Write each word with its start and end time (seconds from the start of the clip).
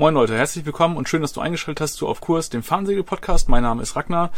Moin 0.00 0.14
Leute, 0.14 0.34
herzlich 0.34 0.64
willkommen 0.64 0.96
und 0.96 1.10
schön, 1.10 1.20
dass 1.20 1.34
du 1.34 1.42
eingeschaltet 1.42 1.82
hast 1.82 1.96
zu 1.96 2.08
Auf 2.08 2.22
Kurs, 2.22 2.48
dem 2.48 2.62
Fahrsegel-Podcast. 2.62 3.50
Mein 3.50 3.64
Name 3.64 3.82
ist 3.82 3.96
Ragnar. 3.96 4.30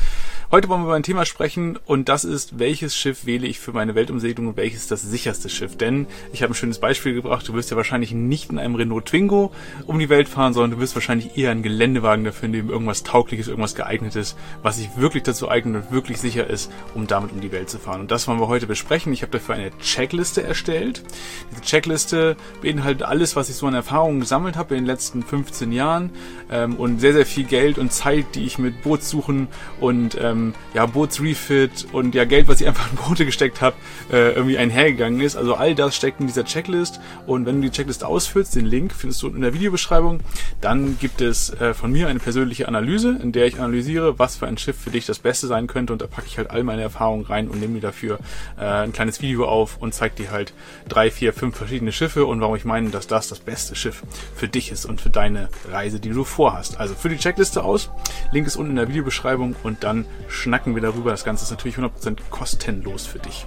Heute 0.51 0.69
wollen 0.69 0.81
wir 0.81 0.87
über 0.87 0.97
ein 0.97 1.05
Thema 1.05 1.25
sprechen 1.25 1.79
und 1.87 2.09
das 2.09 2.25
ist, 2.25 2.59
welches 2.59 2.97
Schiff 2.97 3.27
wähle 3.27 3.47
ich 3.47 3.61
für 3.61 3.73
meine 3.73 3.95
Weltumsegelung 3.95 4.49
und 4.49 4.57
welches 4.57 4.89
das 4.89 5.03
sicherste 5.03 5.49
Schiff? 5.49 5.77
Denn 5.77 6.09
ich 6.33 6.43
habe 6.43 6.53
ein 6.53 6.57
schönes 6.57 6.81
Beispiel 6.81 7.15
gebracht. 7.15 7.47
Du 7.47 7.55
wirst 7.55 7.71
ja 7.71 7.77
wahrscheinlich 7.77 8.11
nicht 8.11 8.51
in 8.51 8.59
einem 8.59 8.75
Renault 8.75 9.07
Twingo 9.07 9.53
um 9.87 10.01
die 10.01 10.09
Welt 10.09 10.29
fahren, 10.29 10.53
sondern 10.53 10.73
du 10.73 10.79
wirst 10.81 10.97
wahrscheinlich 10.97 11.39
eher 11.39 11.53
einen 11.53 11.63
Geländewagen 11.63 12.25
dafür 12.25 12.49
nehmen, 12.49 12.69
irgendwas 12.69 13.05
Taugliches, 13.05 13.47
irgendwas 13.47 13.77
geeignetes, 13.77 14.35
was 14.63 14.79
sich 14.79 14.97
wirklich 14.97 15.23
dazu 15.23 15.49
eignet 15.49 15.85
und 15.85 15.93
wirklich 15.93 16.19
sicher 16.19 16.51
ist, 16.51 16.73
um 16.97 17.07
damit 17.07 17.31
um 17.31 17.41
die 17.41 17.53
Welt 17.53 17.71
zu 17.71 17.79
fahren. 17.79 18.01
Und 18.01 18.11
das 18.11 18.27
wollen 18.27 18.41
wir 18.41 18.49
heute 18.49 18.67
besprechen. 18.67 19.13
Ich 19.13 19.23
habe 19.23 19.31
dafür 19.31 19.55
eine 19.55 19.71
Checkliste 19.79 20.43
erstellt. 20.43 21.05
Diese 21.53 21.63
Checkliste 21.63 22.37
beinhaltet 22.61 23.05
alles, 23.05 23.37
was 23.37 23.49
ich 23.49 23.55
so 23.55 23.69
an 23.69 23.75
Erfahrungen 23.75 24.19
gesammelt 24.19 24.57
habe 24.57 24.75
in 24.75 24.81
den 24.81 24.87
letzten 24.87 25.23
15 25.23 25.52
15 25.53 25.73
Jahren 25.73 26.11
ähm, 26.51 26.77
und 26.77 27.01
sehr, 27.01 27.13
sehr 27.13 27.27
viel 27.27 27.45
Geld 27.45 27.79
und 27.79 27.93
Zeit, 27.93 28.35
die 28.35 28.45
ich 28.45 28.59
mit 28.59 28.83
Bootssuchen 28.83 29.49
und 29.81 30.17
ähm, 30.21 30.55
ja, 30.73 30.87
Bootsrefit 30.87 31.87
und 31.93 32.15
ja, 32.15 32.25
Geld, 32.25 32.49
was 32.49 32.61
ich 32.61 32.67
einfach 32.67 32.91
in 32.91 32.97
Boote 32.97 33.27
gesteckt 33.27 33.61
habe, 33.61 33.77
äh, 34.11 34.33
irgendwie 34.33 34.57
einhergegangen 34.57 35.21
ist. 35.21 35.37
Also 35.37 35.55
all 35.55 35.75
das 35.75 35.95
steckt 35.95 36.21
in 36.21 36.27
dieser 36.27 36.45
Checklist 36.45 37.01
und 37.27 37.45
wenn 37.45 37.57
du 37.57 37.69
die 37.69 37.71
Checklist 37.71 38.03
ausfüllst, 38.03 38.57
den 38.57 38.65
Link 38.65 38.93
findest 38.93 39.23
du 39.23 39.29
in 39.29 39.43
der 39.43 39.53
Videobeschreibung, 39.53 40.21
dann 40.61 40.99
gibt 40.99 41.21
es 41.21 41.51
äh, 41.61 41.75
von 41.75 41.93
mir 41.93 42.09
eine 42.09 42.19
persönliche 42.19 42.67
Analyse, 42.67 43.19
in 43.23 43.33
der 43.33 43.47
ich 43.47 43.59
analysiere, 43.59 44.19
was 44.19 44.37
für 44.37 44.47
ein 44.47 44.57
Schiff 44.57 44.79
für 44.79 44.91
dich 44.91 45.05
das 45.05 45.19
Beste 45.19 45.47
sein 45.47 45.67
könnte 45.67 45.93
und 45.93 46.01
da 46.01 46.07
packe 46.07 46.27
ich 46.27 46.39
halt 46.39 46.51
all 46.51 46.63
meine 46.65 46.83
Erfahrungen 46.83 47.27
rein 47.27 47.49
und 47.49 47.61
nehme 47.61 47.75
mir 47.75 47.81
dafür 47.81 48.19
äh, 48.59 48.65
ein 48.65 48.93
kleines 48.93 49.21
Video 49.21 49.47
auf 49.47 49.77
und 49.81 49.93
zeige 49.93 50.15
dir 50.17 50.31
halt 50.31 50.55
drei, 50.89 51.11
vier, 51.11 51.35
fünf 51.35 51.57
verschiedene 51.57 51.93
Schiffe 51.93 52.25
und 52.25 52.41
warum 52.41 52.57
ich 52.57 52.65
meine, 52.65 52.89
dass 52.89 53.07
das 53.07 53.29
das 53.29 53.41
beste 53.41 53.75
Schiff 53.75 54.03
für 54.35 54.49
dich 54.49 54.73
ist 54.73 54.87
und 54.87 55.01
für 55.01 55.11
deine 55.11 55.42
Reise, 55.71 56.01
die 56.01 56.11
du 56.11 56.25
vorhast. 56.25 56.79
Also 56.79 56.95
für 56.95 57.09
die 57.09 57.19
Checkliste 57.19 57.65
aus. 57.65 57.91
Link 58.33 58.47
ist 58.47 58.57
unten 58.57 58.71
in 58.71 58.77
der 58.77 58.89
Videobeschreibung 58.89 59.57
und 59.63 59.85
dann 59.85 60.07
schnacken 60.29 60.75
wir 60.75 60.83
darüber. 60.83 61.11
Das 61.11 61.25
Ganze 61.25 61.45
ist 61.45 61.51
natürlich 61.51 61.77
100% 61.77 62.17
kostenlos 62.31 63.07
für 63.07 63.19
dich. 63.19 63.47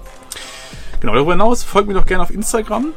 Genau, 0.99 1.13
darüber 1.13 1.33
hinaus 1.33 1.63
folgt 1.63 1.87
mir 1.87 1.93
doch 1.93 2.05
gerne 2.05 2.23
auf 2.23 2.31
Instagram 2.31 2.93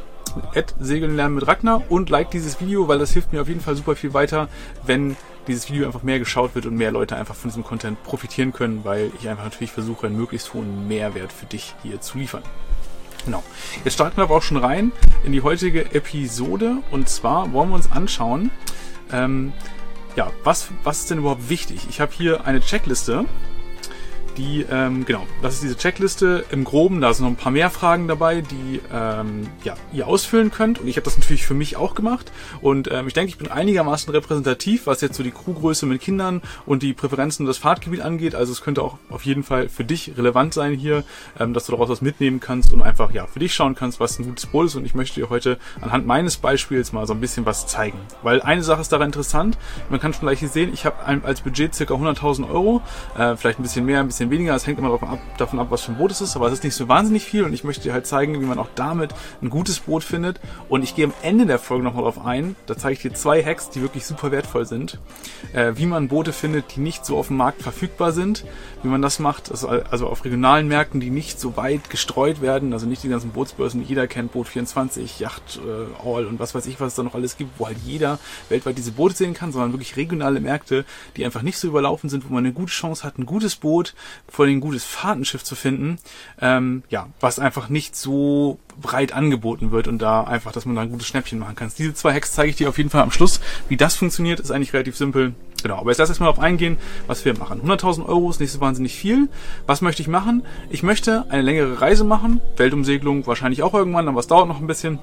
Segeln 0.79 1.15
lernen 1.15 1.35
mit 1.35 1.47
Ragnar 1.47 1.83
und 1.89 2.09
like 2.09 2.31
dieses 2.31 2.59
Video, 2.59 2.87
weil 2.87 2.99
das 2.99 3.11
hilft 3.11 3.33
mir 3.33 3.41
auf 3.41 3.47
jeden 3.47 3.61
Fall 3.61 3.75
super 3.75 3.95
viel 3.95 4.13
weiter, 4.13 4.47
wenn 4.85 5.15
dieses 5.47 5.69
Video 5.69 5.85
einfach 5.85 6.03
mehr 6.03 6.19
geschaut 6.19 6.55
wird 6.55 6.65
und 6.65 6.75
mehr 6.75 6.91
Leute 6.91 7.15
einfach 7.15 7.35
von 7.35 7.49
diesem 7.49 7.63
Content 7.63 8.01
profitieren 8.03 8.53
können, 8.53 8.81
weil 8.83 9.11
ich 9.19 9.27
einfach 9.27 9.45
natürlich 9.45 9.71
versuche, 9.71 10.07
einen 10.07 10.17
möglichst 10.17 10.53
hohen 10.53 10.87
Mehrwert 10.87 11.33
für 11.33 11.45
dich 11.45 11.73
hier 11.83 12.01
zu 12.01 12.17
liefern. 12.17 12.43
Genau. 13.25 13.43
Jetzt 13.83 13.93
starten 13.93 14.17
wir 14.17 14.23
aber 14.23 14.35
auch 14.35 14.41
schon 14.41 14.57
rein 14.57 14.91
in 15.25 15.31
die 15.31 15.41
heutige 15.41 15.93
Episode 15.93 16.77
und 16.91 17.09
zwar 17.09 17.51
wollen 17.51 17.69
wir 17.69 17.75
uns 17.75 17.91
anschauen, 17.91 18.51
ähm, 19.11 19.53
ja, 20.15 20.31
was, 20.43 20.69
was 20.83 20.99
ist 20.99 21.11
denn 21.11 21.19
überhaupt 21.19 21.49
wichtig? 21.49 21.87
Ich 21.89 22.01
habe 22.01 22.11
hier 22.11 22.45
eine 22.45 22.61
Checkliste 22.61 23.25
die, 24.39 24.65
ähm, 24.71 25.05
genau, 25.05 25.27
das 25.41 25.55
ist 25.55 25.63
diese 25.63 25.77
Checkliste 25.77 26.45
im 26.49 26.63
Groben. 26.63 27.01
Da 27.01 27.13
sind 27.13 27.25
noch 27.25 27.31
ein 27.31 27.35
paar 27.35 27.51
mehr 27.51 27.69
Fragen 27.69 28.07
dabei, 28.07 28.41
die 28.41 28.79
ähm, 28.91 29.47
ja, 29.63 29.75
ihr 29.91 30.07
ausfüllen 30.07 30.49
könnt. 30.49 30.79
Und 30.79 30.87
ich 30.87 30.95
habe 30.95 31.03
das 31.03 31.17
natürlich 31.17 31.45
für 31.45 31.53
mich 31.53 31.75
auch 31.75 31.93
gemacht. 31.93 32.31
Und 32.61 32.89
ähm, 32.91 33.07
ich 33.07 33.13
denke, 33.13 33.29
ich 33.29 33.37
bin 33.37 33.49
einigermaßen 33.49 34.11
repräsentativ, 34.11 34.87
was 34.87 35.01
jetzt 35.01 35.17
so 35.17 35.23
die 35.23 35.31
Crewgröße 35.31 35.85
mit 35.85 36.01
Kindern 36.01 36.41
und 36.65 36.83
die 36.83 36.93
Präferenzen 36.93 37.45
des 37.45 37.57
Fahrtgebiet 37.57 38.01
angeht. 38.01 38.33
Also 38.33 38.53
es 38.53 38.61
könnte 38.61 38.81
auch 38.81 38.97
auf 39.09 39.25
jeden 39.25 39.43
Fall 39.43 39.67
für 39.67 39.83
dich 39.83 40.17
relevant 40.17 40.53
sein 40.53 40.73
hier, 40.73 41.03
ähm, 41.37 41.53
dass 41.53 41.65
du 41.65 41.73
daraus 41.73 41.89
was 41.89 42.01
mitnehmen 42.01 42.39
kannst 42.39 42.71
und 42.71 42.81
einfach 42.81 43.11
ja 43.11 43.27
für 43.27 43.39
dich 43.39 43.53
schauen 43.53 43.75
kannst, 43.75 43.99
was 43.99 44.17
ein 44.19 44.25
gutes 44.25 44.45
Boot 44.45 44.67
ist. 44.67 44.75
Und 44.75 44.85
ich 44.85 44.95
möchte 44.95 45.19
dir 45.19 45.29
heute 45.29 45.57
anhand 45.81 46.07
meines 46.07 46.37
Beispiels 46.37 46.93
mal 46.93 47.05
so 47.05 47.13
ein 47.13 47.19
bisschen 47.19 47.45
was 47.45 47.67
zeigen. 47.67 47.99
Weil 48.23 48.41
eine 48.41 48.63
Sache 48.63 48.79
ist 48.81 48.91
daran 48.93 49.07
interessant. 49.07 49.57
Man 49.89 49.99
kann 49.99 50.13
schon 50.13 50.21
gleich 50.21 50.39
hier 50.39 50.49
sehen, 50.49 50.71
ich 50.73 50.85
habe 50.85 51.23
als 51.25 51.41
Budget 51.41 51.75
circa 51.75 51.93
100.000 51.93 52.49
Euro, 52.49 52.81
äh, 53.17 53.35
vielleicht 53.35 53.59
ein 53.59 53.63
bisschen 53.63 53.85
mehr, 53.85 53.99
ein 53.99 54.07
bisschen 54.07 54.28
bisschen 54.29 54.39
weniger. 54.39 54.55
Es 54.55 54.67
hängt 54.67 54.79
immer 54.79 54.89
davon 54.89 55.09
ab, 55.09 55.19
davon 55.37 55.59
ab, 55.59 55.67
was 55.69 55.81
für 55.81 55.91
ein 55.91 55.97
Boot 55.97 56.11
es 56.11 56.21
ist, 56.21 56.35
aber 56.35 56.47
es 56.47 56.53
ist 56.53 56.63
nicht 56.63 56.75
so 56.75 56.87
wahnsinnig 56.87 57.23
viel 57.23 57.43
und 57.43 57.53
ich 57.53 57.63
möchte 57.63 57.83
dir 57.83 57.93
halt 57.93 58.07
zeigen, 58.07 58.39
wie 58.39 58.45
man 58.45 58.59
auch 58.59 58.69
damit 58.75 59.13
ein 59.41 59.49
gutes 59.49 59.79
Boot 59.79 60.03
findet. 60.03 60.39
Und 60.67 60.83
ich 60.83 60.95
gehe 60.95 61.05
am 61.05 61.13
Ende 61.21 61.45
der 61.45 61.59
Folge 61.59 61.83
nochmal 61.83 62.03
drauf 62.03 62.25
ein. 62.25 62.55
Da 62.65 62.77
zeige 62.77 62.93
ich 62.93 63.01
dir 63.01 63.13
zwei 63.13 63.43
Hacks, 63.43 63.69
die 63.69 63.81
wirklich 63.81 64.05
super 64.05 64.31
wertvoll 64.31 64.65
sind. 64.65 64.99
Äh, 65.53 65.73
wie 65.75 65.85
man 65.85 66.07
Boote 66.07 66.33
findet, 66.33 66.75
die 66.75 66.79
nicht 66.79 67.05
so 67.05 67.17
auf 67.17 67.27
dem 67.27 67.37
Markt 67.37 67.61
verfügbar 67.61 68.11
sind. 68.11 68.45
Wie 68.83 68.87
man 68.87 69.01
das 69.01 69.19
macht, 69.19 69.51
also, 69.51 69.67
also 69.67 70.07
auf 70.07 70.23
regionalen 70.23 70.67
Märkten, 70.67 70.99
die 70.99 71.09
nicht 71.09 71.39
so 71.39 71.57
weit 71.57 71.89
gestreut 71.89 72.41
werden. 72.41 72.73
Also 72.73 72.85
nicht 72.85 73.03
die 73.03 73.09
ganzen 73.09 73.31
Bootsbörsen, 73.31 73.81
die 73.81 73.87
jeder 73.87 74.07
kennt, 74.07 74.31
Boot 74.31 74.47
24, 74.47 75.19
Yacht 75.19 75.59
äh, 75.65 76.07
All 76.07 76.25
und 76.25 76.39
was 76.39 76.55
weiß 76.55 76.65
ich, 76.67 76.79
was 76.79 76.89
es 76.89 76.95
da 76.95 77.03
noch 77.03 77.15
alles 77.15 77.37
gibt, 77.37 77.59
wo 77.59 77.67
halt 77.67 77.77
jeder 77.85 78.19
weltweit 78.49 78.77
diese 78.77 78.91
Boote 78.91 79.15
sehen 79.15 79.33
kann, 79.33 79.51
sondern 79.51 79.73
wirklich 79.73 79.97
regionale 79.97 80.39
Märkte, 80.39 80.85
die 81.17 81.25
einfach 81.25 81.41
nicht 81.41 81.57
so 81.57 81.67
überlaufen 81.67 82.09
sind, 82.09 82.29
wo 82.29 82.33
man 82.33 82.45
eine 82.45 82.53
gute 82.53 82.71
Chance 82.71 83.03
hat, 83.03 83.17
ein 83.17 83.25
gutes 83.25 83.55
Boot 83.55 83.93
vor 84.27 84.45
allem 84.45 84.57
ein 84.57 84.61
gutes 84.61 84.85
Fahrtenschiff 84.85 85.43
zu 85.43 85.55
finden, 85.55 85.97
ähm, 86.41 86.83
ja, 86.89 87.07
was 87.19 87.39
einfach 87.39 87.69
nicht 87.69 87.95
so 87.95 88.59
breit 88.81 89.13
angeboten 89.13 89.71
wird 89.71 89.87
und 89.87 90.01
da 90.01 90.23
einfach, 90.23 90.51
dass 90.51 90.65
man 90.65 90.75
da 90.75 90.81
ein 90.81 90.91
gutes 90.91 91.07
Schnäppchen 91.07 91.39
machen 91.39 91.55
kann. 91.55 91.71
Diese 91.77 91.93
zwei 91.93 92.13
Hacks 92.13 92.33
zeige 92.33 92.49
ich 92.49 92.55
dir 92.55 92.69
auf 92.69 92.77
jeden 92.77 92.89
Fall 92.89 93.01
am 93.01 93.11
Schluss. 93.11 93.41
Wie 93.67 93.77
das 93.77 93.95
funktioniert, 93.95 94.39
ist 94.39 94.51
eigentlich 94.51 94.73
relativ 94.73 94.95
simpel. 94.97 95.33
Genau, 95.61 95.77
aber 95.77 95.91
jetzt 95.91 95.97
lass 95.97 96.09
erstmal 96.09 96.29
darauf 96.29 96.43
eingehen, 96.43 96.77
was 97.07 97.25
wir 97.25 97.37
machen. 97.37 97.61
100.000 97.61 98.05
Euro 98.05 98.29
ist 98.29 98.39
nicht 98.39 98.51
so 98.51 98.61
wahnsinnig 98.61 98.95
viel. 98.95 99.27
Was 99.67 99.81
möchte 99.81 100.01
ich 100.01 100.07
machen? 100.07 100.43
Ich 100.69 100.83
möchte 100.83 101.25
eine 101.29 101.41
längere 101.41 101.81
Reise 101.81 102.05
machen. 102.05 102.39
Weltumsegelung 102.55 103.27
wahrscheinlich 103.27 103.63
auch 103.63 103.73
irgendwann, 103.73 104.07
aber 104.07 104.19
es 104.19 104.27
dauert 104.27 104.47
noch 104.47 104.61
ein 104.61 104.67
bisschen. 104.67 104.99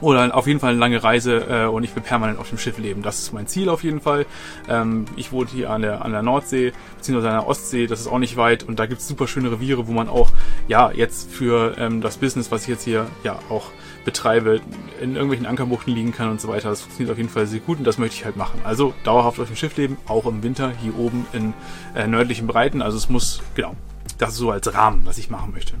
Oder 0.00 0.34
auf 0.36 0.46
jeden 0.46 0.60
Fall 0.60 0.70
eine 0.70 0.78
lange 0.78 1.02
Reise 1.02 1.44
äh, 1.48 1.66
und 1.66 1.82
ich 1.82 1.94
will 1.94 2.02
permanent 2.02 2.38
auf 2.38 2.48
dem 2.48 2.58
Schiff 2.58 2.78
leben. 2.78 3.02
Das 3.02 3.18
ist 3.18 3.32
mein 3.32 3.46
Ziel 3.46 3.68
auf 3.68 3.82
jeden 3.82 4.00
Fall. 4.00 4.26
Ähm, 4.68 5.06
ich 5.16 5.32
wohne 5.32 5.48
hier 5.50 5.70
an 5.70 5.82
der, 5.82 6.04
an 6.04 6.12
der 6.12 6.22
Nordsee, 6.22 6.72
beziehungsweise 6.96 7.30
an 7.30 7.40
der 7.40 7.48
Ostsee, 7.48 7.86
das 7.86 8.00
ist 8.00 8.06
auch 8.06 8.18
nicht 8.18 8.36
weit 8.36 8.62
und 8.62 8.78
da 8.78 8.86
gibt's 8.86 9.08
super 9.08 9.26
schöne 9.26 9.50
Reviere, 9.50 9.88
wo 9.88 9.92
man 9.92 10.08
auch, 10.08 10.30
ja, 10.68 10.92
jetzt 10.92 11.32
für 11.32 11.76
ähm, 11.78 12.00
das 12.00 12.18
Business, 12.18 12.52
was 12.52 12.62
ich 12.62 12.68
jetzt 12.68 12.84
hier 12.84 13.06
ja 13.24 13.38
auch 13.48 13.70
betreibe, 14.04 14.60
in 15.00 15.14
irgendwelchen 15.14 15.46
Ankerbuchten 15.46 15.92
liegen 15.92 16.12
kann 16.12 16.30
und 16.30 16.40
so 16.40 16.48
weiter. 16.48 16.70
Das 16.70 16.82
funktioniert 16.82 17.12
auf 17.12 17.18
jeden 17.18 17.30
Fall 17.30 17.46
sehr 17.46 17.60
gut 17.60 17.78
und 17.78 17.84
das 17.84 17.98
möchte 17.98 18.16
ich 18.16 18.24
halt 18.24 18.36
machen. 18.36 18.60
Also 18.64 18.94
dauerhaft 19.04 19.40
auf 19.40 19.48
dem 19.48 19.56
Schiff 19.56 19.76
leben, 19.76 19.96
auch 20.06 20.26
im 20.26 20.42
Winter 20.42 20.72
hier 20.80 20.96
oben 20.96 21.26
in 21.32 21.54
äh, 21.94 22.06
nördlichen 22.06 22.46
Breiten. 22.46 22.82
Also 22.82 22.96
es 22.96 23.08
muss, 23.08 23.42
genau, 23.54 23.74
das 24.18 24.36
so 24.36 24.50
als 24.50 24.72
Rahmen, 24.72 25.02
was 25.04 25.18
ich 25.18 25.30
machen 25.30 25.52
möchte. 25.52 25.74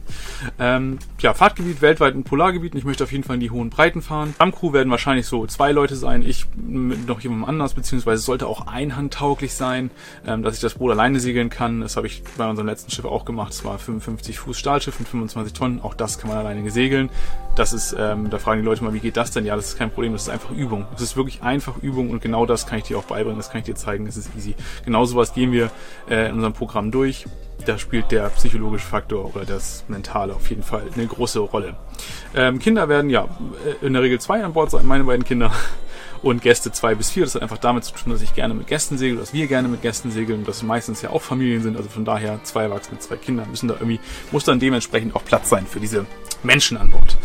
Ähm, 0.58 0.98
ja, 1.20 1.34
Fahrtgebiet 1.34 1.82
weltweit 1.82 2.14
ein 2.14 2.24
Polargebiet 2.24 2.72
und 2.72 2.78
ich 2.78 2.84
möchte 2.84 3.04
auf 3.04 3.12
jeden 3.12 3.24
Fall 3.24 3.34
in 3.34 3.40
die 3.40 3.50
hohen 3.50 3.70
Breiten 3.70 4.00
fahren. 4.00 4.34
Am 4.38 4.52
Crew 4.52 4.72
werden 4.72 4.90
wahrscheinlich 4.90 5.26
so 5.26 5.46
zwei 5.46 5.72
Leute 5.72 5.96
sein, 5.96 6.22
ich 6.22 6.46
mit 6.56 7.06
noch 7.06 7.20
jemandem 7.20 7.48
anders, 7.48 7.74
beziehungsweise 7.74 8.22
sollte 8.22 8.46
auch 8.46 8.66
einhandtauglich 8.66 9.54
sein, 9.54 9.90
ähm, 10.26 10.42
dass 10.42 10.54
ich 10.54 10.60
das 10.60 10.74
Boot 10.74 10.92
alleine 10.92 11.20
segeln 11.20 11.50
kann. 11.50 11.80
Das 11.80 11.96
habe 11.96 12.06
ich 12.06 12.22
bei 12.36 12.48
unserem 12.48 12.68
letzten 12.68 12.90
Schiff 12.90 13.04
auch 13.04 13.24
gemacht. 13.24 13.52
Es 13.52 13.64
war 13.64 13.78
55 13.78 14.38
Fuß 14.38 14.58
Stahlschiff 14.58 14.98
mit 14.98 15.08
25 15.08 15.52
Tonnen. 15.52 15.80
Auch 15.80 15.94
das 15.94 16.18
kann 16.18 16.28
man 16.28 16.38
alleine 16.38 16.70
segeln. 16.70 17.10
Das 17.56 17.72
ist, 17.72 17.94
ähm, 17.98 18.30
da 18.30 18.38
fragen 18.38 18.60
die 18.60 18.64
Leute 18.64 18.84
mal, 18.84 18.94
wie 18.94 19.00
geht 19.00 19.16
das 19.16 19.32
denn? 19.32 19.44
Ja, 19.44 19.56
das 19.56 19.70
ist 19.70 19.78
kein 19.78 19.90
Problem, 19.90 20.12
das 20.12 20.22
ist 20.22 20.28
einfach 20.28 20.50
Übung. 20.52 20.86
Es 20.94 21.02
ist 21.02 21.16
wirklich 21.16 21.42
einfach 21.42 21.76
Übung 21.82 22.10
und 22.10 22.22
genau 22.22 22.46
das 22.46 22.66
kann 22.66 22.78
ich 22.78 22.84
dir 22.84 22.98
auch 22.98 23.04
beibringen, 23.04 23.36
das 23.36 23.50
kann 23.50 23.58
ich 23.58 23.64
dir 23.64 23.74
zeigen, 23.74 24.06
das 24.06 24.16
ist 24.16 24.30
easy. 24.36 24.54
Genau 24.84 25.04
sowas 25.06 25.34
gehen 25.34 25.50
wir 25.50 25.70
äh, 26.08 26.28
in 26.28 26.34
unserem 26.34 26.52
Programm 26.52 26.92
durch 26.92 27.26
da 27.66 27.78
spielt 27.78 28.10
der 28.10 28.28
psychologische 28.30 28.86
Faktor 28.86 29.34
oder 29.34 29.44
das 29.44 29.84
Mentale 29.88 30.34
auf 30.34 30.48
jeden 30.50 30.62
Fall 30.62 30.84
eine 30.94 31.06
große 31.06 31.38
Rolle. 31.40 31.76
Ähm, 32.34 32.58
Kinder 32.58 32.88
werden 32.88 33.10
ja 33.10 33.28
äh, 33.82 33.86
in 33.86 33.92
der 33.92 34.02
Regel 34.02 34.20
zwei 34.20 34.44
an 34.44 34.52
Bord 34.52 34.70
sein, 34.70 34.86
meine 34.86 35.04
beiden 35.04 35.24
Kinder. 35.24 35.52
Und 36.20 36.42
Gäste 36.42 36.72
zwei 36.72 36.96
bis 36.96 37.10
vier. 37.10 37.24
Das 37.24 37.36
hat 37.36 37.42
einfach 37.42 37.58
damit 37.58 37.84
zu 37.84 37.94
tun, 37.94 38.12
dass 38.12 38.22
ich 38.22 38.34
gerne 38.34 38.52
mit 38.52 38.66
Gästen 38.66 38.98
segel, 38.98 39.18
dass 39.18 39.32
wir 39.32 39.46
gerne 39.46 39.68
mit 39.68 39.82
Gästen 39.82 40.10
segeln, 40.10 40.44
dass 40.44 40.64
meistens 40.64 41.00
ja 41.00 41.10
auch 41.10 41.22
Familien 41.22 41.62
sind. 41.62 41.76
Also 41.76 41.88
von 41.88 42.04
daher 42.04 42.40
zwei 42.42 42.64
Erwachsene, 42.64 42.98
zwei 42.98 43.14
Kinder 43.14 43.46
müssen 43.46 43.68
da 43.68 43.74
irgendwie, 43.74 44.00
muss 44.32 44.42
dann 44.42 44.58
dementsprechend 44.58 45.14
auch 45.14 45.24
Platz 45.24 45.48
sein 45.48 45.64
für 45.64 45.78
diese 45.78 46.06
Menschen 46.42 46.76
an 46.76 46.90
Bord. 46.90 47.16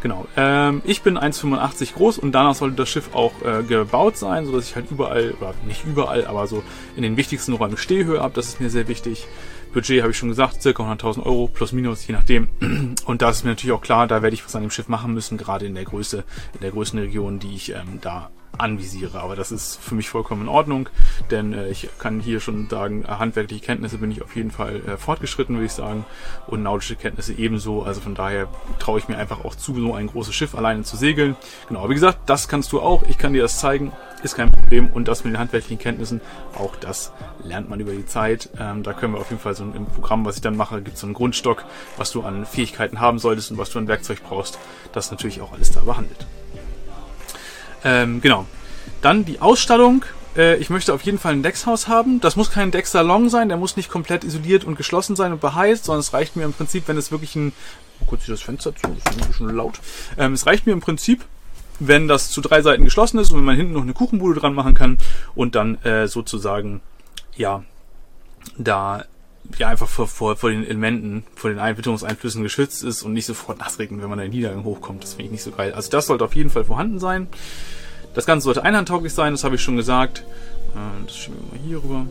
Genau. 0.00 0.26
Ähm, 0.36 0.82
ich 0.84 1.02
bin 1.02 1.18
1,85 1.18 1.94
groß 1.94 2.18
und 2.18 2.30
danach 2.30 2.54
sollte 2.54 2.76
das 2.76 2.88
Schiff 2.88 3.10
auch 3.12 3.32
äh, 3.42 3.64
gebaut 3.64 4.16
sein, 4.16 4.46
sodass 4.46 4.68
ich 4.68 4.76
halt 4.76 4.90
überall, 4.92 5.34
oder 5.40 5.54
nicht 5.66 5.84
überall, 5.84 6.26
aber 6.26 6.46
so 6.46 6.62
in 6.94 7.02
den 7.02 7.16
wichtigsten 7.16 7.54
Räumen 7.54 7.76
Stehhöhe 7.76 8.22
habe. 8.22 8.34
Das 8.34 8.46
ist 8.46 8.60
mir 8.60 8.70
sehr 8.70 8.86
wichtig. 8.86 9.26
Budget 9.72 10.02
habe 10.02 10.12
ich 10.12 10.18
schon 10.18 10.28
gesagt, 10.28 10.62
circa 10.62 10.82
100.000 10.82 11.24
Euro 11.24 11.48
plus 11.48 11.72
minus, 11.72 12.06
je 12.06 12.14
nachdem. 12.14 12.48
Und 13.04 13.22
da 13.22 13.30
ist 13.30 13.44
mir 13.44 13.50
natürlich 13.50 13.72
auch 13.72 13.82
klar, 13.82 14.06
da 14.06 14.22
werde 14.22 14.34
ich 14.34 14.44
was 14.44 14.56
an 14.56 14.62
dem 14.62 14.70
Schiff 14.70 14.88
machen 14.88 15.14
müssen, 15.14 15.36
gerade 15.36 15.66
in 15.66 15.74
der 15.74 15.84
Größe, 15.84 16.24
in 16.54 16.60
der 16.60 16.70
Größenregion, 16.70 17.38
die 17.38 17.54
ich 17.54 17.70
ähm, 17.70 17.98
da 18.00 18.30
anvisiere. 18.58 19.20
Aber 19.20 19.36
das 19.36 19.52
ist 19.52 19.76
für 19.76 19.94
mich 19.94 20.08
vollkommen 20.08 20.42
in 20.42 20.48
Ordnung, 20.48 20.88
denn 21.30 21.52
äh, 21.52 21.68
ich 21.68 21.88
kann 21.98 22.20
hier 22.20 22.40
schon 22.40 22.68
sagen, 22.68 23.04
äh, 23.04 23.08
handwerkliche 23.08 23.64
Kenntnisse 23.64 23.98
bin 23.98 24.10
ich 24.10 24.22
auf 24.22 24.34
jeden 24.36 24.50
Fall 24.50 24.76
äh, 24.86 24.96
fortgeschritten, 24.96 25.56
würde 25.56 25.66
ich 25.66 25.72
sagen, 25.72 26.04
und 26.46 26.62
nautische 26.62 26.96
Kenntnisse 26.96 27.34
ebenso. 27.34 27.82
Also 27.82 28.00
von 28.00 28.14
daher 28.14 28.48
traue 28.78 28.98
ich 28.98 29.08
mir 29.08 29.18
einfach 29.18 29.44
auch 29.44 29.54
zu, 29.54 29.74
so 29.74 29.94
ein 29.94 30.06
großes 30.08 30.34
Schiff 30.34 30.54
alleine 30.54 30.82
zu 30.82 30.96
segeln. 30.96 31.36
Genau, 31.68 31.88
wie 31.88 31.94
gesagt, 31.94 32.20
das 32.26 32.48
kannst 32.48 32.72
du 32.72 32.80
auch. 32.80 33.02
Ich 33.08 33.18
kann 33.18 33.32
dir 33.32 33.42
das 33.42 33.58
zeigen, 33.58 33.92
ist 34.26 34.36
kein 34.36 34.50
Problem. 34.50 34.88
Und 34.88 35.08
das 35.08 35.24
mit 35.24 35.32
den 35.32 35.38
handwerklichen 35.38 35.78
Kenntnissen, 35.78 36.20
auch 36.54 36.76
das 36.76 37.12
lernt 37.42 37.70
man 37.70 37.80
über 37.80 37.92
die 37.92 38.06
Zeit. 38.06 38.50
Ähm, 38.58 38.82
da 38.82 38.92
können 38.92 39.14
wir 39.14 39.20
auf 39.20 39.30
jeden 39.30 39.40
Fall 39.40 39.54
so 39.54 39.64
im 39.64 39.86
Programm, 39.86 40.24
was 40.24 40.36
ich 40.36 40.42
dann 40.42 40.56
mache, 40.56 40.82
gibt 40.82 40.96
es 40.96 41.00
so 41.00 41.06
einen 41.06 41.14
Grundstock, 41.14 41.64
was 41.96 42.10
du 42.12 42.22
an 42.22 42.44
Fähigkeiten 42.44 43.00
haben 43.00 43.18
solltest 43.18 43.50
und 43.50 43.58
was 43.58 43.70
du 43.70 43.78
an 43.78 43.88
Werkzeug 43.88 44.18
brauchst. 44.28 44.58
Das 44.92 45.10
natürlich 45.10 45.40
auch 45.40 45.52
alles 45.52 45.70
da 45.70 45.80
behandelt. 45.80 46.26
Ähm, 47.84 48.20
genau. 48.20 48.46
Dann 49.00 49.24
die 49.24 49.40
Ausstattung. 49.40 50.04
Äh, 50.36 50.56
ich 50.56 50.70
möchte 50.70 50.92
auf 50.92 51.02
jeden 51.02 51.18
Fall 51.18 51.32
ein 51.32 51.42
Deckshaus 51.42 51.88
haben. 51.88 52.20
Das 52.20 52.36
muss 52.36 52.50
kein 52.50 52.70
Decksalon 52.70 53.28
sein, 53.28 53.48
der 53.48 53.58
muss 53.58 53.76
nicht 53.76 53.88
komplett 53.88 54.24
isoliert 54.24 54.64
und 54.64 54.76
geschlossen 54.76 55.16
sein 55.16 55.32
und 55.32 55.40
beheizt, 55.40 55.84
sondern 55.84 56.00
es 56.00 56.12
reicht 56.12 56.36
mir 56.36 56.44
im 56.44 56.52
Prinzip, 56.52 56.88
wenn 56.88 56.96
es 56.96 57.10
wirklich 57.10 57.36
ein... 57.36 57.52
Oh, 58.00 58.04
kurz 58.06 58.24
hier 58.24 58.34
das 58.34 58.42
Fenster 58.42 58.74
zu, 58.74 58.88
das 58.88 59.14
ist 59.14 59.22
ein 59.22 59.28
bisschen 59.28 59.56
laut. 59.56 59.80
Ähm, 60.18 60.34
es 60.34 60.46
reicht 60.46 60.66
mir 60.66 60.72
im 60.72 60.80
Prinzip, 60.80 61.24
wenn 61.78 62.08
das 62.08 62.30
zu 62.30 62.40
drei 62.40 62.62
Seiten 62.62 62.84
geschlossen 62.84 63.18
ist 63.18 63.30
und 63.30 63.38
wenn 63.38 63.44
man 63.44 63.56
hinten 63.56 63.72
noch 63.72 63.82
eine 63.82 63.92
Kuchenbude 63.92 64.40
dran 64.40 64.54
machen 64.54 64.74
kann 64.74 64.98
und 65.34 65.54
dann 65.54 65.76
äh, 65.82 66.08
sozusagen, 66.08 66.80
ja, 67.36 67.64
da 68.58 69.04
ja 69.58 69.68
einfach 69.68 69.88
vor, 69.88 70.06
vor, 70.06 70.36
vor 70.36 70.50
den 70.50 70.64
Elementen, 70.64 71.24
vor 71.34 71.50
den 71.50 71.58
Witterungseinflüssen 71.58 72.42
geschützt 72.42 72.82
ist 72.82 73.02
und 73.02 73.12
nicht 73.12 73.26
sofort 73.26 73.58
nass 73.58 73.78
regnet, 73.78 74.02
wenn 74.02 74.10
man 74.10 74.18
in 74.18 74.30
den 74.30 74.32
Niedergang 74.32 74.64
hochkommt. 74.64 75.02
Das 75.02 75.14
finde 75.14 75.26
ich 75.26 75.30
nicht 75.32 75.42
so 75.42 75.52
geil. 75.52 75.72
Also 75.72 75.90
das 75.90 76.06
sollte 76.06 76.24
auf 76.24 76.34
jeden 76.34 76.50
Fall 76.50 76.64
vorhanden 76.64 76.98
sein. 76.98 77.28
Das 78.14 78.26
Ganze 78.26 78.44
sollte 78.44 78.64
einhandtauglich 78.64 79.12
sein, 79.12 79.32
das 79.32 79.44
habe 79.44 79.56
ich 79.56 79.62
schon 79.62 79.76
gesagt. 79.76 80.24
Äh, 80.74 81.04
das 81.06 81.16
schieben 81.16 81.38
wir 81.50 81.58
mal 81.58 81.66
hier 81.66 81.82
rüber. 81.82 82.06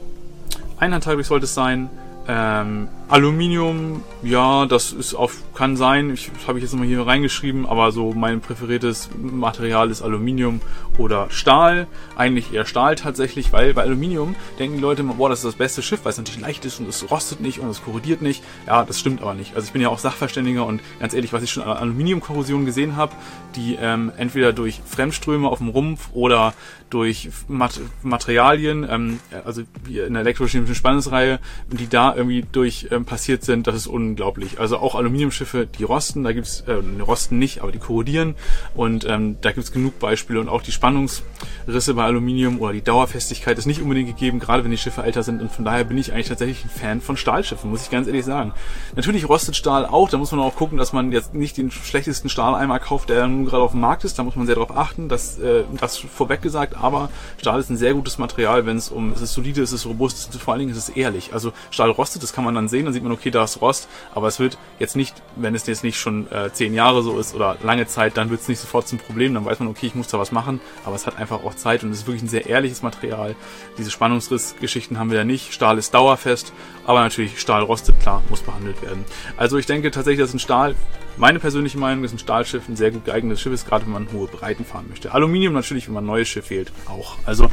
Einhandtauglich 0.78 1.28
sollte 1.28 1.46
es 1.46 1.54
sein. 1.54 1.90
Ähm, 2.28 2.88
Aluminium, 3.08 4.04
ja, 4.24 4.66
das 4.66 4.92
ist 4.92 5.14
auf, 5.14 5.38
kann 5.54 5.78
sein. 5.78 6.10
Ich 6.10 6.32
habe 6.48 6.58
ich 6.58 6.64
jetzt 6.64 6.72
nochmal 6.72 6.88
hier 6.88 7.06
reingeschrieben, 7.06 7.68
aber 7.68 7.92
so 7.92 8.14
mein 8.14 8.42
präferiertes 8.42 9.10
Material 9.16 9.92
ist 9.92 10.02
Aluminium 10.02 10.60
oder 10.98 11.28
Stahl. 11.30 11.86
Eigentlich 12.16 12.52
eher 12.52 12.66
Stahl 12.66 12.96
tatsächlich, 12.96 13.54
weil 13.54 13.76
bei 13.76 13.84
Aluminium 13.84 14.36
denken 14.58 14.78
die 14.78 14.82
Leute 14.82 15.04
immer, 15.04 15.14
boah, 15.14 15.30
das 15.30 15.40
ist 15.40 15.46
das 15.46 15.56
beste 15.56 15.84
Schiff, 15.84 16.00
weil 16.04 16.14
es 16.14 16.18
natürlich 16.18 16.42
leicht 16.42 16.66
ist 16.66 16.80
und 16.80 16.90
es 16.90 17.10
rostet 17.12 17.42
nicht 17.42 17.60
und 17.60 17.70
es 17.70 17.84
korrodiert 17.84 18.24
nicht. 18.24 18.44
Ja, 18.66 18.84
das 18.84 19.00
stimmt 19.00 19.22
aber 19.22 19.36
nicht. 19.36 19.56
Also 19.56 19.68
ich 19.68 19.74
bin 19.74 19.84
ja 19.84 19.90
auch 19.90 20.00
Sachverständiger 20.00 20.66
und 20.66 20.82
ganz 21.00 21.14
ehrlich, 21.14 21.32
was 21.32 21.44
ich 21.44 21.52
schon 21.52 21.64
an 21.64 21.78
Aluminiumkorrosion 21.78 22.66
gesehen 22.66 22.96
habe, 22.96 23.14
die 23.56 23.78
ähm, 23.80 24.12
entweder 24.18 24.52
durch 24.52 24.82
Fremdströme 24.84 25.48
auf 25.48 25.60
dem 25.60 25.70
Rumpf 25.70 26.10
oder 26.14 26.56
durch 26.90 27.30
Mat 27.48 27.80
Materialien, 28.04 28.86
ähm, 28.90 29.20
also 29.44 29.62
in 29.88 30.14
der 30.14 30.22
elektrochemischen 30.22 30.76
Spannungsreihe, 30.76 31.40
die 31.68 31.88
da 31.88 32.16
irgendwie 32.16 32.46
durch 32.52 32.88
ähm, 32.96 33.06
passiert 33.06 33.44
sind, 33.44 33.68
das 33.68 33.76
ist 33.76 33.88
unglaublich. 33.88 34.60
Also 34.60 34.78
auch 34.78 34.96
Aluminiumschiffe, 34.96 35.68
die 35.68 35.84
rosten, 35.84 36.24
da 36.24 36.34
gibt's 36.34 36.62
äh, 36.62 36.74
rosten 37.02 37.38
nicht, 37.38 37.62
aber 37.62 37.72
die 37.72 37.80
korrodieren. 37.80 38.36
Und 38.74 39.06
ähm, 39.06 39.38
da 39.42 39.52
gibt's 39.52 39.72
genug 39.72 40.00
Beispiele. 40.00 40.40
Und 40.40 40.50
auch 40.50 40.62
die 40.62 40.72
Spannungsrisse 40.72 41.94
bei 41.94 42.04
Aluminium 42.04 42.60
oder 42.60 42.74
die 42.74 42.82
Dauerfestigkeit 42.82 43.58
ist 43.58 43.66
nicht 43.66 43.82
unbedingt 43.82 44.08
gegeben, 44.08 44.40
gerade 44.40 44.64
wenn 44.64 44.72
die 44.72 44.78
Schiffe 44.78 45.04
älter 45.04 45.24
sind. 45.24 45.42
Und 45.42 45.52
von 45.52 45.66
daher 45.66 45.84
bin 45.84 45.98
ich 45.98 46.14
eigentlich 46.14 46.28
tatsächlich 46.28 46.66
ein 46.66 46.70
Fan 46.70 47.02
von 47.02 47.18
Stahlschiffen, 47.18 47.70
muss 47.70 47.84
ich 47.84 47.92
ganz 47.92 48.08
ehrlich 48.08 48.26
sagen. 48.26 48.54
Natürlich 48.96 49.28
rostet 49.28 49.56
Stahl 49.56 49.86
auch, 49.86 50.10
da 50.10 50.18
muss 50.18 50.32
man 50.32 50.40
auch 50.40 50.56
gucken, 50.56 50.78
dass 50.78 50.94
man 50.94 51.12
jetzt 51.12 51.34
nicht 51.34 51.58
den 51.58 51.72
schlechtesten 51.72 52.30
Stahleimer 52.30 52.80
kauft, 52.80 53.10
der 53.10 53.28
nun 53.28 53.46
gerade 53.46 53.64
auf 53.64 53.72
dem 53.72 53.82
Markt 53.82 54.04
ist, 54.04 54.18
da 54.18 54.24
muss 54.24 54.36
man 54.36 54.46
sehr 54.46 54.56
darauf 54.56 54.76
achten, 54.76 55.10
dass 55.10 55.40
äh, 55.40 55.64
das 55.80 55.98
vorweg 55.98 56.42
gesagt, 56.42 56.76
aber 56.76 57.10
Stahl 57.40 57.60
ist 57.60 57.70
ein 57.70 57.78
sehr 57.78 57.94
gutes 57.94 58.18
Material, 58.18 58.66
wenn 58.66 58.78
es 58.78 58.90
um, 58.90 59.12
es 59.12 59.22
ist 59.22 59.34
solide, 59.34 59.62
es 59.62 59.72
ist 59.72 59.86
robust, 59.86 60.34
vor 60.36 60.54
allen 60.54 60.60
Dingen 60.60 60.72
ist 60.72 60.78
es 60.78 60.90
ehrlich. 60.90 61.34
Also 61.34 61.52
Stahl 61.72 61.90
rostet, 61.90 62.24
das 62.24 62.34
kann 62.34 62.44
man 62.44 62.56
dann 62.56 62.68
sehen, 62.68 62.85
dann 62.86 62.94
sieht 62.94 63.04
man, 63.04 63.12
okay, 63.12 63.32
da 63.32 63.44
ist 63.44 63.62
Rost, 63.62 63.88
aber 64.14 64.28
es 64.28 64.40
wird 64.40 64.58
jetzt 64.80 64.96
nicht, 64.96 65.16
wenn 65.36 65.56
es 65.56 65.66
jetzt 65.68 65.84
nicht 65.84 66.00
schon 66.00 66.32
äh, 66.32 66.52
zehn 66.52 66.74
Jahre 66.74 67.04
so 67.04 67.20
ist 67.20 67.36
oder 67.36 67.58
lange 67.64 67.88
Zeit, 67.88 68.18
dann 68.18 68.30
wird 68.30 68.42
es 68.42 68.48
nicht 68.48 68.60
sofort 68.60 68.88
zum 68.88 69.00
Problem, 69.00 69.34
dann 69.34 69.46
weiß 69.46 69.60
man, 69.60 69.68
okay, 69.68 69.88
ich 69.88 69.96
muss 69.96 70.08
da 70.08 70.20
was 70.20 70.32
machen, 70.32 70.62
aber 70.86 70.96
es 70.96 71.06
hat 71.08 71.18
einfach 71.18 71.44
auch 71.44 71.56
Zeit 71.56 71.84
und 71.84 71.92
es 71.92 72.00
ist 72.00 72.08
wirklich 72.08 72.24
ein 72.24 72.30
sehr 72.30 72.48
ehrliches 72.48 72.82
Material. 72.82 73.36
Diese 73.78 73.92
Spannungsrissgeschichten 73.92 75.00
haben 75.00 75.12
wir 75.12 75.18
ja 75.18 75.24
nicht. 75.24 75.54
Stahl 75.54 75.78
ist 75.78 75.94
dauerfest, 75.94 76.54
aber 76.86 77.02
natürlich 77.02 77.40
Stahl 77.40 77.64
rostet, 77.64 78.00
klar, 78.00 78.24
muss 78.30 78.42
behandelt 78.42 78.82
werden. 78.82 79.06
Also 79.38 79.58
ich 79.58 79.66
denke 79.66 79.92
tatsächlich, 79.92 80.20
dass 80.20 80.34
ein 80.34 80.40
Stahl 80.40 80.76
meine 81.18 81.40
persönliche 81.40 81.78
Meinung 81.78 82.04
ist 82.04 82.12
ein 82.12 82.20
Stahlschiff 82.20 82.68
ein 82.68 82.76
sehr 82.76 82.92
gut 82.92 83.06
geeignetes 83.06 83.42
Schiff 83.42 83.54
ist, 83.54 83.68
gerade 83.68 83.86
wenn 83.86 83.94
man 83.94 84.12
hohe 84.12 84.28
Breiten 84.28 84.66
fahren 84.66 84.88
möchte. 84.90 85.14
Aluminium 85.14 85.54
natürlich, 85.54 85.88
wenn 85.88 85.94
man 85.94 86.04
ein 86.04 86.08
neues 86.08 86.28
Schiff 86.28 86.50
wählt, 86.50 86.72
auch. 86.88 87.18
Also 87.26 87.50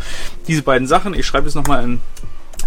diese 0.48 0.62
beiden 0.62 0.88
Sachen, 0.88 1.14
ich 1.14 1.26
schreibe 1.26 1.46
es 1.46 1.54
nochmal 1.54 1.84
in 1.84 2.00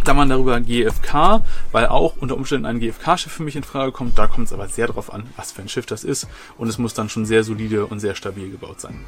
Klammern 0.05 0.29
darüber 0.29 0.61
GFK, 0.61 1.41
weil 1.71 1.87
auch 1.87 2.13
unter 2.19 2.37
Umständen 2.37 2.67
ein 2.67 2.79
GFK-Schiff 2.79 3.31
für 3.31 3.41
mich 3.41 3.55
in 3.55 3.63
Frage 3.63 3.91
kommt. 3.91 4.19
Da 4.19 4.27
kommt 4.27 4.45
es 4.45 4.53
aber 4.53 4.67
sehr 4.67 4.85
darauf 4.85 5.11
an, 5.11 5.23
was 5.35 5.51
für 5.51 5.63
ein 5.63 5.67
Schiff 5.67 5.87
das 5.87 6.03
ist. 6.03 6.27
Und 6.59 6.67
es 6.67 6.77
muss 6.77 6.93
dann 6.93 7.09
schon 7.09 7.25
sehr 7.25 7.43
solide 7.43 7.87
und 7.87 7.99
sehr 7.99 8.13
stabil 8.13 8.51
gebaut 8.51 8.79
sein. 8.79 9.03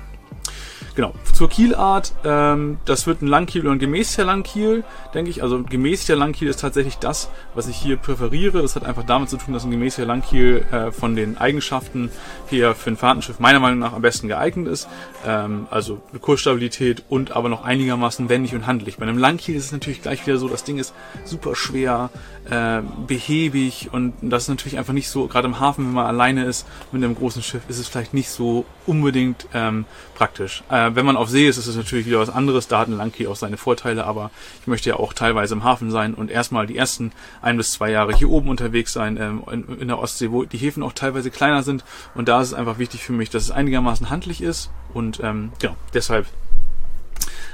Genau, 0.97 1.13
zur 1.31 1.47
Kielart, 1.47 2.11
ähm, 2.25 2.79
das 2.85 3.05
wird 3.05 3.21
ein 3.21 3.27
Langkiel 3.27 3.61
oder 3.61 3.73
ein 3.73 3.77
gemäßter 3.77 4.25
Langkiel, 4.25 4.83
denke 5.13 5.29
ich. 5.29 5.43
Also 5.43 5.61
gemäßter 5.61 6.15
Langkiel 6.15 6.47
ist 6.47 6.59
tatsächlich 6.59 6.97
das, 6.97 7.29
was 7.53 7.67
ich 7.67 7.77
hier 7.77 7.97
präferiere. 7.97 8.63
Das 8.63 8.75
hat 8.75 8.83
einfach 8.83 9.03
damit 9.03 9.29
zu 9.29 9.37
tun, 9.37 9.53
dass 9.53 9.63
ein 9.63 9.69
gemäßter 9.69 10.07
Langkiel 10.07 10.65
äh, 10.71 10.91
von 10.91 11.15
den 11.15 11.37
Eigenschaften 11.37 12.09
her 12.49 12.73
für 12.73 12.89
ein 12.89 12.97
Fahrtenschiff 12.97 13.39
meiner 13.39 13.59
Meinung 13.59 13.77
nach 13.77 13.93
am 13.93 14.01
besten 14.01 14.27
geeignet 14.27 14.69
ist. 14.69 14.89
Ähm, 15.23 15.67
also 15.69 16.01
eine 16.09 16.19
Kursstabilität 16.19 17.03
und 17.09 17.29
aber 17.29 17.49
noch 17.49 17.63
einigermaßen 17.63 18.27
wendig 18.27 18.55
und 18.55 18.65
handlich. 18.65 18.97
Bei 18.97 19.03
einem 19.03 19.19
Langkiel 19.19 19.55
ist 19.55 19.65
es 19.65 19.71
natürlich 19.71 20.01
gleich 20.01 20.25
wieder 20.25 20.39
so, 20.39 20.47
das 20.47 20.63
Ding 20.63 20.79
ist 20.79 20.95
super 21.25 21.55
schwer, 21.55 22.09
äh, 22.49 22.81
behäbig 23.05 23.89
und 23.91 24.13
das 24.21 24.43
ist 24.43 24.49
natürlich 24.49 24.77
einfach 24.77 24.93
nicht 24.93 25.09
so, 25.09 25.27
gerade 25.27 25.47
im 25.47 25.59
Hafen, 25.59 25.85
wenn 25.85 25.93
man 25.93 26.05
alleine 26.05 26.45
ist 26.45 26.65
mit 26.91 27.03
einem 27.03 27.15
großen 27.15 27.43
Schiff, 27.43 27.63
ist 27.67 27.79
es 27.79 27.87
vielleicht 27.87 28.13
nicht 28.13 28.29
so 28.29 28.65
unbedingt 28.85 29.47
ähm, 29.53 29.85
praktisch. 30.15 30.63
Äh, 30.69 30.91
wenn 30.93 31.05
man 31.05 31.17
auf 31.17 31.29
See 31.29 31.47
ist, 31.47 31.57
ist 31.57 31.67
es 31.67 31.75
natürlich 31.75 32.05
wieder 32.05 32.19
was 32.19 32.29
anderes, 32.29 32.67
da 32.67 32.79
hat 32.79 32.87
ein 32.87 32.97
Langkey 32.97 33.27
auch 33.27 33.35
seine 33.35 33.57
Vorteile, 33.57 34.05
aber 34.05 34.31
ich 34.61 34.67
möchte 34.67 34.89
ja 34.89 34.95
auch 34.97 35.13
teilweise 35.13 35.55
im 35.55 35.63
Hafen 35.63 35.91
sein 35.91 36.13
und 36.13 36.31
erstmal 36.31 36.67
die 36.67 36.77
ersten 36.77 37.11
ein 37.41 37.57
bis 37.57 37.71
zwei 37.71 37.91
Jahre 37.91 38.15
hier 38.15 38.29
oben 38.29 38.49
unterwegs 38.49 38.93
sein, 38.93 39.17
ähm, 39.17 39.43
in, 39.51 39.79
in 39.79 39.87
der 39.87 39.99
Ostsee, 39.99 40.31
wo 40.31 40.43
die 40.43 40.57
Häfen 40.57 40.83
auch 40.83 40.93
teilweise 40.93 41.31
kleiner 41.31 41.63
sind 41.63 41.83
und 42.15 42.27
da 42.27 42.41
ist 42.41 42.47
es 42.47 42.53
einfach 42.53 42.79
wichtig 42.79 43.03
für 43.03 43.13
mich, 43.13 43.29
dass 43.29 43.43
es 43.43 43.51
einigermaßen 43.51 44.09
handlich 44.09 44.41
ist 44.41 44.69
und 44.93 45.19
ähm, 45.23 45.51
genau, 45.59 45.75
deshalb 45.93 46.27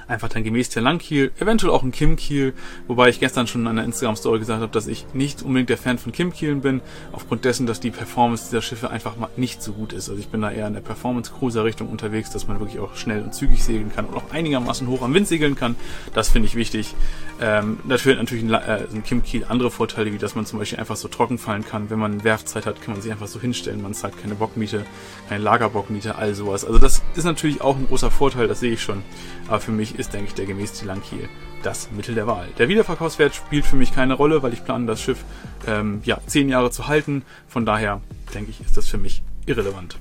einfach 0.07 0.29
dann 0.29 0.43
gemäß 0.43 0.69
der 0.69 0.81
Langkiel, 0.81 1.31
eventuell 1.39 1.71
auch 1.71 1.83
ein 1.83 1.91
Kim-Kiel, 1.91 2.53
wobei 2.87 3.09
ich 3.09 3.19
gestern 3.19 3.47
schon 3.47 3.61
in 3.61 3.67
einer 3.67 3.83
Instagram-Story 3.83 4.39
gesagt 4.39 4.61
habe, 4.61 4.71
dass 4.71 4.87
ich 4.87 5.05
nicht 5.13 5.43
unbedingt 5.43 5.69
der 5.69 5.77
Fan 5.77 5.97
von 5.97 6.11
Kim-Kielen 6.11 6.61
bin, 6.61 6.81
aufgrund 7.11 7.45
dessen, 7.45 7.65
dass 7.67 7.79
die 7.79 7.91
Performance 7.91 8.45
dieser 8.49 8.61
Schiffe 8.61 8.89
einfach 8.89 9.17
mal 9.17 9.29
nicht 9.37 9.61
so 9.61 9.73
gut 9.73 9.93
ist. 9.93 10.09
Also 10.09 10.19
ich 10.19 10.29
bin 10.29 10.41
da 10.41 10.51
eher 10.51 10.67
in 10.67 10.73
der 10.73 10.81
Performance-Cruiser-Richtung 10.81 11.89
unterwegs, 11.89 12.31
dass 12.31 12.47
man 12.47 12.59
wirklich 12.59 12.79
auch 12.79 12.95
schnell 12.95 13.21
und 13.21 13.33
zügig 13.33 13.63
segeln 13.63 13.91
kann 13.93 14.05
und 14.05 14.15
auch 14.15 14.31
einigermaßen 14.31 14.87
hoch 14.87 15.01
am 15.01 15.13
Wind 15.13 15.27
segeln 15.27 15.55
kann. 15.55 15.75
Das 16.13 16.29
finde 16.29 16.47
ich 16.47 16.55
wichtig. 16.55 16.95
Ähm, 17.39 17.79
hat 17.83 18.17
natürlich 18.17 18.43
ein, 18.43 18.53
äh, 18.53 18.87
ein 18.93 19.03
Kim-Kiel 19.03 19.45
andere 19.47 19.71
Vorteile, 19.71 20.13
wie 20.13 20.17
dass 20.17 20.35
man 20.35 20.45
zum 20.45 20.59
Beispiel 20.59 20.79
einfach 20.79 20.95
so 20.95 21.07
trocken 21.07 21.37
fallen 21.37 21.65
kann. 21.65 21.89
Wenn 21.89 21.99
man 21.99 22.23
Werfzeit 22.23 22.65
hat, 22.65 22.81
kann 22.81 22.93
man 22.93 23.01
sich 23.01 23.11
einfach 23.11 23.27
so 23.27 23.39
hinstellen. 23.39 23.81
Man 23.81 23.93
zahlt 23.93 24.17
keine 24.17 24.35
Bockmiete, 24.35 24.85
keine 25.29 25.43
Lagerbockmiete, 25.43 26.15
all 26.15 26.33
sowas. 26.33 26.65
Also 26.65 26.79
das 26.79 27.01
ist 27.15 27.25
natürlich 27.25 27.61
auch 27.61 27.75
ein 27.75 27.87
großer 27.87 28.11
Vorteil, 28.11 28.47
das 28.47 28.59
sehe 28.59 28.73
ich 28.73 28.81
schon. 28.81 29.03
Aber 29.47 29.59
für 29.59 29.71
mich 29.71 29.99
ist, 29.99 30.13
denke 30.13 30.27
ich, 30.27 30.33
der 30.33 30.45
gemäß 30.45 30.73
Tilankiel 30.73 31.29
das 31.63 31.91
Mittel 31.91 32.15
der 32.15 32.27
Wahl. 32.27 32.47
Der 32.57 32.67
Wiederverkaufswert 32.67 33.33
spielt 33.33 33.65
für 33.65 33.75
mich 33.75 33.93
keine 33.93 34.13
Rolle, 34.13 34.43
weil 34.43 34.53
ich 34.53 34.63
plane, 34.63 34.85
das 34.85 35.01
Schiff 35.01 35.23
ähm, 35.67 36.01
ja, 36.03 36.19
zehn 36.27 36.49
Jahre 36.49 36.71
zu 36.71 36.87
halten. 36.87 37.23
Von 37.47 37.65
daher, 37.65 38.01
denke 38.33 38.51
ich, 38.51 38.61
ist 38.61 38.77
das 38.77 38.87
für 38.87 38.97
mich 38.97 39.23
irrelevant. 39.45 39.97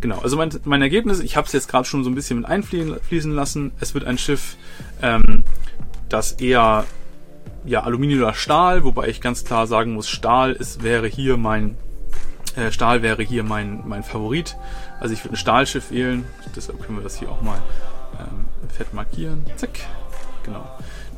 Genau, 0.00 0.18
also 0.18 0.36
mein, 0.36 0.50
mein 0.64 0.82
Ergebnis, 0.82 1.20
ich 1.20 1.36
habe 1.36 1.46
es 1.46 1.52
jetzt 1.52 1.68
gerade 1.68 1.84
schon 1.84 2.02
so 2.02 2.10
ein 2.10 2.14
bisschen 2.14 2.38
mit 2.38 2.46
einfließen 2.46 3.32
lassen. 3.32 3.72
Es 3.80 3.94
wird 3.94 4.04
ein 4.04 4.18
Schiff, 4.18 4.56
ähm, 5.00 5.44
das 6.08 6.32
eher 6.32 6.84
ja, 7.64 7.82
Aluminium 7.84 8.22
oder 8.22 8.34
Stahl, 8.34 8.82
wobei 8.82 9.08
ich 9.08 9.20
ganz 9.20 9.44
klar 9.44 9.66
sagen 9.66 9.92
muss, 9.92 10.08
Stahl 10.08 10.52
ist, 10.52 10.82
wäre 10.82 11.06
hier 11.06 11.36
mein 11.36 11.76
äh, 12.56 12.70
Stahl 12.70 13.02
wäre 13.02 13.22
hier 13.22 13.44
mein, 13.44 13.82
mein 13.86 14.02
Favorit. 14.02 14.56
Also 15.00 15.14
ich 15.14 15.24
würde 15.24 15.34
ein 15.34 15.38
Stahlschiff 15.38 15.90
wählen, 15.90 16.24
deshalb 16.54 16.84
können 16.84 16.98
wir 16.98 17.02
das 17.02 17.18
hier 17.18 17.30
auch 17.30 17.42
mal 17.42 17.62
ähm, 18.18 18.46
fett 18.68 18.92
markieren. 18.94 19.44
Zack. 19.56 19.80
Genau. 20.44 20.64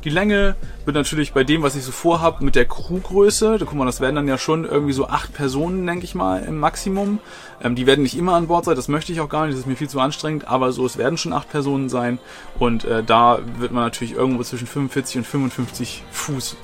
Die 0.03 0.11
Länge 0.11 0.55
wird 0.85 0.95
natürlich 0.95 1.33
bei 1.33 1.43
dem, 1.43 1.63
was 1.63 1.75
ich 1.75 1.83
so 1.83 1.91
vorhab, 1.91 2.39
mit 2.39 2.53
der 2.53 2.65
Crewgröße, 2.65 3.57
da 3.57 3.65
guck 3.65 3.73
mal, 3.73 3.85
das 3.85 4.01
werden 4.01 4.15
dann 4.15 4.27
ja 4.27 4.37
schon 4.37 4.63
irgendwie 4.63 4.93
so 4.93 5.07
acht 5.07 5.33
Personen, 5.33 5.87
denke 5.87 6.05
ich 6.05 6.13
mal, 6.13 6.43
im 6.43 6.59
Maximum. 6.59 7.17
Ähm, 7.63 7.73
die 7.73 7.87
werden 7.87 8.03
nicht 8.03 8.15
immer 8.15 8.35
an 8.35 8.45
Bord 8.45 8.65
sein, 8.65 8.75
das 8.75 8.87
möchte 8.87 9.11
ich 9.11 9.19
auch 9.19 9.29
gar 9.29 9.47
nicht, 9.47 9.53
das 9.53 9.61
ist 9.61 9.65
mir 9.65 9.75
viel 9.75 9.89
zu 9.89 9.99
anstrengend, 9.99 10.47
aber 10.47 10.71
so, 10.71 10.85
es 10.85 10.97
werden 10.97 11.17
schon 11.17 11.33
acht 11.33 11.49
Personen 11.49 11.89
sein. 11.89 12.19
Und 12.59 12.85
äh, 12.85 13.03
da 13.03 13.39
wird 13.57 13.71
man 13.71 13.83
natürlich 13.83 14.13
irgendwo 14.13 14.43
zwischen 14.43 14.67
45 14.67 15.17
und 15.17 15.23
55 15.25 16.03
Fuß 16.11 16.55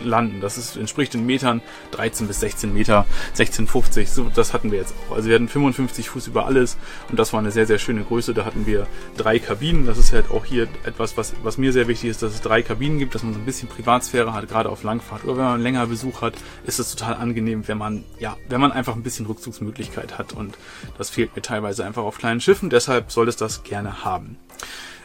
landen. 0.00 0.40
Das 0.40 0.58
ist, 0.58 0.76
entspricht 0.76 1.14
in 1.14 1.26
Metern 1.26 1.60
13 1.92 2.26
bis 2.26 2.40
16 2.40 2.72
Meter, 2.72 3.06
16,50. 3.36 4.06
So, 4.06 4.30
das 4.34 4.52
hatten 4.52 4.70
wir 4.70 4.78
jetzt 4.78 4.94
auch. 5.08 5.16
Also 5.16 5.28
wir 5.28 5.34
hatten 5.34 5.48
55 5.48 6.08
Fuß 6.10 6.26
über 6.28 6.46
alles 6.46 6.76
und 7.10 7.18
das 7.18 7.32
war 7.32 7.40
eine 7.40 7.50
sehr, 7.50 7.66
sehr 7.66 7.78
schöne 7.78 8.02
Größe. 8.02 8.34
Da 8.34 8.44
hatten 8.44 8.66
wir 8.66 8.86
drei 9.16 9.38
Kabinen. 9.38 9.86
Das 9.86 9.98
ist 9.98 10.12
halt 10.12 10.30
auch 10.30 10.44
hier 10.44 10.68
etwas, 10.84 11.16
was, 11.16 11.34
was 11.42 11.58
mir 11.58 11.72
sehr 11.72 11.88
wichtig 11.88 12.10
ist, 12.10 12.22
dass 12.22 12.34
es 12.34 12.40
drei 12.40 12.62
Kabinen 12.62 12.98
gibt, 12.98 13.14
dass 13.14 13.22
man 13.22 13.34
so 13.34 13.38
ein 13.38 13.44
bisschen 13.44 13.68
Privatsphäre 13.68 14.32
hat, 14.32 14.48
gerade 14.48 14.68
auf 14.68 14.82
Langfahrt. 14.82 15.24
Oder 15.24 15.36
wenn 15.36 15.44
man 15.44 15.62
länger 15.62 15.86
Besuch 15.86 16.22
hat, 16.22 16.34
ist 16.64 16.78
es 16.78 16.94
total 16.94 17.14
angenehm, 17.14 17.66
wenn 17.68 17.78
man, 17.78 18.04
ja, 18.18 18.36
wenn 18.48 18.60
man 18.60 18.72
einfach 18.72 18.94
ein 18.94 19.02
bisschen 19.02 19.26
Rückzugsmöglichkeit 19.26 20.18
hat 20.18 20.32
und 20.32 20.56
das 20.98 21.10
fehlt 21.10 21.34
mir 21.36 21.42
teilweise 21.42 21.84
einfach 21.84 22.02
auf 22.02 22.18
kleinen 22.18 22.40
Schiffen. 22.40 22.70
Deshalb 22.70 23.10
soll 23.10 23.28
es 23.28 23.36
das 23.36 23.62
gerne 23.62 24.04
haben. 24.04 24.36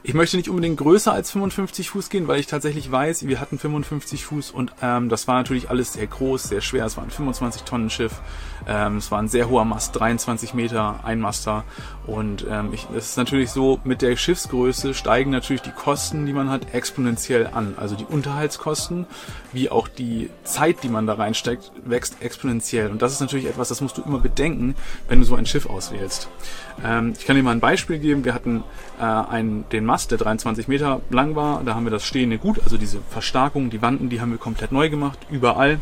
Ich 0.03 0.13
möchte 0.13 0.37
nicht 0.37 0.49
unbedingt 0.49 0.77
größer 0.77 1.11
als 1.11 1.31
55 1.31 1.89
Fuß 1.89 2.09
gehen, 2.09 2.27
weil 2.27 2.39
ich 2.39 2.47
tatsächlich 2.47 2.91
weiß, 2.91 3.27
wir 3.27 3.39
hatten 3.39 3.57
55 3.57 4.25
Fuß 4.25 4.51
und 4.51 4.71
ähm, 4.81 5.09
das 5.09 5.27
war 5.27 5.35
natürlich 5.35 5.69
alles 5.69 5.93
sehr 5.93 6.07
groß, 6.07 6.43
sehr 6.43 6.61
schwer. 6.61 6.85
Es 6.85 6.97
war 6.97 7.03
ein 7.03 7.09
25 7.09 7.63
Tonnen 7.63 7.89
Schiff. 7.89 8.21
Ähm, 8.67 8.97
es 8.97 9.11
war 9.11 9.19
ein 9.19 9.27
sehr 9.27 9.49
hoher 9.49 9.65
Mast, 9.65 9.97
23 9.99 10.53
Meter 10.53 10.99
Einmaster. 11.03 11.63
Und 12.05 12.45
ähm, 12.49 12.73
ich, 12.73 12.87
es 12.95 13.09
ist 13.09 13.17
natürlich 13.17 13.51
so, 13.51 13.79
mit 13.83 14.01
der 14.01 14.15
Schiffsgröße 14.15 14.93
steigen 14.93 15.31
natürlich 15.31 15.61
die 15.61 15.71
Kosten, 15.71 16.25
die 16.25 16.33
man 16.33 16.49
hat, 16.49 16.73
exponentiell 16.73 17.47
an. 17.47 17.75
Also 17.77 17.95
die 17.95 18.05
Unterhaltskosten, 18.05 19.05
wie 19.51 19.69
auch 19.69 19.87
die 19.87 20.29
Zeit, 20.43 20.83
die 20.83 20.89
man 20.89 21.07
da 21.07 21.13
reinsteckt, 21.13 21.71
wächst 21.85 22.21
exponentiell. 22.21 22.91
Und 22.91 23.01
das 23.01 23.13
ist 23.13 23.21
natürlich 23.21 23.47
etwas, 23.47 23.69
das 23.69 23.81
musst 23.81 23.97
du 23.97 24.03
immer 24.03 24.19
bedenken, 24.19 24.75
wenn 25.07 25.19
du 25.19 25.25
so 25.25 25.35
ein 25.35 25.45
Schiff 25.45 25.65
auswählst. 25.65 26.29
Ähm, 26.83 27.13
ich 27.17 27.25
kann 27.25 27.35
dir 27.35 27.43
mal 27.43 27.51
ein 27.51 27.59
Beispiel 27.59 27.99
geben. 27.99 28.25
Wir 28.25 28.33
hatten 28.33 28.63
äh, 28.99 29.03
einen, 29.03 29.67
den 29.69 29.85
Mast, 29.85 30.11
der 30.11 30.17
23 30.17 30.67
Meter 30.67 31.01
lang 31.09 31.35
war. 31.35 31.63
Da 31.63 31.75
haben 31.75 31.85
wir 31.85 31.91
das 31.91 32.05
stehende 32.05 32.37
Gut, 32.37 32.59
also 32.63 32.77
diese 32.77 32.99
Verstärkung, 33.09 33.69
die 33.69 33.81
Wanden, 33.81 34.09
die 34.09 34.21
haben 34.21 34.31
wir 34.31 34.37
komplett 34.37 34.71
neu 34.71 34.89
gemacht, 34.89 35.19
überall. 35.29 35.79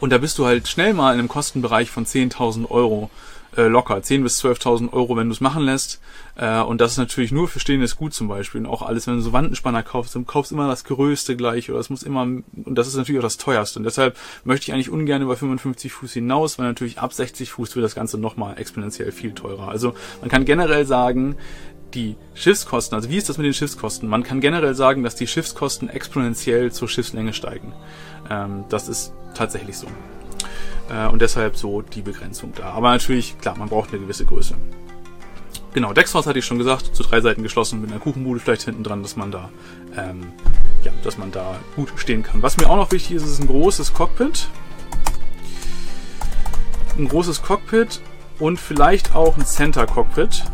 Und 0.00 0.10
da 0.10 0.18
bist 0.18 0.38
du 0.38 0.46
halt 0.46 0.68
schnell 0.68 0.94
mal 0.94 1.12
in 1.12 1.18
einem 1.18 1.28
Kostenbereich 1.28 1.90
von 1.90 2.04
10.000 2.04 2.70
Euro 2.70 3.10
äh, 3.56 3.66
locker. 3.66 3.96
10.000 3.96 4.22
bis 4.22 4.44
12.000 4.44 4.92
Euro, 4.92 5.16
wenn 5.16 5.28
du 5.28 5.32
es 5.32 5.40
machen 5.40 5.62
lässt. 5.62 6.00
Äh, 6.36 6.60
und 6.60 6.80
das 6.80 6.92
ist 6.92 6.98
natürlich 6.98 7.32
nur 7.32 7.48
für 7.48 7.60
stehendes 7.60 7.96
Gut 7.96 8.14
zum 8.14 8.28
Beispiel. 8.28 8.60
Und 8.60 8.66
auch 8.66 8.82
alles, 8.82 9.06
wenn 9.06 9.14
du 9.14 9.20
so 9.20 9.32
Wandenspanner 9.32 9.82
kaufst, 9.82 10.14
dann 10.14 10.26
kaufst 10.26 10.52
immer 10.52 10.68
das 10.68 10.84
Größte 10.84 11.36
gleich 11.36 11.70
oder 11.70 11.80
es 11.80 11.90
muss 11.90 12.02
immer, 12.02 12.22
und 12.22 12.44
das 12.54 12.88
ist 12.88 12.96
natürlich 12.96 13.18
auch 13.18 13.24
das 13.24 13.38
teuerste. 13.38 13.78
Und 13.78 13.84
deshalb 13.84 14.16
möchte 14.44 14.64
ich 14.64 14.74
eigentlich 14.74 14.90
ungern 14.90 15.22
über 15.22 15.36
55 15.36 15.92
Fuß 15.92 16.12
hinaus, 16.12 16.58
weil 16.58 16.66
natürlich 16.66 16.98
ab 16.98 17.12
60 17.12 17.50
Fuß 17.50 17.74
wird 17.76 17.84
das 17.84 17.94
Ganze 17.94 18.18
nochmal 18.18 18.58
exponentiell 18.58 19.12
viel 19.12 19.32
teurer. 19.32 19.68
Also 19.68 19.94
man 20.20 20.30
kann 20.30 20.44
generell 20.44 20.86
sagen, 20.86 21.36
die 21.94 22.16
Schiffskosten, 22.34 22.94
also 22.94 23.08
wie 23.10 23.16
ist 23.16 23.28
das 23.28 23.38
mit 23.38 23.46
den 23.46 23.54
Schiffskosten? 23.54 24.08
Man 24.08 24.22
kann 24.22 24.40
generell 24.40 24.74
sagen, 24.74 25.02
dass 25.02 25.14
die 25.14 25.26
Schiffskosten 25.26 25.88
exponentiell 25.88 26.72
zur 26.72 26.88
Schiffslänge 26.88 27.32
steigen. 27.32 27.72
Ähm, 28.30 28.64
das 28.68 28.88
ist 28.88 29.12
tatsächlich 29.34 29.76
so. 29.76 29.86
Äh, 30.90 31.08
und 31.08 31.22
deshalb 31.22 31.56
so 31.56 31.82
die 31.82 32.02
Begrenzung 32.02 32.52
da. 32.54 32.70
Aber 32.70 32.90
natürlich, 32.90 33.38
klar, 33.38 33.56
man 33.58 33.68
braucht 33.68 33.90
eine 33.90 34.00
gewisse 34.00 34.24
Größe. 34.24 34.54
Genau, 35.74 35.92
Deckshaus 35.92 36.26
hatte 36.26 36.38
ich 36.38 36.44
schon 36.44 36.58
gesagt, 36.58 36.94
zu 36.96 37.02
drei 37.02 37.20
Seiten 37.20 37.42
geschlossen 37.42 37.80
mit 37.82 37.90
einer 37.90 38.00
Kuchenbude 38.00 38.40
vielleicht 38.40 38.62
hinten 38.62 38.82
dran, 38.82 39.02
dass 39.02 39.16
man 39.16 39.30
da, 39.30 39.50
ähm, 39.96 40.32
ja, 40.84 40.92
dass 41.04 41.18
man 41.18 41.30
da 41.32 41.56
gut 41.74 41.92
stehen 41.96 42.22
kann. 42.22 42.40
Was 42.42 42.56
mir 42.56 42.70
auch 42.70 42.76
noch 42.76 42.92
wichtig 42.92 43.16
ist, 43.16 43.24
ist 43.24 43.40
ein 43.40 43.46
großes 43.46 43.92
Cockpit. 43.92 44.48
Ein 46.96 47.08
großes 47.08 47.42
Cockpit 47.42 48.00
und 48.38 48.58
vielleicht 48.58 49.14
auch 49.14 49.36
ein 49.36 49.44
Center 49.44 49.86
Cockpit 49.86 50.44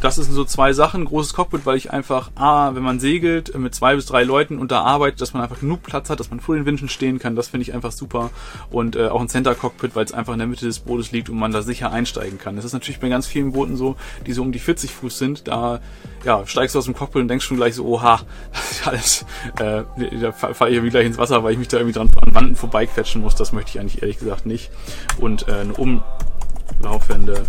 das 0.00 0.16
sind 0.16 0.32
so 0.32 0.44
zwei 0.44 0.72
Sachen. 0.72 1.04
Großes 1.04 1.34
Cockpit, 1.34 1.66
weil 1.66 1.76
ich 1.76 1.90
einfach, 1.90 2.30
A, 2.34 2.74
wenn 2.74 2.82
man 2.82 3.00
segelt, 3.00 3.56
mit 3.56 3.74
zwei 3.74 3.94
bis 3.94 4.06
drei 4.06 4.24
Leuten 4.24 4.58
und 4.58 4.70
da 4.70 4.82
arbeitet, 4.82 5.20
dass 5.20 5.34
man 5.34 5.42
einfach 5.42 5.60
genug 5.60 5.82
Platz 5.82 6.10
hat, 6.10 6.20
dass 6.20 6.30
man 6.30 6.40
vor 6.40 6.54
den 6.54 6.66
Wünschen 6.66 6.88
stehen 6.88 7.18
kann. 7.18 7.36
Das 7.36 7.48
finde 7.48 7.62
ich 7.62 7.74
einfach 7.74 7.92
super. 7.92 8.30
Und 8.70 8.96
äh, 8.96 9.08
auch 9.08 9.20
ein 9.20 9.28
Center 9.28 9.54
Cockpit, 9.54 9.94
weil 9.94 10.04
es 10.04 10.12
einfach 10.12 10.32
in 10.32 10.38
der 10.38 10.48
Mitte 10.48 10.66
des 10.66 10.80
Bootes 10.80 11.12
liegt 11.12 11.28
und 11.28 11.38
man 11.38 11.52
da 11.52 11.62
sicher 11.62 11.92
einsteigen 11.92 12.38
kann. 12.38 12.56
Das 12.56 12.64
ist 12.64 12.72
natürlich 12.72 13.00
bei 13.00 13.08
ganz 13.08 13.26
vielen 13.26 13.52
Booten 13.52 13.76
so, 13.76 13.96
die 14.26 14.32
so 14.32 14.42
um 14.42 14.52
die 14.52 14.58
40 14.58 14.90
Fuß 14.90 15.18
sind. 15.18 15.48
Da 15.48 15.80
ja, 16.24 16.46
steigst 16.46 16.74
du 16.74 16.78
aus 16.78 16.86
dem 16.86 16.94
Cockpit 16.94 17.22
und 17.22 17.28
denkst 17.28 17.44
schon 17.44 17.56
gleich 17.56 17.74
so, 17.74 17.84
oha, 17.86 18.20
das 18.52 18.70
ist 18.70 18.86
alles, 18.86 19.26
äh, 19.58 19.82
da 20.20 20.32
fahre 20.32 20.70
ich 20.70 20.76
irgendwie 20.76 20.90
gleich 20.90 21.06
ins 21.06 21.18
Wasser, 21.18 21.44
weil 21.44 21.52
ich 21.52 21.58
mich 21.58 21.68
da 21.68 21.76
irgendwie 21.76 21.98
dran 21.98 22.10
an 22.26 22.34
Wanden 22.34 22.56
vorbeiquetschen 22.56 23.20
muss. 23.20 23.34
Das 23.34 23.52
möchte 23.52 23.70
ich 23.70 23.80
eigentlich 23.80 24.02
ehrlich 24.02 24.18
gesagt 24.18 24.46
nicht. 24.46 24.70
Und 25.18 25.48
äh, 25.48 25.52
eine 25.52 25.74
umlaufende 25.74 27.44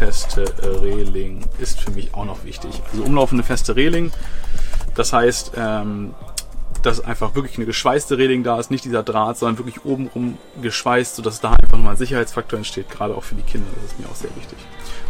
feste 0.00 0.46
Reling 0.80 1.44
ist 1.58 1.78
für 1.78 1.90
mich 1.90 2.14
auch 2.14 2.24
noch 2.24 2.42
wichtig. 2.44 2.70
Also 2.90 3.04
umlaufende 3.04 3.44
feste 3.44 3.76
Reling, 3.76 4.10
das 4.94 5.12
heißt, 5.12 5.52
ähm, 5.56 6.14
dass 6.82 7.04
einfach 7.04 7.34
wirklich 7.34 7.58
eine 7.58 7.66
geschweißte 7.66 8.16
Reling 8.16 8.42
da 8.42 8.58
ist, 8.58 8.70
nicht 8.70 8.82
dieser 8.82 9.02
Draht, 9.02 9.36
sondern 9.36 9.58
wirklich 9.58 9.84
obenrum 9.84 10.38
geschweißt, 10.62 11.16
sodass 11.16 11.42
da 11.42 11.50
einfach 11.50 11.76
nochmal 11.76 11.92
ein 11.92 11.98
Sicherheitsfaktor 11.98 12.56
entsteht, 12.56 12.88
gerade 12.88 13.14
auch 13.14 13.24
für 13.24 13.34
die 13.34 13.42
Kinder. 13.42 13.66
Das 13.74 13.92
ist 13.92 14.00
mir 14.00 14.06
auch 14.06 14.14
sehr 14.14 14.34
wichtig. 14.36 14.56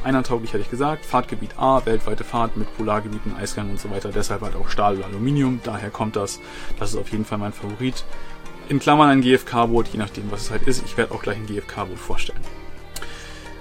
Einhandtauglich 0.03 0.53
hatte 0.53 0.63
ich 0.63 0.71
gesagt, 0.71 1.07
Fahrtgebiet 1.07 1.57
A, 1.57 1.87
weltweite 1.87 2.25
Fahrt 2.25 2.57
mit 2.57 2.77
Polargebieten, 2.77 3.37
Eisgang 3.37 3.71
und 3.71 3.79
so 3.79 3.91
weiter. 3.91 4.11
Deshalb 4.13 4.41
halt 4.41 4.57
auch 4.57 4.69
Stahl 4.69 4.97
oder 4.97 5.07
Aluminium, 5.07 5.61
daher 5.63 5.91
kommt 5.91 6.17
das. 6.17 6.41
Das 6.81 6.91
ist 6.91 6.97
auf 6.97 7.13
jeden 7.13 7.25
Fall 7.25 7.39
mein 7.39 7.53
Favorit. 7.53 8.05
In 8.69 8.81
Klammern 8.81 9.09
ein 9.09 9.21
GFK-Boot, 9.21 9.87
je 9.93 10.01
nachdem, 10.01 10.33
was 10.33 10.43
es 10.43 10.51
halt 10.51 10.67
ist. 10.67 10.83
Ich 10.85 10.97
werde 10.97 11.15
auch 11.15 11.23
gleich 11.23 11.37
ein 11.37 11.47
GFK-Boot 11.47 11.99
vorstellen. 11.99 12.41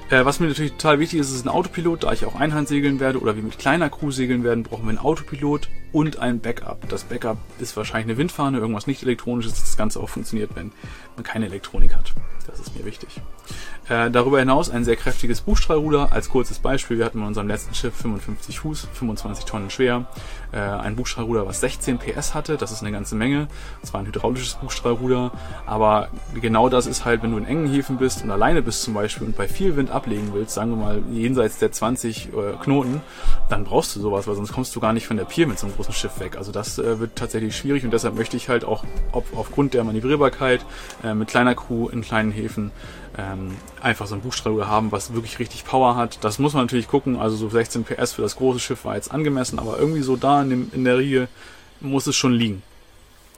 Äh, 0.10 0.26
was 0.26 0.40
mir 0.40 0.48
natürlich 0.48 0.72
total 0.72 1.00
wichtig 1.00 1.20
ist, 1.20 1.32
ist 1.32 1.46
ein 1.46 1.50
Autopilot, 1.50 2.04
da 2.04 2.12
ich 2.12 2.26
auch 2.26 2.36
Einhand 2.36 2.68
segeln 2.68 3.00
werde 3.00 3.20
oder 3.20 3.36
wir 3.36 3.44
mit 3.44 3.60
kleiner 3.60 3.90
Crew 3.90 4.10
segeln 4.10 4.44
werden, 4.44 4.64
brauchen 4.64 4.86
wir 4.86 4.90
einen 4.90 4.98
Autopilot 4.98 5.70
und 5.92 6.18
ein 6.18 6.40
Backup. 6.40 6.90
Das 6.90 7.04
Backup 7.04 7.38
ist 7.60 7.78
wahrscheinlich 7.78 8.08
eine 8.08 8.18
Windfahne, 8.18 8.58
irgendwas 8.58 8.88
nicht 8.88 9.04
elektronisches, 9.04 9.54
dass 9.54 9.62
das 9.62 9.78
Ganze 9.78 10.00
auch 10.00 10.10
funktioniert, 10.10 10.52
wenn 10.56 10.72
man 11.16 11.24
keine 11.24 11.46
Elektronik 11.46 11.96
hat. 11.96 12.14
Das 12.48 12.60
ist 12.60 12.76
mir 12.76 12.86
wichtig. 12.86 13.22
Äh, 13.88 14.10
darüber 14.10 14.40
hinaus 14.40 14.72
ein 14.72 14.84
sehr 14.84 14.96
kräftiges 14.96 15.42
Buchstrahlruder. 15.42 16.12
Als 16.12 16.30
kurzes 16.30 16.58
Beispiel, 16.58 16.98
wir 16.98 17.06
hatten 17.06 17.20
in 17.20 17.26
unserem 17.26 17.48
letzten 17.48 17.76
Schiff 17.76 17.94
55 17.96 18.60
Fuß, 18.60 18.88
25 18.94 19.46
Tonnen 19.46 19.70
schwer. 19.70 20.08
Äh, 20.52 20.58
ein 20.58 20.96
Buchstrahlruder, 20.96 21.46
was 21.46 21.62
16 21.62 22.00
PS 22.00 22.34
hatte, 22.34 22.58
das 22.58 22.72
ist 22.72 22.82
eine 22.82 22.92
ganze 22.92 23.16
Menge. 23.16 23.48
Es 23.84 23.94
war 23.94 24.02
ein 24.02 24.08
hydraulisches 24.08 24.56
Buchstrahlruder, 24.56 25.32
aber 25.68 26.10
genau 26.34 26.70
das 26.70 26.88
ist 26.88 27.06
halt, 27.06 27.22
wenn 27.22 27.32
du 27.32 27.38
in 27.38 27.46
engen 27.46 27.68
Häfen 27.68 27.98
bist 27.98 28.24
und 28.24 28.32
alleine 28.32 28.62
bist 28.62 28.82
zum 28.82 28.96
Beispiel 28.96 29.28
und 29.28 29.38
bei 29.38 29.48
viel 29.48 29.76
Wind 29.76 29.92
ablegen 29.92 30.30
willst, 30.34 30.56
sagen 30.56 30.72
wir 30.72 30.78
mal 30.78 31.02
jenseits 31.12 31.60
der 31.60 31.72
20 31.72 32.30
äh, 32.30 32.32
Knoten, 32.64 33.02
dann 33.50 33.64
brauchst 33.64 33.96
du 33.96 34.00
sowas, 34.00 34.28
weil 34.28 34.36
sonst 34.36 34.52
kommst 34.52 34.76
du 34.76 34.80
gar 34.80 34.94
nicht 34.94 35.06
von 35.06 35.18
der 35.18 35.26
Pier 35.26 35.46
mit 35.46 35.60
so 35.60 35.68
einem 35.68 35.76
großen 35.76 35.94
Schiff 35.94 36.20
weg. 36.20 36.36
Also 36.38 36.52
das 36.52 36.80
äh, 36.80 37.00
wird 37.00 37.16
tatsächlich 37.16 37.56
schwierig 37.56 37.84
und 37.86 37.92
deshalb 37.92 38.16
möchte 38.16 38.36
ich 38.36 38.50
halt 38.50 38.66
auch 38.66 38.84
ob, 39.12 39.26
aufgrund 39.36 39.76
der 39.76 39.84
Manövrierbarkeit 39.84 40.66
äh, 41.04 41.14
mit 41.14 41.28
kleiner 41.28 41.54
Crew 41.54 41.90
in 41.90 42.02
kleinen 42.02 42.32
Häfen 42.32 42.72
ähm, 43.18 43.56
einfach 43.82 44.08
so 44.08 44.16
ein 44.16 44.22
Buchstrahlruder 44.22 44.68
haben, 44.68 44.92
was 44.92 45.14
wirklich 45.14 45.40
richtig 45.40 45.66
Power 45.66 45.96
hat. 45.96 46.24
Das 46.24 46.40
muss 46.40 46.54
man 46.54 46.64
natürlich 46.64 46.88
gucken. 46.88 47.18
Also 47.18 47.36
so 47.36 47.50
16 47.50 47.84
PS 47.84 48.14
für 48.14 48.22
das 48.22 48.36
große 48.36 48.60
Schiff 48.60 48.86
war 48.86 48.96
jetzt 48.96 49.12
angemessen, 49.12 49.60
aber 49.60 49.78
irgendwie 49.80 50.02
so 50.02 50.16
da 50.16 50.39
in, 50.42 50.50
dem, 50.50 50.72
in 50.74 50.86
der 50.86 50.98
Riege 50.98 51.28
muss 51.80 52.08
es 52.08 52.16
schon 52.16 52.34
liegen 52.34 52.62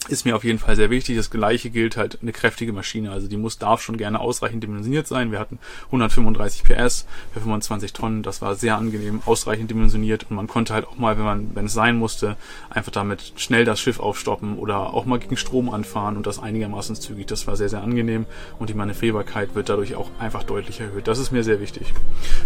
ist 0.10 0.26
mir 0.26 0.36
auf 0.36 0.44
jeden 0.44 0.58
Fall 0.58 0.76
sehr 0.76 0.90
wichtig. 0.90 1.16
Das 1.18 1.30
gleiche 1.30 1.70
gilt 1.70 1.96
halt 1.96 2.20
eine 2.22 2.32
kräftige 2.32 2.74
Maschine. 2.74 3.12
Also 3.12 3.28
die 3.28 3.38
muss, 3.38 3.60
darf 3.60 3.82
schon 3.82 3.98
gerne 3.98 4.20
ausreichend 4.20 4.64
dimensioniert 4.64 5.08
sein. 5.08 5.32
Wir 5.32 5.40
hatten 5.40 5.60
135 5.88 6.64
PS 6.64 7.06
für 7.34 7.40
25 7.40 7.94
Tonnen. 7.94 8.24
Das 8.24 8.42
war 8.42 8.56
sehr 8.56 8.78
angenehm, 8.78 9.22
ausreichend 9.26 9.70
dimensioniert 9.70 10.26
und 10.30 10.36
man 10.36 10.48
konnte 10.48 10.74
halt 10.74 10.88
auch 10.88 10.98
mal, 10.98 11.18
wenn 11.18 11.26
man, 11.26 11.56
wenn 11.56 11.66
es 11.66 11.74
sein 11.74 11.98
musste, 11.98 12.36
einfach 12.70 12.92
damit 12.92 13.34
schnell 13.36 13.64
das 13.64 13.80
Schiff 13.80 14.00
aufstoppen 14.00 14.58
oder 14.58 14.94
auch 14.94 15.06
mal 15.06 15.20
gegen 15.20 15.38
Strom 15.38 15.70
anfahren 15.70 16.18
und 16.18 16.26
das 16.26 16.40
einigermaßen 16.40 16.96
zügig. 16.96 17.28
Das 17.28 17.46
war 17.46 17.56
sehr, 17.56 17.70
sehr 17.70 17.84
angenehm 17.84 18.26
und 18.58 18.70
die 18.70 18.74
Manövrierbarkeit 18.74 19.54
wird 19.54 19.70
dadurch 19.70 19.96
auch 19.96 20.10
einfach 20.20 20.44
deutlich 20.44 20.80
erhöht. 20.80 21.08
Das 21.08 21.20
ist 21.20 21.32
mir 21.32 21.44
sehr 21.44 21.62
wichtig. 21.62 21.94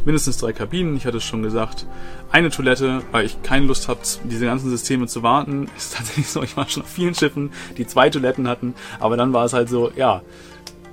Mindestens 0.03 0.37
drei 0.37 0.51
Kabinen, 0.51 0.97
ich 0.97 1.05
hatte 1.05 1.17
es 1.17 1.23
schon 1.23 1.41
gesagt. 1.41 1.85
Eine 2.31 2.49
Toilette, 2.49 3.01
weil 3.11 3.25
ich 3.25 3.41
keine 3.43 3.65
Lust 3.65 3.87
habe, 3.87 4.01
diese 4.25 4.45
ganzen 4.45 4.69
Systeme 4.69 5.07
zu 5.07 5.23
warten. 5.23 5.69
Ist 5.77 5.95
tatsächlich 5.95 6.27
so, 6.27 6.43
ich 6.43 6.57
war 6.57 6.67
schon 6.67 6.83
auf 6.83 6.89
vielen 6.89 7.15
Schiffen 7.15 7.44
die 7.77 7.87
zwei 7.87 8.09
Toiletten 8.09 8.47
hatten. 8.47 8.75
Aber 8.99 9.17
dann 9.17 9.33
war 9.33 9.45
es 9.45 9.53
halt 9.53 9.69
so, 9.69 9.91
ja, 9.95 10.21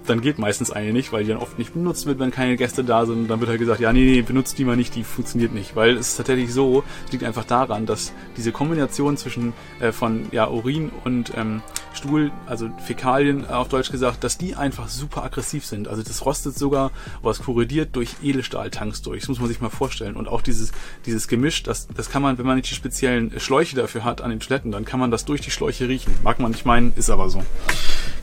dann 0.07 0.21
geht 0.21 0.39
meistens 0.39 0.71
eine 0.71 0.93
nicht, 0.93 1.13
weil 1.13 1.25
die 1.25 1.31
dann 1.31 1.39
oft 1.39 1.59
nicht 1.59 1.75
benutzt 1.75 2.07
wird, 2.07 2.19
wenn 2.19 2.31
keine 2.31 2.57
Gäste 2.57 2.85
da 2.85 3.07
sind. 3.07 3.29
Dann 3.29 3.41
wird 3.41 3.51
halt 3.51 3.61
gesagt, 3.61 3.81
ja, 3.81 3.93
nee, 3.93 4.05
nee, 4.05 4.23
benutzt 4.23 4.59
die 4.59 4.65
mal 4.65 4.77
nicht, 4.77 4.95
die 4.95 5.05
funktioniert 5.05 5.53
nicht. 5.53 5.77
Weil 5.77 5.97
es 5.97 6.09
ist 6.09 6.17
tatsächlich 6.17 6.53
so, 6.53 6.85
es 7.07 7.13
liegt 7.13 7.25
einfach 7.25 7.45
daran, 7.45 7.87
dass 7.87 8.13
diese 8.37 8.53
Kombination 8.53 9.17
zwischen 9.17 9.53
äh, 9.81 9.93
von 9.93 10.27
ja, 10.33 10.49
Urin 10.49 10.91
und 11.05 11.33
ähm, 11.37 11.63
Stuhl, 11.95 12.33
also 12.47 12.71
Fäkalien 12.85 13.47
auf 13.47 13.69
Deutsch 13.69 13.91
gesagt, 13.91 14.25
dass 14.25 14.39
die 14.39 14.57
einfach 14.57 14.89
super 14.89 15.23
aggressiv 15.25 15.65
sind. 15.65 15.89
Also 15.89 16.03
das 16.03 16.25
rostet 16.25 16.57
sogar, 16.57 16.91
was 17.23 17.43
korrodiert 17.43 17.95
durch 17.95 18.17
Edelstahltanks 18.23 19.03
durch. 19.03 19.21
Das 19.21 19.29
muss 19.29 19.41
man 19.41 19.49
sich 19.49 19.61
mal 19.61 19.71
vorstellen. 19.71 20.17
Und 20.17 20.29
auch 20.29 20.43
dieses, 20.43 20.73
dieses 21.07 21.29
Gemisch, 21.29 21.63
das, 21.63 21.89
das 21.89 22.11
kann 22.11 22.23
man, 22.23 22.39
wenn 22.39 22.47
man 22.47 22.57
nicht 22.57 22.71
die 22.71 22.75
speziellen 22.75 23.39
Schläuche 23.39 23.77
dafür 23.77 24.05
hat 24.05 24.21
an 24.21 24.31
den 24.31 24.41
Toiletten, 24.41 24.73
dann 24.73 24.85
kann 24.85 25.01
man 25.01 25.11
das 25.11 25.25
durch 25.25 25.41
die 25.41 25.51
Schläuche 25.51 25.89
riechen. 25.89 26.13
Mag 26.23 26.41
man 26.41 26.53
nicht 26.53 26.65
meinen, 26.65 26.93
ist 26.97 27.11
aber 27.11 27.29
so. 27.29 27.43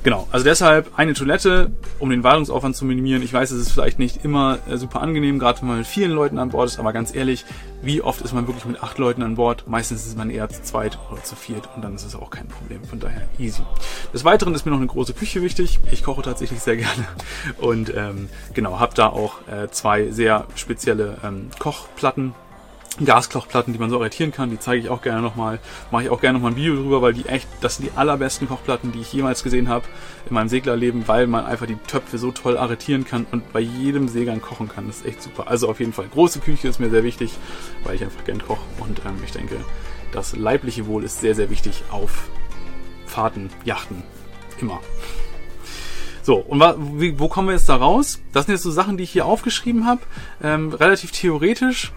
Genau, 0.03 0.27
also 0.31 0.45
deshalb 0.45 0.91
eine 0.97 1.13
Toilette, 1.13 1.71
um 1.99 2.09
den 2.09 2.23
Wartungsaufwand 2.23 2.75
zu 2.75 2.85
minimieren. 2.85 3.21
Ich 3.21 3.33
weiß, 3.33 3.51
es 3.51 3.61
ist 3.61 3.71
vielleicht 3.71 3.99
nicht 3.99 4.23
immer 4.23 4.59
äh, 4.69 4.77
super 4.77 5.01
angenehm, 5.01 5.39
gerade 5.39 5.61
wenn 5.61 5.67
man 5.67 5.77
mit 5.79 5.87
vielen 5.87 6.11
Leuten 6.11 6.37
an 6.39 6.49
Bord 6.49 6.69
ist, 6.69 6.79
aber 6.79 6.93
ganz 6.93 7.13
ehrlich, 7.13 7.45
wie 7.81 8.01
oft 8.01 8.21
ist 8.21 8.33
man 8.33 8.47
wirklich 8.47 8.65
mit 8.65 8.81
acht 8.81 8.97
Leuten 8.97 9.23
an 9.23 9.35
Bord? 9.35 9.67
Meistens 9.67 10.05
ist 10.05 10.17
man 10.17 10.29
eher 10.29 10.49
zu 10.49 10.61
zweit 10.61 10.97
oder 11.11 11.23
zu 11.23 11.35
viert 11.35 11.69
und 11.75 11.81
dann 11.81 11.95
ist 11.95 12.05
es 12.05 12.15
auch 12.15 12.29
kein 12.29 12.47
Problem. 12.47 12.83
Von 12.83 12.99
daher 12.99 13.23
easy. 13.37 13.61
Des 14.13 14.25
Weiteren 14.25 14.55
ist 14.55 14.65
mir 14.65 14.71
noch 14.71 14.79
eine 14.79 14.87
große 14.87 15.13
Küche 15.13 15.41
wichtig. 15.41 15.79
Ich 15.91 16.03
koche 16.03 16.21
tatsächlich 16.21 16.61
sehr 16.61 16.77
gerne 16.77 17.07
und 17.57 17.93
ähm, 17.95 18.29
genau, 18.53 18.79
habe 18.79 18.95
da 18.95 19.07
auch 19.07 19.47
äh, 19.47 19.69
zwei 19.69 20.11
sehr 20.11 20.45
spezielle 20.55 21.17
ähm, 21.23 21.49
Kochplatten 21.59 22.33
Gaskochplatten, 23.05 23.73
die 23.73 23.79
man 23.79 23.89
so 23.89 23.97
arretieren 23.97 24.31
kann. 24.31 24.49
Die 24.49 24.59
zeige 24.59 24.81
ich 24.81 24.89
auch 24.89 25.01
gerne 25.01 25.21
nochmal. 25.21 25.59
Mache 25.91 26.03
ich 26.03 26.09
auch 26.09 26.21
gerne 26.21 26.37
nochmal 26.37 26.53
ein 26.53 26.57
Video 26.57 26.75
drüber, 26.75 27.01
weil 27.01 27.13
die 27.13 27.25
echt, 27.25 27.47
das 27.61 27.77
sind 27.77 27.89
die 27.89 27.97
allerbesten 27.97 28.47
Kochplatten, 28.47 28.91
die 28.91 29.01
ich 29.01 29.13
jemals 29.13 29.43
gesehen 29.43 29.69
habe 29.69 29.85
in 30.27 30.33
meinem 30.33 30.49
Seglerleben, 30.49 31.07
weil 31.07 31.27
man 31.27 31.45
einfach 31.45 31.65
die 31.65 31.75
Töpfe 31.75 32.17
so 32.17 32.31
toll 32.31 32.57
arretieren 32.57 33.05
kann 33.05 33.25
und 33.31 33.51
bei 33.53 33.59
jedem 33.59 34.07
Segeln 34.07 34.41
kochen 34.41 34.69
kann. 34.69 34.87
Das 34.87 34.97
ist 34.97 35.05
echt 35.05 35.21
super. 35.21 35.47
Also 35.47 35.69
auf 35.69 35.79
jeden 35.79 35.93
Fall, 35.93 36.07
große 36.07 36.39
Küche 36.39 36.67
ist 36.67 36.79
mir 36.79 36.89
sehr 36.89 37.03
wichtig, 37.03 37.31
weil 37.83 37.95
ich 37.95 38.03
einfach 38.03 38.23
gern 38.25 38.41
koche 38.41 38.61
und 38.79 38.99
ähm, 39.05 39.17
ich 39.23 39.31
denke, 39.31 39.57
das 40.11 40.35
leibliche 40.35 40.87
Wohl 40.87 41.03
ist 41.03 41.21
sehr, 41.21 41.35
sehr 41.35 41.49
wichtig 41.49 41.83
auf 41.91 42.29
Fahrten, 43.05 43.49
Yachten. 43.65 44.03
Immer. 44.59 44.79
So, 46.21 46.37
und 46.37 46.59
wo 46.59 47.27
kommen 47.27 47.47
wir 47.47 47.53
jetzt 47.53 47.69
da 47.69 47.75
raus? 47.75 48.19
Das 48.33 48.45
sind 48.45 48.53
jetzt 48.53 48.63
so 48.63 48.71
Sachen, 48.71 48.97
die 48.97 49.03
ich 49.03 49.11
hier 49.11 49.25
aufgeschrieben 49.25 49.85
habe. 49.85 50.01
Ähm, 50.43 50.73
relativ 50.73 51.11
theoretisch. 51.11 51.91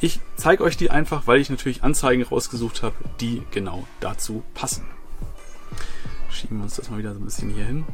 Ich 0.00 0.20
zeige 0.36 0.64
euch 0.64 0.76
die 0.76 0.90
einfach, 0.90 1.26
weil 1.26 1.40
ich 1.40 1.50
natürlich 1.50 1.82
Anzeigen 1.82 2.22
rausgesucht 2.22 2.82
habe, 2.82 2.94
die 3.20 3.42
genau 3.50 3.86
dazu 4.00 4.42
passen. 4.54 4.84
Schieben 6.30 6.58
wir 6.58 6.64
uns 6.64 6.76
das 6.76 6.90
mal 6.90 6.98
wieder 6.98 7.14
so 7.14 7.20
ein 7.20 7.24
bisschen 7.24 7.50
hier 7.50 7.64
hin. 7.64 7.84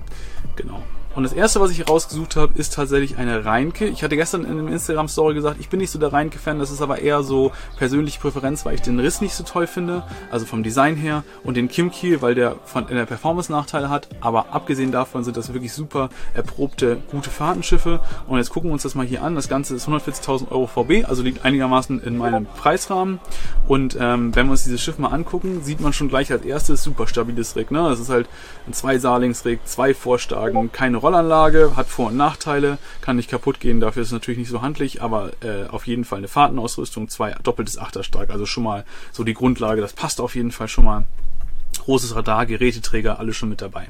Genau. 0.56 0.82
Und 1.14 1.24
das 1.24 1.32
erste, 1.32 1.60
was 1.60 1.72
ich 1.72 1.88
rausgesucht 1.88 2.36
habe, 2.36 2.56
ist 2.56 2.74
tatsächlich 2.74 3.18
eine 3.18 3.44
Reinke. 3.44 3.86
Ich 3.86 4.04
hatte 4.04 4.16
gestern 4.16 4.44
in 4.44 4.52
einem 4.52 4.68
Instagram-Story 4.68 5.34
gesagt, 5.34 5.56
ich 5.58 5.68
bin 5.68 5.80
nicht 5.80 5.90
so 5.90 5.98
der 5.98 6.12
Reinke-Fan, 6.12 6.60
das 6.60 6.70
ist 6.70 6.82
aber 6.82 7.00
eher 7.00 7.24
so 7.24 7.50
persönliche 7.76 8.20
Präferenz, 8.20 8.64
weil 8.64 8.76
ich 8.76 8.82
den 8.82 9.00
Riss 9.00 9.20
nicht 9.20 9.34
so 9.34 9.42
toll 9.42 9.66
finde, 9.66 10.04
also 10.30 10.46
vom 10.46 10.62
Design 10.62 10.94
her, 10.94 11.24
und 11.42 11.56
den 11.56 11.68
Kimki, 11.68 12.22
weil 12.22 12.36
der 12.36 12.56
von 12.64 12.88
in 12.88 12.96
der 12.96 13.06
Performance 13.06 13.50
Nachteile 13.50 13.90
hat. 13.90 14.08
Aber 14.20 14.52
abgesehen 14.54 14.92
davon 14.92 15.24
sind 15.24 15.36
das 15.36 15.52
wirklich 15.52 15.72
super 15.72 16.10
erprobte, 16.34 16.98
gute 17.10 17.30
Fahrtenschiffe. 17.30 18.00
Und 18.28 18.38
jetzt 18.38 18.50
gucken 18.50 18.70
wir 18.70 18.74
uns 18.74 18.84
das 18.84 18.94
mal 18.94 19.06
hier 19.06 19.24
an. 19.24 19.34
Das 19.34 19.48
Ganze 19.48 19.74
ist 19.74 19.88
140.000 19.88 20.52
Euro 20.52 20.68
VB, 20.68 21.08
also 21.08 21.22
liegt 21.22 21.44
einigermaßen 21.44 22.00
in 22.02 22.18
meinem 22.18 22.46
Preisrahmen. 22.46 23.18
Und 23.66 23.96
ähm, 24.00 24.34
wenn 24.36 24.46
wir 24.46 24.52
uns 24.52 24.62
dieses 24.62 24.80
Schiff 24.80 24.98
mal 24.98 25.08
angucken, 25.08 25.62
sieht 25.62 25.80
man 25.80 25.92
schon 25.92 26.08
gleich 26.08 26.30
als 26.30 26.44
erstes 26.44 26.84
super 26.84 27.08
stabiles 27.08 27.56
Rig. 27.56 27.72
Ne? 27.72 27.82
Das 27.88 27.98
ist 27.98 28.10
halt 28.10 28.28
ein 28.68 28.72
zwei 28.74 28.98
Salingsrig, 28.98 29.58
zwei 29.64 29.92
Vorstagen, 29.92 30.70
keine 30.70 30.99
Rollanlage, 31.00 31.76
hat 31.76 31.88
Vor- 31.88 32.08
und 32.08 32.16
Nachteile, 32.16 32.78
kann 33.00 33.16
nicht 33.16 33.30
kaputt 33.30 33.60
gehen, 33.60 33.80
dafür 33.80 34.02
ist 34.02 34.08
es 34.08 34.12
natürlich 34.12 34.38
nicht 34.38 34.50
so 34.50 34.62
handlich, 34.62 35.02
aber 35.02 35.32
äh, 35.42 35.66
auf 35.68 35.86
jeden 35.86 36.04
Fall 36.04 36.18
eine 36.18 36.28
Fahrtenausrüstung, 36.28 37.08
zwei 37.08 37.32
doppeltes 37.42 37.78
Achterstag, 37.78 38.30
also 38.30 38.46
schon 38.46 38.64
mal 38.64 38.84
so 39.12 39.24
die 39.24 39.34
Grundlage, 39.34 39.80
das 39.80 39.92
passt 39.92 40.20
auf 40.20 40.34
jeden 40.34 40.52
Fall 40.52 40.68
schon 40.68 40.84
mal. 40.84 41.06
Großes 41.84 42.14
Radar, 42.14 42.46
Geräteträger, 42.46 43.18
alles 43.18 43.36
schon 43.36 43.48
mit 43.48 43.62
dabei. 43.62 43.88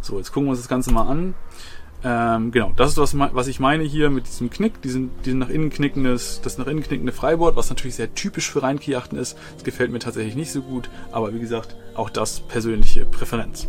So, 0.00 0.18
jetzt 0.18 0.32
gucken 0.32 0.46
wir 0.48 0.50
uns 0.50 0.60
das 0.60 0.68
Ganze 0.68 0.92
mal 0.92 1.08
an. 1.08 1.34
Ähm, 2.04 2.52
genau, 2.52 2.72
das 2.76 2.90
ist 2.90 2.98
was, 2.98 3.16
was 3.16 3.46
ich 3.48 3.58
meine 3.58 3.82
hier 3.82 4.10
mit 4.10 4.26
diesem 4.26 4.50
Knick, 4.50 4.82
diesen, 4.82 5.10
diesen 5.24 5.38
nach 5.38 5.48
innen 5.48 5.70
knickendes, 5.70 6.40
das 6.42 6.58
nach 6.58 6.66
innen 6.66 6.82
knickende 6.82 7.12
Freibord, 7.12 7.56
was 7.56 7.70
natürlich 7.70 7.96
sehr 7.96 8.14
typisch 8.14 8.50
für 8.50 8.62
Rheinkiachten 8.62 9.18
ist. 9.18 9.36
Das 9.54 9.64
gefällt 9.64 9.90
mir 9.90 9.98
tatsächlich 9.98 10.36
nicht 10.36 10.52
so 10.52 10.62
gut, 10.62 10.90
aber 11.10 11.34
wie 11.34 11.40
gesagt, 11.40 11.74
auch 11.94 12.10
das 12.10 12.40
persönliche 12.40 13.06
Präferenz. 13.06 13.68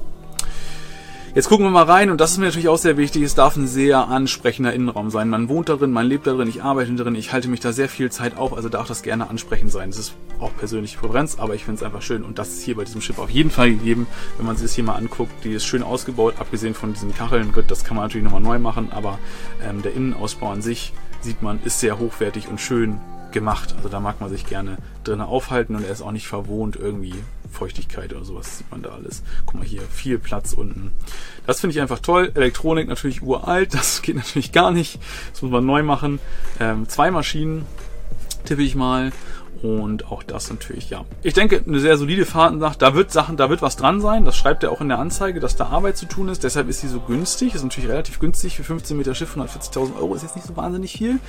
Jetzt 1.38 1.50
gucken 1.50 1.68
wir 1.68 1.70
mal 1.70 1.84
rein 1.84 2.10
und 2.10 2.20
das 2.20 2.32
ist 2.32 2.40
mir 2.40 2.46
natürlich 2.46 2.68
auch 2.68 2.80
sehr 2.80 2.98
wichtig. 2.98 3.22
Es 3.22 3.36
darf 3.36 3.56
ein 3.58 3.68
sehr 3.68 4.08
ansprechender 4.08 4.74
Innenraum 4.74 5.12
sein. 5.12 5.30
Man 5.30 5.50
wohnt 5.50 5.70
darin, 5.70 5.92
man 5.92 6.08
lebt 6.08 6.26
darin, 6.26 6.50
ich 6.50 6.64
arbeite 6.64 6.92
darin, 6.96 7.14
ich 7.14 7.32
halte 7.32 7.48
mich 7.48 7.60
da 7.60 7.74
sehr 7.74 7.90
viel 7.90 8.12
Zeit 8.12 8.38
auf, 8.38 8.56
also 8.56 8.70
darf 8.70 8.88
das 8.88 9.04
gerne 9.04 9.30
ansprechend 9.30 9.72
sein. 9.72 9.92
Das 9.92 10.00
ist 10.00 10.16
auch 10.40 10.50
persönliche 10.58 10.98
Präferenz, 10.98 11.38
aber 11.38 11.54
ich 11.54 11.64
finde 11.64 11.78
es 11.78 11.84
einfach 11.84 12.02
schön 12.02 12.24
und 12.24 12.40
das 12.40 12.50
ist 12.50 12.64
hier 12.64 12.76
bei 12.76 12.86
diesem 12.86 13.02
Schiff 13.02 13.20
auf 13.20 13.30
jeden 13.30 13.52
Fall 13.52 13.70
gegeben, 13.70 14.08
wenn 14.38 14.48
man 14.48 14.56
sich 14.56 14.66
das 14.66 14.74
hier 14.74 14.84
mal 14.84 14.96
anguckt. 14.96 15.32
Die 15.44 15.52
ist 15.52 15.68
schön 15.68 15.84
ausgebaut, 15.84 16.34
abgesehen 16.40 16.74
von 16.74 16.94
diesen 16.94 17.14
Kacheln. 17.14 17.52
Gut, 17.52 17.66
das 17.70 17.84
kann 17.84 17.98
man 17.98 18.06
natürlich 18.06 18.26
nochmal 18.26 18.42
neu 18.42 18.58
machen, 18.58 18.92
aber 18.92 19.20
ähm, 19.64 19.84
der 19.84 19.94
Innenausbau 19.94 20.50
an 20.50 20.64
sich 20.64 20.92
sieht 21.22 21.44
man, 21.44 21.60
ist 21.64 21.80
sehr 21.80 22.00
hochwertig 22.00 22.48
und 22.48 22.60
schön 22.60 22.98
gemacht. 23.32 23.76
Also 23.78 23.90
da 23.90 24.00
mag 24.00 24.20
man 24.22 24.32
sich 24.32 24.48
gerne 24.48 24.78
drinnen 25.04 25.22
aufhalten 25.22 25.76
und 25.76 25.84
er 25.84 25.92
ist 25.92 26.02
auch 26.02 26.12
nicht 26.12 26.28
verwohnt 26.28 26.78
irgendwie 26.78 27.14
Feuchtigkeit 27.50 28.14
oder 28.14 28.26
sowas 28.26 28.58
sieht 28.58 28.72
man 28.72 28.82
da 28.82 28.90
alles. 28.90 29.24
Guck 29.46 29.56
mal 29.56 29.66
hier, 29.66 29.82
viel 29.82 30.20
Platz 30.20 30.54
unten. 30.54 30.92
Das 31.46 31.60
finde 31.62 31.76
ich 31.76 31.82
einfach 31.82 32.00
toll. 32.00 32.32
Elektronik 32.36 32.88
natürlich 32.88 33.22
uralt, 33.22 33.74
das 33.74 34.02
geht 34.02 34.16
natürlich 34.16 34.52
gar 34.52 34.72
nicht. 34.72 35.00
Das 35.32 35.42
muss 35.42 35.52
man 35.52 35.66
neu 35.66 35.84
machen. 35.84 36.20
Ähm, 36.60 36.88
zwei 36.88 37.12
Maschinen 37.12 37.66
tippe 38.46 38.64
ich 38.64 38.76
mal 38.76 39.12
und 39.62 40.12
auch 40.12 40.24
das 40.24 40.50
natürlich, 40.50 40.90
ja. 40.90 41.06
Ich 41.24 41.34
denke, 41.34 41.64
eine 41.66 41.80
sehr 41.80 41.98
solide 41.98 42.26
Fahrtensache. 42.26 42.78
Da 42.78 42.94
wird 42.94 43.12
Sachen, 43.12 43.38
da 43.38 43.50
wird 43.50 43.62
was 43.62 43.76
dran 43.76 44.02
sein. 44.02 44.26
Das 44.26 44.36
schreibt 44.36 44.64
er 44.64 44.72
auch 44.72 44.82
in 44.82 44.90
der 44.90 45.00
Anzeige, 45.00 45.40
dass 45.40 45.56
da 45.56 45.68
Arbeit 45.68 45.98
zu 45.98 46.06
tun 46.06 46.30
ist. 46.30 46.44
Deshalb 46.44 46.70
ist 46.70 46.82
sie 46.82 46.88
so 46.88 47.00
günstig. 47.00 47.56
Ist 47.56 47.64
natürlich 47.64 47.90
relativ 47.90 48.20
günstig 48.20 48.56
für 48.56 48.64
15 48.64 48.98
Meter 48.98 49.16
Schiff. 49.16 49.36
140.000 49.36 49.98
Euro 49.98 50.16
ist 50.16 50.24
jetzt 50.24 50.36
nicht 50.36 50.48
so 50.48 50.56
wahnsinnig 50.56 50.94
viel. 50.94 51.20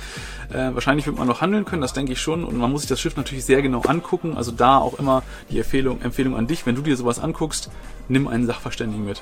Äh, 0.51 0.73
wahrscheinlich 0.73 1.05
wird 1.05 1.17
man 1.17 1.27
noch 1.27 1.41
handeln 1.41 1.65
können. 1.65 1.81
Das 1.81 1.93
denke 1.93 2.13
ich 2.13 2.21
schon. 2.21 2.43
Und 2.43 2.57
man 2.57 2.71
muss 2.71 2.81
sich 2.81 2.89
das 2.89 2.99
Schiff 2.99 3.15
natürlich 3.15 3.45
sehr 3.45 3.61
genau 3.61 3.81
angucken. 3.81 4.37
Also 4.37 4.51
da 4.51 4.77
auch 4.77 4.99
immer 4.99 5.23
die 5.49 5.59
Empfehlung, 5.59 6.01
Empfehlung 6.01 6.35
an 6.35 6.47
dich. 6.47 6.65
Wenn 6.65 6.75
du 6.75 6.81
dir 6.81 6.95
sowas 6.97 7.19
anguckst, 7.19 7.69
nimm 8.07 8.27
einen 8.27 8.45
Sachverständigen 8.45 9.05
mit 9.05 9.21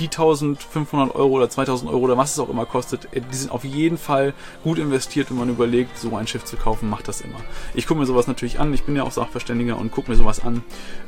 die 0.00 0.06
1500 0.06 1.14
Euro 1.14 1.36
oder 1.36 1.50
2000 1.50 1.90
Euro 1.90 2.00
oder 2.00 2.16
was 2.16 2.32
es 2.32 2.38
auch 2.38 2.48
immer 2.48 2.66
kostet, 2.66 3.08
äh, 3.14 3.20
die 3.20 3.36
sind 3.36 3.52
auf 3.52 3.64
jeden 3.64 3.98
Fall 3.98 4.34
gut 4.64 4.78
investiert, 4.78 5.30
wenn 5.30 5.36
man 5.36 5.48
überlegt, 5.48 5.98
so 5.98 6.16
ein 6.16 6.26
Schiff 6.26 6.44
zu 6.44 6.56
kaufen, 6.56 6.88
macht 6.88 7.08
das 7.08 7.20
immer. 7.20 7.38
Ich 7.74 7.86
gucke 7.86 8.00
mir 8.00 8.06
sowas 8.06 8.26
natürlich 8.26 8.58
an, 8.58 8.72
ich 8.74 8.84
bin 8.84 8.96
ja 8.96 9.02
auch 9.02 9.12
Sachverständiger 9.12 9.78
und 9.78 9.92
gucke 9.92 10.10
mir 10.10 10.16
sowas 10.16 10.44
an. 10.44 10.64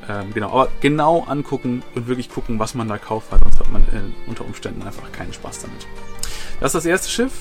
Ähm, 0.09 0.33
genau, 0.35 0.51
aber 0.51 0.69
genau 0.81 1.25
angucken 1.25 1.83
und 1.95 2.07
wirklich 2.07 2.29
gucken, 2.29 2.59
was 2.59 2.75
man 2.75 2.89
da 2.89 2.99
kauft, 2.99 3.33
weil 3.33 3.41
sonst 3.41 3.59
hat 3.59 3.73
man 3.73 3.83
äh, 3.83 4.29
unter 4.29 4.45
Umständen 4.45 4.83
einfach 4.83 5.11
keinen 5.13 5.33
Spaß 5.33 5.63
damit. 5.63 5.87
Das 6.63 6.77
ist 6.77 6.85
das 6.85 6.87
erste 6.87 7.11
Schiff. 7.11 7.33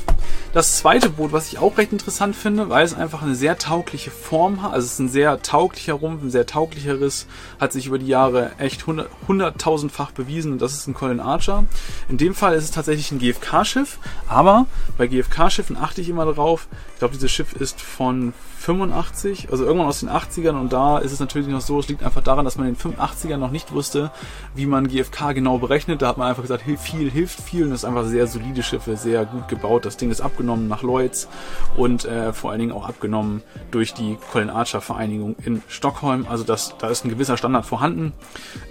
Das 0.52 0.78
zweite 0.78 1.12
Boot, 1.12 1.32
was 1.32 1.54
ich 1.54 1.60
auch 1.60 1.78
recht 1.78 1.92
interessant 1.92 2.36
finde, 2.36 2.70
weil 2.70 2.84
es 2.84 2.96
einfach 2.96 3.22
eine 3.22 3.36
sehr 3.36 3.56
taugliche 3.60 4.10
Form 4.10 4.64
hat. 4.64 4.74
Also 4.74 4.88
es 4.88 4.94
ist 4.94 5.00
ein 5.00 5.10
sehr 5.10 5.44
tauglicher 5.44 5.94
Rumpf, 5.94 6.24
ein 6.24 6.32
sehr 6.32 6.48
tauglicher 6.48 7.00
Riss. 7.00 7.28
Hat 7.60 7.72
sich 7.72 7.86
über 7.86 8.00
die 8.00 8.08
Jahre 8.08 8.54
echt 8.58 8.88
hunderttausendfach 8.88 10.10
bewiesen 10.10 10.54
und 10.54 10.60
das 10.60 10.74
ist 10.74 10.88
ein 10.88 10.96
Colin 10.96 11.20
Archer. 11.20 11.66
In 12.10 12.18
dem 12.18 12.34
Fall 12.34 12.56
ist 12.56 12.64
es 12.64 12.72
tatsächlich 12.72 13.12
ein 13.12 13.20
GFK-Schiff, 13.20 14.00
aber 14.28 14.66
bei 14.98 15.06
GFK-Schiffen 15.06 15.78
achte 15.78 16.02
ich 16.02 16.10
immer 16.10 16.26
darauf. 16.26 16.68
Ich 17.02 17.04
glaube, 17.04 17.16
dieses 17.16 17.32
Schiff 17.32 17.54
ist 17.54 17.82
von 17.82 18.32
85, 18.60 19.50
also 19.50 19.66
irgendwann 19.66 19.88
aus 19.88 20.02
den 20.02 20.10
80ern 20.10 20.52
und 20.60 20.72
da 20.72 21.00
ist 21.00 21.12
es 21.12 21.20
natürlich 21.20 21.48
noch 21.48 21.60
so, 21.60 21.80
es 21.80 21.88
liegt 21.88 22.04
einfach 22.04 22.22
daran, 22.22 22.46
dass 22.46 22.60
man 22.60 22.68
in 22.68 22.76
den 22.76 22.94
85ern 22.94 23.38
noch 23.38 23.50
nicht 23.50 23.74
wusste, 23.74 24.12
wie 24.54 24.68
man 24.68 24.88
GFK 24.88 25.34
genau 25.34 25.58
berechnet. 25.58 26.04
Da 26.04 26.10
hat 26.10 26.20
man 26.20 26.28
einfach 26.28 26.44
gesagt, 26.44 26.62
viel 26.62 27.10
hilft 27.10 27.42
viel 27.42 27.64
und 27.64 27.72
das 27.72 27.80
ist 27.80 27.86
einfach 27.86 28.06
sehr 28.06 28.28
solide 28.28 28.62
Schiffe, 28.62 28.98
sehr 28.98 29.26
gut 29.26 29.48
gebaut. 29.48 29.86
Das 29.86 29.98
Ding 29.98 30.12
ist 30.12 30.22
abgenommen 30.22 30.68
nach 30.68 30.84
Lloyds 30.84 31.28
und 31.76 32.06
äh, 32.06 32.34
vor 32.34 32.52
allen 32.52 32.60
Dingen 32.60 32.72
auch 32.72 32.88
abgenommen 32.88 33.42
durch 33.72 33.96
die 33.96 34.20
Colin 34.32 34.52
Archer 34.52 34.80
Vereinigung 34.80 35.36
in 35.44 35.64
Stockholm. 35.70 36.28
Also 36.30 36.44
das, 36.44 36.76
da 36.78 36.90
ist 36.90 37.04
ein 37.04 37.10
gewisser 37.10 37.36
Standard 37.36 37.66
vorhanden, 37.66 38.14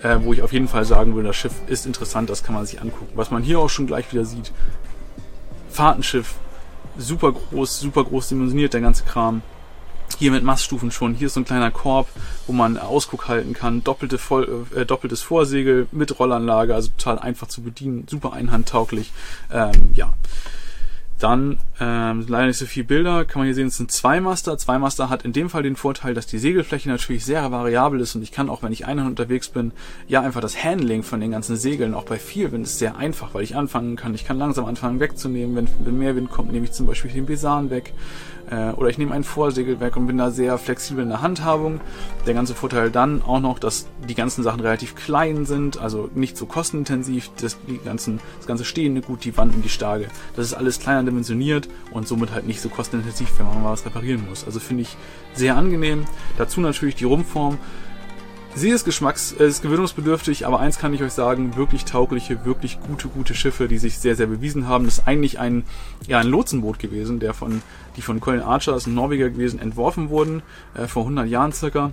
äh, 0.05 0.19
wo 0.21 0.33
ich 0.33 0.43
auf 0.43 0.53
jeden 0.53 0.69
Fall 0.69 0.85
sagen 0.85 1.17
würde, 1.17 1.27
das 1.27 1.37
Schiff 1.37 1.55
ist 1.67 1.85
interessant, 1.85 2.31
das 2.31 2.45
kann 2.45 2.55
man 2.55 2.65
sich 2.65 2.81
angucken. 2.81 3.11
Was 3.17 3.33
man 3.33 3.43
hier 3.43 3.59
auch 3.59 3.71
schon 3.71 3.89
gleich 3.89 4.13
wieder 4.13 4.25
sieht, 4.25 4.53
Fahrtenschiff, 5.69 6.37
super 7.01 7.33
groß, 7.33 7.81
super 7.81 8.05
groß 8.05 8.29
dimensioniert, 8.29 8.75
der 8.75 8.81
ganze 8.81 9.05
Kram. 9.05 9.43
Hier 10.19 10.33
mit 10.33 10.43
Maststufen 10.43 10.91
schon. 10.91 11.15
Hier 11.15 11.29
ist 11.29 11.35
so 11.35 11.41
ein 11.41 11.45
kleiner 11.45 11.71
Korb, 11.71 12.09
wo 12.47 12.53
man 12.53 12.77
Ausguck 12.77 13.29
halten 13.29 13.55
kann. 13.55 13.83
Doppelte 13.85 14.19
Voll, 14.19 14.67
äh, 14.75 14.85
doppeltes 14.85 15.23
Vorsegel 15.23 15.87
mit 15.93 16.19
Rollanlage, 16.19 16.75
also 16.75 16.91
total 16.97 17.19
einfach 17.21 17.47
zu 17.47 17.63
bedienen, 17.63 18.07
super 18.09 18.33
einhandtauglich. 18.33 19.13
Ähm, 19.51 19.91
ja. 19.95 20.13
Dann 21.21 21.59
ähm, 21.79 22.25
leider 22.27 22.47
nicht 22.47 22.57
so 22.57 22.65
viele 22.65 22.87
Bilder. 22.87 23.27
Kann 23.27 23.41
man 23.41 23.47
hier 23.47 23.55
sehen, 23.55 23.67
es 23.69 23.77
sind 23.77 23.93
zwei 23.93 24.21
Master. 24.21 24.57
Zwei 24.57 24.79
Master 24.79 25.11
hat 25.11 25.25
in 25.25 25.33
dem 25.33 25.51
Fall 25.51 25.63
den 25.63 25.77
Vorteil, 25.77 26.15
dass 26.15 26.27
die 26.27 26.39
Segelfläche 26.39 26.89
natürlich 26.89 27.27
sehr 27.27 27.51
variabel 27.53 28.01
ist 28.01 28.15
und 28.15 28.23
ich 28.23 28.33
kann 28.33 28.49
auch, 28.49 28.63
wenn 28.63 28.73
ich 28.73 28.87
einhand 28.87 29.11
unterwegs 29.11 29.49
bin, 29.49 29.73
ja 30.09 30.23
einfach 30.23 30.41
das 30.41 30.65
Handling 30.65 31.03
von 31.03 31.21
den 31.21 31.31
ganzen 31.31 31.57
Segeln 31.57 31.95
auch 31.95 32.05
bei 32.05 32.19
viel 32.19 32.51
Wind 32.53 32.65
ist 32.65 32.79
sehr 32.79 32.97
einfach, 32.97 33.35
weil 33.35 33.43
ich 33.43 33.55
anfangen 33.55 33.97
kann. 33.97 34.15
Ich 34.15 34.25
kann 34.25 34.39
langsam 34.39 34.65
anfangen 34.65 34.99
wegzunehmen. 34.99 35.55
Wenn, 35.57 35.69
wenn 35.85 35.99
mehr 35.99 36.17
Wind 36.17 36.31
kommt, 36.31 36.53
nehme 36.53 36.65
ich 36.65 36.73
zum 36.73 36.87
Beispiel 36.87 37.11
den 37.11 37.27
Besan 37.27 37.69
weg. 37.69 37.93
Äh, 38.51 38.73
oder 38.73 38.89
ich 38.89 38.99
nehme 38.99 39.15
ein 39.15 39.25
Vorsegel 39.25 39.81
weg 39.81 39.97
und 39.97 40.07
bin 40.07 40.19
da 40.19 40.31
sehr 40.31 40.59
flexibel 40.59 41.03
in 41.03 41.09
der 41.09 41.23
Handhabung. 41.23 41.81
Der 42.27 42.35
ganze 42.35 42.55
Vorteil 42.55 42.91
dann 42.91 43.23
auch 43.23 43.41
noch, 43.41 43.59
dass 43.59 43.87
die 44.09 44.15
ganzen 44.15 44.43
Sachen 44.43 44.61
relativ 44.61 44.95
klein 44.95 45.47
sind, 45.47 45.79
also 45.79 46.11
nicht 46.15 46.37
so 46.37 46.47
kostenintensiv, 46.47 47.31
das, 47.41 47.59
die 47.67 47.79
ganzen, 47.79 48.21
das 48.39 48.47
ganze 48.47 48.65
Stehende 48.65 49.01
gut, 49.03 49.25
die 49.25 49.37
Wanden, 49.37 49.63
die 49.63 49.69
Starke. 49.69 50.09
Das 50.37 50.47
ist 50.47 50.55
alles 50.55 50.81
kleiner 50.81 51.05
dimensioniert 51.05 51.69
und 51.93 52.09
somit 52.09 52.33
halt 52.33 52.47
nicht 52.47 52.61
so 52.61 52.69
kostenintensiv, 52.69 53.39
wenn 53.39 53.47
man 53.47 53.63
mal 53.63 53.73
was 53.73 53.87
reparieren 53.87 54.27
muss. 54.29 54.45
Also 54.45 54.61
finde 54.61 54.83
ich 54.83 54.97
sehr 55.35 55.57
angenehm. 55.57 56.05
Dazu 56.37 56.61
natürlich 56.61 56.97
die 56.97 57.05
Rumpfform. 57.05 57.59
Sie 58.53 58.71
ist 58.71 58.85
Geschmacks, 58.85 59.33
äh, 59.39 59.47
ist 59.47 59.63
gewöhnungsbedürftig, 59.63 60.45
aber 60.45 60.59
eins 60.59 60.79
kann 60.79 60.93
ich 60.93 61.03
euch 61.05 61.13
sagen, 61.13 61.55
wirklich 61.55 61.85
taugliche, 61.85 62.45
wirklich 62.45 62.81
gute, 62.81 63.07
gute 63.07 63.35
Schiffe, 63.35 63.69
die 63.69 63.79
sich 63.79 63.99
sehr, 63.99 64.17
sehr 64.17 64.27
bewiesen 64.27 64.67
haben. 64.67 64.87
Das 64.87 64.99
ist 64.99 65.07
eigentlich 65.07 65.39
ein, 65.39 65.63
ja, 66.09 66.19
ein 66.19 66.27
Lotsenboot 66.27 66.81
gewesen, 66.81 67.21
der 67.21 67.33
von, 67.33 67.63
die 68.01 68.05
von 68.07 68.19
Colin 68.19 68.41
Archer, 68.41 68.73
das 68.73 68.85
ist 68.85 68.87
ein 68.87 68.95
Norweger 68.95 69.29
gewesen, 69.29 69.61
entworfen 69.61 70.09
wurden, 70.09 70.43
äh, 70.75 70.87
vor 70.87 71.03
100 71.03 71.29
Jahren 71.29 71.53
circa. 71.53 71.93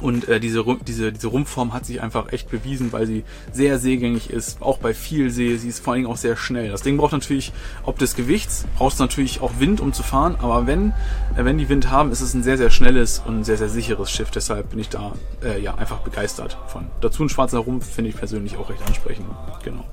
Und 0.00 0.28
äh, 0.28 0.40
diese, 0.40 0.64
diese, 0.86 1.12
diese 1.12 1.26
Rumpfform 1.28 1.72
hat 1.72 1.84
sich 1.84 2.00
einfach 2.00 2.32
echt 2.32 2.50
bewiesen, 2.50 2.92
weil 2.92 3.06
sie 3.06 3.24
sehr 3.52 3.78
seegängig 3.78 4.30
ist, 4.30 4.62
auch 4.62 4.78
bei 4.78 4.94
viel 4.94 5.30
See. 5.30 5.56
Sie 5.56 5.68
ist 5.68 5.80
vor 5.80 5.92
allen 5.92 6.02
Dingen 6.02 6.12
auch 6.12 6.16
sehr 6.16 6.36
schnell. 6.36 6.70
Das 6.70 6.82
Ding 6.82 6.96
braucht 6.96 7.12
natürlich, 7.12 7.52
ob 7.84 7.98
des 7.98 8.14
Gewichts, 8.14 8.66
braucht 8.76 8.98
natürlich 8.98 9.40
auch 9.40 9.52
Wind, 9.58 9.80
um 9.80 9.92
zu 9.92 10.02
fahren. 10.02 10.36
Aber 10.40 10.66
wenn, 10.66 10.92
äh, 11.36 11.44
wenn 11.44 11.58
die 11.58 11.68
Wind 11.68 11.90
haben, 11.90 12.12
ist 12.12 12.20
es 12.20 12.34
ein 12.34 12.42
sehr, 12.42 12.56
sehr 12.56 12.70
schnelles 12.70 13.22
und 13.24 13.44
sehr, 13.44 13.58
sehr 13.58 13.68
sicheres 13.68 14.10
Schiff. 14.10 14.30
Deshalb 14.30 14.70
bin 14.70 14.78
ich 14.78 14.88
da 14.88 15.12
äh, 15.42 15.60
ja 15.60 15.74
einfach 15.74 15.98
begeistert 15.98 16.56
von. 16.68 16.86
Dazu 17.00 17.24
ein 17.24 17.28
schwarzer 17.28 17.58
Rumpf 17.58 17.86
finde 17.86 18.10
ich 18.10 18.16
persönlich 18.16 18.56
auch 18.56 18.70
recht 18.70 18.82
ansprechend. 18.86 19.26
Genau. 19.62 19.84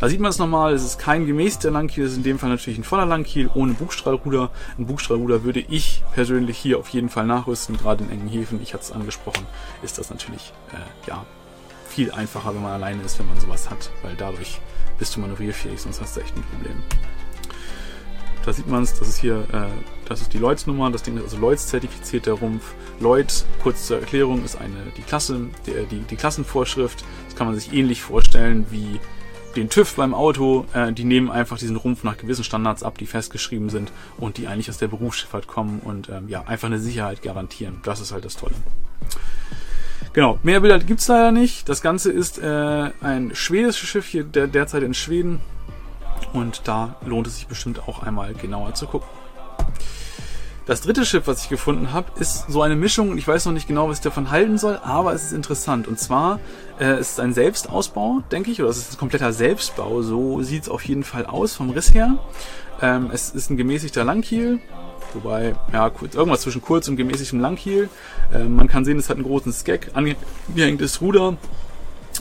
Da 0.00 0.08
sieht 0.08 0.20
man 0.20 0.30
es 0.30 0.38
nochmal, 0.38 0.74
es 0.74 0.84
ist 0.84 0.98
kein 0.98 1.26
gemäßter 1.26 1.70
Langkiel, 1.70 2.04
es 2.04 2.12
ist 2.12 2.18
in 2.18 2.22
dem 2.24 2.38
Fall 2.38 2.50
natürlich 2.50 2.78
ein 2.78 2.84
voller 2.84 3.06
Langkiel 3.06 3.48
ohne 3.54 3.74
Bugstrahlruder. 3.74 4.50
Ein 4.78 4.86
Bugstrahlruder 4.86 5.44
würde 5.44 5.60
ich 5.60 6.02
persönlich 6.12 6.58
hier 6.58 6.78
auf 6.78 6.88
jeden 6.88 7.08
Fall 7.08 7.26
nachrüsten, 7.26 7.76
gerade 7.76 8.04
in 8.04 8.10
engen 8.10 8.28
Häfen. 8.28 8.60
Ich 8.62 8.74
hatte 8.74 8.84
es 8.84 8.92
angesprochen 8.92 9.43
ist 9.82 9.98
das 9.98 10.10
natürlich 10.10 10.52
äh, 10.72 11.08
ja 11.08 11.24
viel 11.88 12.10
einfacher, 12.10 12.54
wenn 12.54 12.62
man 12.62 12.72
alleine 12.72 13.02
ist, 13.02 13.18
wenn 13.18 13.26
man 13.26 13.38
sowas 13.38 13.70
hat, 13.70 13.90
weil 14.02 14.14
dadurch 14.16 14.60
bist 14.98 15.14
du 15.16 15.20
manövrierfähig, 15.20 15.80
sonst 15.80 16.00
hast 16.00 16.16
du 16.16 16.20
echt 16.20 16.36
ein 16.36 16.42
Problem. 16.42 16.82
Da 18.44 18.52
sieht 18.52 18.66
man 18.68 18.82
es, 18.82 18.98
das 18.98 19.08
ist 19.08 19.18
hier, 19.18 19.46
äh, 19.52 19.68
das 20.06 20.20
ist 20.20 20.34
die 20.34 20.38
Lloyds-Nummer, 20.38 20.90
das 20.90 21.02
Ding 21.02 21.16
ist 21.16 21.24
also 21.24 21.38
Lloyds 21.38 21.68
zertifiziert, 21.68 22.26
der 22.26 22.34
Rumpf. 22.34 22.74
Lloyd, 23.00 23.44
kurz 23.62 23.86
zur 23.86 24.00
Erklärung, 24.00 24.44
ist 24.44 24.56
eine, 24.56 24.76
die 24.96 25.02
Klasse, 25.02 25.48
die, 25.66 25.86
die, 25.90 26.00
die 26.00 26.16
Klassenvorschrift. 26.16 27.04
Das 27.26 27.36
kann 27.36 27.46
man 27.46 27.56
sich 27.56 27.72
ähnlich 27.72 28.02
vorstellen 28.02 28.66
wie 28.70 29.00
den 29.56 29.70
TÜV 29.70 29.94
beim 29.94 30.14
Auto. 30.14 30.66
Äh, 30.74 30.92
die 30.92 31.04
nehmen 31.04 31.30
einfach 31.30 31.58
diesen 31.58 31.76
Rumpf 31.76 32.04
nach 32.04 32.18
gewissen 32.18 32.44
Standards 32.44 32.82
ab, 32.82 32.98
die 32.98 33.06
festgeschrieben 33.06 33.70
sind 33.70 33.92
und 34.18 34.36
die 34.36 34.46
eigentlich 34.46 34.68
aus 34.68 34.78
der 34.78 34.88
Berufsschifffahrt 34.88 35.46
kommen 35.46 35.80
und 35.80 36.10
ähm, 36.10 36.28
ja, 36.28 36.42
einfach 36.42 36.66
eine 36.66 36.78
Sicherheit 36.78 37.22
garantieren. 37.22 37.80
Das 37.82 38.00
ist 38.00 38.12
halt 38.12 38.26
das 38.26 38.36
Tolle. 38.36 38.54
Genau, 40.12 40.38
mehr 40.44 40.60
Bilder 40.60 40.78
gibt's 40.78 41.08
leider 41.08 41.32
nicht. 41.32 41.68
Das 41.68 41.82
Ganze 41.82 42.12
ist 42.12 42.38
äh, 42.38 42.90
ein 43.00 43.32
schwedisches 43.34 43.88
Schiff 43.88 44.06
hier 44.06 44.22
der, 44.22 44.46
derzeit 44.46 44.84
in 44.84 44.94
Schweden. 44.94 45.40
Und 46.32 46.62
da 46.64 46.96
lohnt 47.04 47.26
es 47.26 47.36
sich 47.36 47.48
bestimmt 47.48 47.88
auch 47.88 48.02
einmal 48.02 48.32
genauer 48.34 48.74
zu 48.74 48.86
gucken. 48.86 49.08
Das 50.66 50.80
dritte 50.80 51.04
Schiff, 51.04 51.26
was 51.26 51.42
ich 51.42 51.50
gefunden 51.50 51.92
habe, 51.92 52.06
ist 52.18 52.46
so 52.48 52.62
eine 52.62 52.74
Mischung 52.74 53.18
ich 53.18 53.28
weiß 53.28 53.44
noch 53.44 53.52
nicht 53.52 53.68
genau, 53.68 53.88
was 53.88 53.98
ich 53.98 54.02
davon 54.02 54.30
halten 54.30 54.56
soll, 54.56 54.78
aber 54.82 55.12
es 55.12 55.24
ist 55.24 55.32
interessant. 55.32 55.86
Und 55.86 55.98
zwar 55.98 56.40
äh, 56.78 56.92
es 56.92 57.10
ist 57.10 57.20
ein 57.20 57.34
Selbstausbau, 57.34 58.22
denke 58.32 58.50
ich, 58.50 58.62
oder 58.62 58.70
es 58.70 58.78
ist 58.78 58.94
ein 58.94 58.98
kompletter 58.98 59.32
Selbstbau. 59.32 60.00
So 60.02 60.42
sieht's 60.42 60.68
auf 60.68 60.84
jeden 60.86 61.04
Fall 61.04 61.26
aus 61.26 61.54
vom 61.54 61.70
Riss 61.70 61.92
her. 61.92 62.18
Ähm, 62.80 63.10
es 63.12 63.30
ist 63.30 63.50
ein 63.50 63.56
gemäßigter 63.56 64.04
Langkiel, 64.04 64.60
Wobei, 65.14 65.54
ja, 65.72 65.90
kurz, 65.90 66.14
irgendwas 66.14 66.42
zwischen 66.42 66.60
kurz 66.60 66.88
und 66.88 66.96
gemäßigtem 66.96 67.40
Langkiel. 67.40 67.88
Äh, 68.32 68.44
man 68.44 68.68
kann 68.68 68.84
sehen, 68.84 68.98
es 68.98 69.08
hat 69.08 69.16
einen 69.16 69.26
großen 69.26 69.52
Skeg, 69.52 69.90
angehängtes 69.94 71.00
Ruder, 71.00 71.36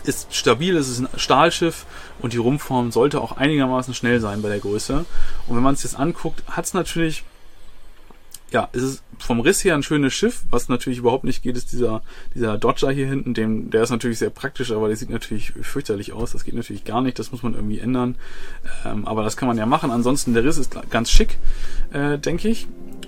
ist 0.05 0.33
stabil, 0.33 0.75
es 0.77 0.89
ist 0.89 0.99
ein 0.99 1.07
Stahlschiff 1.15 1.85
und 2.19 2.33
die 2.33 2.37
Rumpfform 2.37 2.91
sollte 2.91 3.21
auch 3.21 3.37
einigermaßen 3.37 3.93
schnell 3.93 4.19
sein 4.19 4.41
bei 4.41 4.49
der 4.49 4.59
Größe. 4.59 5.05
Und 5.47 5.55
wenn 5.55 5.63
man 5.63 5.75
es 5.75 5.83
jetzt 5.83 5.97
anguckt, 5.97 6.43
hat 6.47 6.65
es 6.65 6.73
natürlich 6.73 7.23
ja, 8.53 8.69
es 8.71 8.83
ist 8.83 9.03
vom 9.17 9.39
Riss 9.39 9.63
her 9.63 9.73
ein 9.73 9.83
schönes 9.83 10.13
Schiff. 10.13 10.43
Was 10.51 10.69
natürlich 10.69 10.99
überhaupt 10.99 11.23
nicht 11.23 11.41
geht, 11.41 11.57
ist 11.57 11.71
dieser, 11.71 12.03
dieser 12.35 12.57
Dodger 12.59 12.91
hier 12.91 13.07
hinten. 13.07 13.33
Dem, 13.33 13.71
der 13.71 13.81
ist 13.81 13.89
natürlich 13.89 14.19
sehr 14.19 14.29
praktisch, 14.29 14.71
aber 14.71 14.87
der 14.87 14.95
sieht 14.95 15.09
natürlich 15.09 15.53
fürchterlich 15.61 16.13
aus. 16.13 16.33
Das 16.33 16.43
geht 16.43 16.53
natürlich 16.53 16.85
gar 16.85 17.01
nicht. 17.01 17.17
Das 17.17 17.31
muss 17.31 17.41
man 17.41 17.55
irgendwie 17.55 17.79
ändern. 17.79 18.15
Ähm, 18.85 19.07
aber 19.07 19.23
das 19.23 19.37
kann 19.37 19.47
man 19.47 19.57
ja 19.57 19.65
machen. 19.65 19.89
Ansonsten, 19.89 20.35
der 20.35 20.43
Riss 20.43 20.59
ist 20.59 20.77
ganz 20.91 21.09
schick, 21.09 21.37
äh, 21.91 22.19
denke 22.19 22.47
ich. 22.47 22.67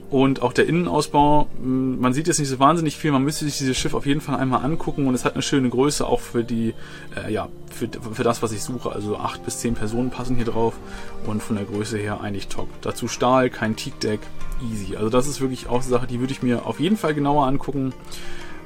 Und 0.10 0.42
auch 0.42 0.54
der 0.54 0.68
Innenausbau, 0.68 1.48
hm, 1.62 2.00
man 2.00 2.14
sieht 2.14 2.28
jetzt 2.28 2.40
nicht 2.40 2.50
so 2.50 2.60
wahnsinnig 2.60 2.98
viel, 2.98 3.12
man 3.12 3.24
müsste 3.24 3.46
sich 3.46 3.58
dieses 3.58 3.78
Schiff 3.78 3.94
auf 3.94 4.06
jeden 4.06 4.22
Fall 4.22 4.38
einmal 4.38 4.64
angucken 4.64 5.08
und 5.08 5.16
es 5.16 5.26
hat 5.26 5.34
eine 5.34 5.42
schöne 5.42 5.70
Größe 5.70 6.06
auch 6.06 6.22
für 6.22 6.44
die, 6.44 6.74
äh, 7.16 7.32
ja, 7.32 7.50
für, 7.72 7.90
für 8.14 8.24
das, 8.24 8.42
was 8.42 8.52
ich 8.52 8.64
suche. 8.64 8.92
Also 8.92 9.18
acht 9.18 9.44
bis 9.46 9.60
zehn 9.60 9.74
Personen 9.74 10.12
passen 10.12 10.36
hier 10.36 10.46
drauf 10.46 10.76
und 11.26 11.42
von 11.42 11.56
der 11.56 11.66
Größe 11.66 11.98
her 11.98 12.22
eigentlich 12.22 12.48
top. 12.48 12.70
Dazu 12.82 13.08
Stahl, 13.08 13.50
kein 13.50 13.76
Teakdeck, 13.76 14.20
easy. 14.62 14.96
Also 14.96 15.10
das 15.10 15.28
ist 15.28 15.42
wirklich 15.42 15.68
auch 15.68 15.82
eine 15.82 15.90
Sache, 15.90 16.08
die 16.08 16.20
würde 16.20 16.34
ich 16.34 16.44
mir 16.44 16.66
auf 16.66 16.80
jeden 16.80 16.98
Fall 16.98 17.14
genauer 17.14 17.46
angucken. 17.48 17.94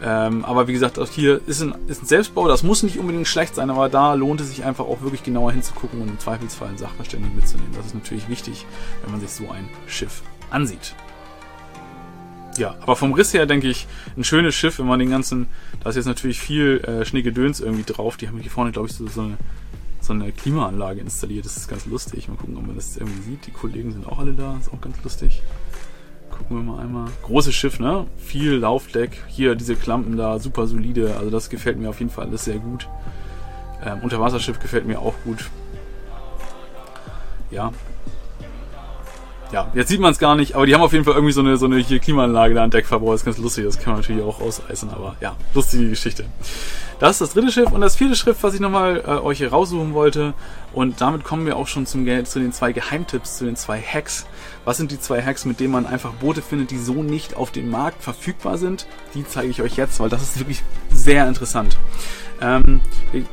Ähm, 0.01 0.45
aber 0.45 0.67
wie 0.67 0.73
gesagt, 0.73 0.97
auch 0.97 1.09
hier 1.09 1.41
ist 1.45 1.61
ein, 1.61 1.75
ist 1.87 2.03
ein 2.03 2.05
Selbstbau, 2.05 2.47
das 2.47 2.63
muss 2.63 2.83
nicht 2.83 2.99
unbedingt 2.99 3.27
schlecht 3.27 3.55
sein, 3.55 3.69
aber 3.69 3.89
da 3.89 4.13
lohnt 4.13 4.39
es 4.39 4.49
sich 4.49 4.63
einfach 4.63 4.85
auch 4.85 5.01
wirklich 5.01 5.23
genauer 5.23 5.51
hinzugucken 5.51 6.01
und 6.01 6.07
im 6.07 6.19
Zweifelsfall 6.19 6.69
einen 6.69 6.77
Sachverständigen 6.77 7.35
mitzunehmen. 7.35 7.73
Das 7.75 7.87
ist 7.87 7.95
natürlich 7.95 8.29
wichtig, 8.29 8.65
wenn 9.03 9.11
man 9.11 9.19
sich 9.19 9.31
so 9.31 9.49
ein 9.49 9.67
Schiff 9.87 10.21
ansieht. 10.51 10.95
Ja, 12.57 12.75
aber 12.81 12.95
vom 12.95 13.13
Riss 13.13 13.33
her 13.33 13.45
denke 13.45 13.67
ich, 13.67 13.87
ein 14.17 14.23
schönes 14.23 14.55
Schiff, 14.55 14.79
wenn 14.79 14.87
man 14.87 14.99
den 14.99 15.09
ganzen, 15.09 15.47
da 15.81 15.89
ist 15.89 15.95
jetzt 15.95 16.07
natürlich 16.07 16.39
viel 16.39 16.79
äh, 16.79 17.05
Schneegedöns 17.05 17.59
irgendwie 17.59 17.89
drauf. 17.89 18.17
Die 18.17 18.27
haben 18.27 18.37
hier 18.39 18.51
vorne, 18.51 18.71
glaube 18.71 18.89
ich, 18.89 18.95
so, 18.95 19.07
so, 19.07 19.21
eine, 19.21 19.37
so 20.01 20.13
eine 20.13 20.31
Klimaanlage 20.31 20.99
installiert. 20.99 21.45
Das 21.45 21.55
ist 21.55 21.69
ganz 21.69 21.85
lustig. 21.85 22.27
Mal 22.27 22.35
gucken, 22.35 22.57
ob 22.57 22.67
man 22.67 22.75
das 22.75 22.97
irgendwie 22.97 23.21
sieht. 23.21 23.47
Die 23.47 23.51
Kollegen 23.51 23.91
sind 23.91 24.05
auch 24.07 24.19
alle 24.19 24.33
da, 24.33 24.57
ist 24.59 24.73
auch 24.73 24.81
ganz 24.81 25.01
lustig. 25.03 25.41
Gucken 26.39 26.57
wir 26.57 26.73
mal 26.73 26.81
einmal. 26.81 27.07
Großes 27.23 27.53
Schiff, 27.53 27.79
ne? 27.79 28.07
Viel 28.17 28.55
Laufdeck. 28.55 29.23
Hier 29.27 29.55
diese 29.55 29.75
Klampen 29.75 30.17
da, 30.17 30.39
super 30.39 30.65
solide. 30.65 31.15
Also 31.17 31.29
das 31.29 31.49
gefällt 31.49 31.77
mir 31.77 31.89
auf 31.89 31.99
jeden 31.99 32.09
Fall 32.11 32.25
alles 32.25 32.45
sehr 32.45 32.57
gut. 32.57 32.87
Ähm, 33.85 33.99
Unterwasserschiff 34.01 34.59
gefällt 34.59 34.87
mir 34.87 34.99
auch 34.99 35.13
gut. 35.23 35.49
Ja. 37.51 37.71
Ja, 39.51 39.67
jetzt 39.73 39.89
sieht 39.89 39.99
man 39.99 40.11
es 40.11 40.19
gar 40.19 40.35
nicht, 40.35 40.53
aber 40.53 40.67
die 40.67 40.75
haben 40.75 40.81
auf 40.81 40.93
jeden 40.93 41.05
Fall 41.05 41.15
irgendwie 41.15 41.33
so 41.33 41.41
eine, 41.41 41.57
so 41.57 41.65
eine 41.65 41.77
hier 41.77 41.99
Klimaanlage 41.99 42.53
da 42.53 42.63
an 42.63 42.69
Deck 42.69 42.85
verbaut. 42.85 43.13
Das 43.13 43.21
ist 43.21 43.25
ganz 43.25 43.37
lustig, 43.39 43.65
das 43.65 43.79
kann 43.79 43.93
man 43.93 44.01
natürlich 44.01 44.21
auch 44.21 44.39
ausreißen, 44.39 44.91
aber 44.91 45.15
ja, 45.21 45.35
lustige 45.55 45.89
Geschichte. 45.89 46.25
Das 46.99 47.11
ist 47.13 47.21
das 47.21 47.33
dritte 47.33 47.51
Schiff 47.51 47.71
und 47.71 47.81
das 47.81 47.95
vierte 47.95 48.15
Schiff, 48.15 48.37
was 48.41 48.53
ich 48.53 48.59
nochmal 48.59 49.03
äh, 49.07 49.11
euch 49.11 49.39
hier 49.39 49.49
raussuchen 49.49 49.93
wollte. 49.95 50.33
Und 50.73 51.01
damit 51.01 51.23
kommen 51.23 51.47
wir 51.47 51.57
auch 51.57 51.65
schon 51.65 51.87
zum, 51.87 52.05
zu 52.25 52.39
den 52.39 52.51
zwei 52.51 52.73
Geheimtipps, 52.73 53.37
zu 53.37 53.45
den 53.45 53.55
zwei 53.55 53.81
Hacks. 53.81 54.27
Was 54.65 54.77
sind 54.77 54.91
die 54.91 54.99
zwei 54.99 55.21
Hacks, 55.21 55.45
mit 55.45 55.59
denen 55.59 55.71
man 55.71 55.85
einfach 55.85 56.13
Boote 56.13 56.41
findet, 56.41 56.71
die 56.71 56.77
so 56.77 57.01
nicht 57.01 57.35
auf 57.35 57.51
dem 57.51 57.69
Markt 57.69 58.03
verfügbar 58.03 58.57
sind? 58.57 58.85
Die 59.13 59.25
zeige 59.25 59.49
ich 59.49 59.61
euch 59.61 59.77
jetzt, 59.77 59.99
weil 59.99 60.09
das 60.09 60.21
ist 60.21 60.39
wirklich 60.39 60.63
sehr 60.91 61.27
interessant. 61.27 61.77
Ähm, 62.41 62.81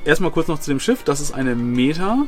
erstmal 0.04 0.30
kurz 0.30 0.48
noch 0.48 0.60
zu 0.60 0.70
dem 0.70 0.80
Schiff. 0.80 1.02
Das 1.04 1.20
ist 1.20 1.32
eine 1.32 1.54
Meta. 1.54 2.26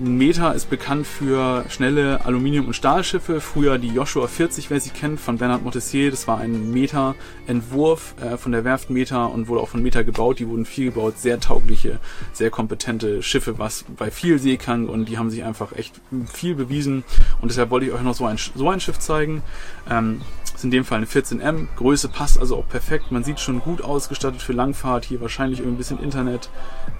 Meta 0.00 0.52
ist 0.52 0.70
bekannt 0.70 1.06
für 1.06 1.66
schnelle 1.68 2.24
Aluminium- 2.24 2.66
und 2.68 2.72
Stahlschiffe. 2.72 3.42
Früher 3.42 3.76
die 3.76 3.88
Joshua 3.88 4.28
40, 4.28 4.70
wer 4.70 4.80
sie 4.80 4.88
kennt, 4.88 5.20
von 5.20 5.36
Bernard 5.36 5.62
Montessier. 5.62 6.10
Das 6.10 6.26
war 6.26 6.38
ein 6.38 6.72
Meta-Entwurf 6.72 8.14
äh, 8.22 8.38
von 8.38 8.52
der 8.52 8.64
Werft 8.64 8.88
Meta 8.88 9.26
und 9.26 9.48
wurde 9.48 9.60
auch 9.60 9.68
von 9.68 9.82
Meta 9.82 10.00
gebaut. 10.00 10.38
Die 10.38 10.48
wurden 10.48 10.64
viel 10.64 10.86
gebaut. 10.86 11.18
Sehr 11.18 11.38
taugliche, 11.38 11.98
sehr 12.32 12.48
kompetente 12.48 13.22
Schiffe, 13.22 13.58
was 13.58 13.84
bei 13.98 14.10
viel 14.10 14.38
Seekang 14.38 14.88
und 14.88 15.06
die 15.06 15.18
haben 15.18 15.28
sich 15.28 15.44
einfach 15.44 15.72
echt 15.72 16.00
viel 16.32 16.54
bewiesen. 16.54 17.04
Und 17.42 17.50
deshalb 17.50 17.68
wollte 17.68 17.84
ich 17.84 17.92
euch 17.92 18.02
noch 18.02 18.14
so 18.14 18.24
ein, 18.24 18.38
so 18.54 18.70
ein 18.70 18.80
Schiff 18.80 18.98
zeigen. 18.98 19.42
Ähm, 19.90 20.22
ist 20.60 20.64
in 20.64 20.70
dem 20.70 20.84
Fall 20.84 20.98
eine 20.98 21.06
14M. 21.06 21.68
Größe 21.76 22.10
passt 22.10 22.38
also 22.38 22.58
auch 22.58 22.68
perfekt. 22.68 23.10
Man 23.10 23.24
sieht 23.24 23.40
schon 23.40 23.60
gut 23.60 23.82
ausgestattet 23.82 24.42
für 24.42 24.52
Langfahrt. 24.52 25.06
Hier 25.06 25.22
wahrscheinlich 25.22 25.60
ein 25.60 25.78
bisschen 25.78 25.98
Internet, 25.98 26.50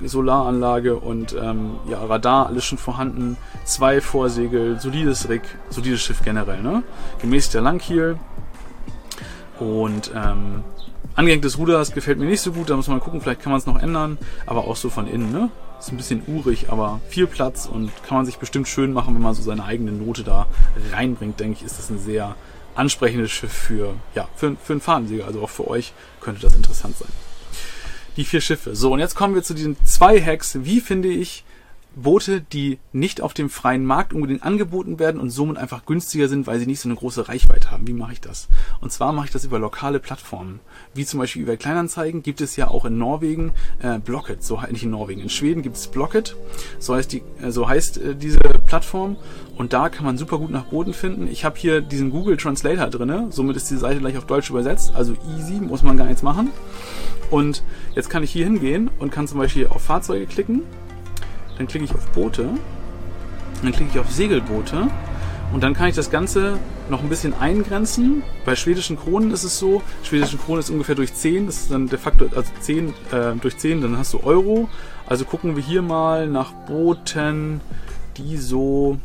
Solaranlage 0.02 0.96
und 0.96 1.36
ähm, 1.38 1.72
ja, 1.86 2.02
Radar, 2.02 2.46
alles 2.46 2.64
schon 2.64 2.78
vorhanden. 2.78 3.36
Zwei 3.64 4.00
Vorsegel, 4.00 4.80
solides 4.80 5.28
Rig, 5.28 5.42
solides 5.68 6.00
Schiff 6.00 6.22
generell. 6.24 6.62
Ne? 6.62 6.82
Gemäß 7.20 7.50
der 7.50 7.60
Langkiel. 7.60 8.18
Und 9.58 10.10
ähm, 10.14 10.64
angehängtes 11.14 11.58
Ruder, 11.58 11.74
das 11.74 11.92
gefällt 11.92 12.18
mir 12.18 12.24
nicht 12.24 12.40
so 12.40 12.52
gut. 12.52 12.70
Da 12.70 12.76
muss 12.76 12.88
man 12.88 12.96
mal 12.96 13.04
gucken, 13.04 13.20
vielleicht 13.20 13.42
kann 13.42 13.52
man 13.52 13.58
es 13.58 13.66
noch 13.66 13.78
ändern. 13.78 14.16
Aber 14.46 14.68
auch 14.68 14.76
so 14.76 14.88
von 14.88 15.06
innen. 15.06 15.32
Ne? 15.32 15.50
Ist 15.78 15.92
ein 15.92 15.98
bisschen 15.98 16.22
urig, 16.26 16.72
aber 16.72 17.00
viel 17.10 17.26
Platz 17.26 17.66
und 17.66 17.90
kann 18.04 18.16
man 18.16 18.24
sich 18.24 18.38
bestimmt 18.38 18.68
schön 18.68 18.94
machen, 18.94 19.14
wenn 19.14 19.22
man 19.22 19.34
so 19.34 19.42
seine 19.42 19.64
eigene 19.64 19.92
Note 19.92 20.24
da 20.24 20.46
reinbringt. 20.92 21.38
Denke 21.38 21.58
ich, 21.58 21.66
ist 21.66 21.78
das 21.78 21.90
ein 21.90 21.98
sehr 21.98 22.36
ansprechendes 22.80 23.30
Schiff 23.30 23.52
für, 23.52 23.94
ja, 24.14 24.28
für, 24.34 24.56
für 24.56 24.72
einen 24.72 24.80
Fahnensieger. 24.80 25.26
Also 25.26 25.42
auch 25.42 25.50
für 25.50 25.68
euch 25.68 25.92
könnte 26.20 26.40
das 26.40 26.54
interessant 26.54 26.96
sein. 26.96 27.08
Die 28.16 28.24
vier 28.24 28.40
Schiffe. 28.40 28.74
So, 28.74 28.92
und 28.92 28.98
jetzt 28.98 29.14
kommen 29.14 29.34
wir 29.34 29.42
zu 29.42 29.54
diesen 29.54 29.76
zwei 29.84 30.20
Hacks. 30.20 30.58
Wie 30.62 30.80
finde 30.80 31.08
ich 31.08 31.44
Boote, 31.96 32.40
die 32.40 32.78
nicht 32.92 33.20
auf 33.20 33.34
dem 33.34 33.50
freien 33.50 33.84
Markt 33.84 34.12
unbedingt 34.12 34.42
angeboten 34.42 34.98
werden 34.98 35.20
und 35.20 35.30
somit 35.30 35.56
einfach 35.56 35.84
günstiger 35.86 36.28
sind, 36.28 36.46
weil 36.46 36.58
sie 36.58 36.66
nicht 36.66 36.80
so 36.80 36.88
eine 36.88 36.96
große 36.96 37.28
Reichweite 37.28 37.70
haben. 37.70 37.86
Wie 37.86 37.92
mache 37.92 38.12
ich 38.12 38.20
das? 38.20 38.48
Und 38.80 38.92
zwar 38.92 39.12
mache 39.12 39.26
ich 39.26 39.32
das 39.32 39.44
über 39.44 39.58
lokale 39.58 39.98
Plattformen. 39.98 40.60
Wie 40.94 41.04
zum 41.04 41.18
Beispiel 41.20 41.42
über 41.42 41.56
Kleinanzeigen 41.56 42.22
gibt 42.22 42.40
es 42.40 42.56
ja 42.56 42.68
auch 42.68 42.84
in 42.84 42.98
Norwegen 42.98 43.52
äh, 43.80 43.98
Blocket, 43.98 44.42
so 44.42 44.60
nicht 44.70 44.84
in 44.84 44.90
Norwegen, 44.90 45.20
in 45.20 45.30
Schweden 45.30 45.62
gibt 45.62 45.76
es 45.76 45.88
Blocket, 45.88 46.36
so 46.78 46.94
heißt 46.94 47.12
die, 47.12 47.22
äh, 47.42 47.50
so 47.50 47.68
heißt 47.68 47.98
äh, 47.98 48.14
diese 48.14 48.38
Plattform 48.38 49.16
und 49.56 49.72
da 49.72 49.88
kann 49.88 50.04
man 50.04 50.16
super 50.16 50.38
gut 50.38 50.50
nach 50.50 50.64
Booten 50.64 50.94
finden. 50.94 51.26
Ich 51.26 51.44
habe 51.44 51.58
hier 51.58 51.80
diesen 51.80 52.10
Google 52.10 52.36
Translator 52.36 52.86
drinne, 52.86 53.26
somit 53.30 53.56
ist 53.56 53.70
die 53.70 53.76
Seite 53.76 54.00
gleich 54.00 54.16
auf 54.16 54.26
Deutsch 54.26 54.50
übersetzt, 54.50 54.94
also 54.94 55.14
easy, 55.36 55.54
muss 55.54 55.82
man 55.82 55.96
gar 55.96 56.06
nichts 56.06 56.22
machen. 56.22 56.50
Und 57.30 57.62
jetzt 57.94 58.10
kann 58.10 58.22
ich 58.22 58.30
hier 58.30 58.44
hingehen 58.44 58.90
und 58.98 59.12
kann 59.12 59.28
zum 59.28 59.38
Beispiel 59.38 59.66
auf 59.68 59.82
Fahrzeuge 59.82 60.26
klicken 60.26 60.62
dann 61.60 61.68
klicke 61.68 61.84
ich 61.84 61.94
auf 61.94 62.06
Boote, 62.12 62.48
dann 63.62 63.72
klicke 63.72 63.90
ich 63.92 63.98
auf 63.98 64.10
Segelboote 64.10 64.88
Und 65.52 65.62
dann 65.62 65.74
kann 65.74 65.88
ich 65.88 65.94
das 65.94 66.10
Ganze 66.10 66.58
noch 66.88 67.02
ein 67.02 67.10
bisschen 67.10 67.34
eingrenzen. 67.34 68.22
Bei 68.46 68.56
schwedischen 68.56 68.98
Kronen 68.98 69.30
ist 69.30 69.44
es 69.44 69.58
so, 69.58 69.82
schwedischen 70.02 70.40
Kronen 70.40 70.60
ist 70.60 70.70
ungefähr 70.70 70.94
durch 70.94 71.12
10, 71.12 71.44
das 71.44 71.56
ist 71.56 71.70
dann 71.70 71.86
de 71.86 71.98
facto, 71.98 72.24
also 72.34 72.50
10 72.60 72.94
äh, 73.12 73.34
durch 73.42 73.58
10, 73.58 73.82
dann 73.82 73.98
hast 73.98 74.14
du 74.14 74.20
Euro. 74.20 74.70
Also 75.06 75.26
gucken 75.26 75.54
wir 75.54 75.62
hier 75.62 75.82
mal 75.82 76.28
nach 76.28 76.50
Booten, 76.66 77.60
die 78.16 78.38
so 78.38 78.98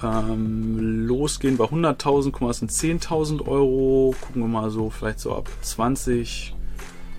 ähm, 0.00 1.04
losgehen 1.04 1.56
bei 1.56 1.64
100.000, 1.64 2.30
guck 2.30 2.42
mal, 2.42 2.46
das 2.46 2.58
sind 2.58 2.70
10.000 2.70 3.44
Euro. 3.48 4.14
Gucken 4.20 4.42
wir 4.42 4.48
mal 4.48 4.70
so, 4.70 4.88
vielleicht 4.88 5.18
so 5.18 5.34
ab 5.34 5.48
20, 5.62 6.54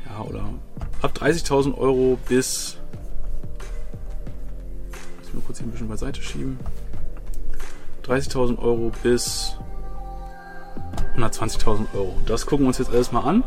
ja, 0.06 0.24
oder 0.24 0.46
ab 1.02 1.12
30.000 1.20 1.78
Euro 1.78 2.18
bis. 2.30 2.79
Lass 5.30 5.36
mal 5.36 5.46
kurz 5.46 5.60
hier 5.60 5.68
ein 5.68 5.72
bisschen 5.72 5.88
beiseite 5.88 6.22
schieben. 6.24 6.58
30.000 8.08 8.58
Euro 8.58 8.92
bis 9.04 9.56
120.000 11.16 11.94
Euro. 11.94 12.16
Das 12.26 12.48
gucken 12.48 12.66
wir 12.66 12.70
uns 12.70 12.80
jetzt 12.80 12.90
alles 12.92 13.12
mal 13.12 13.22
an. 13.22 13.44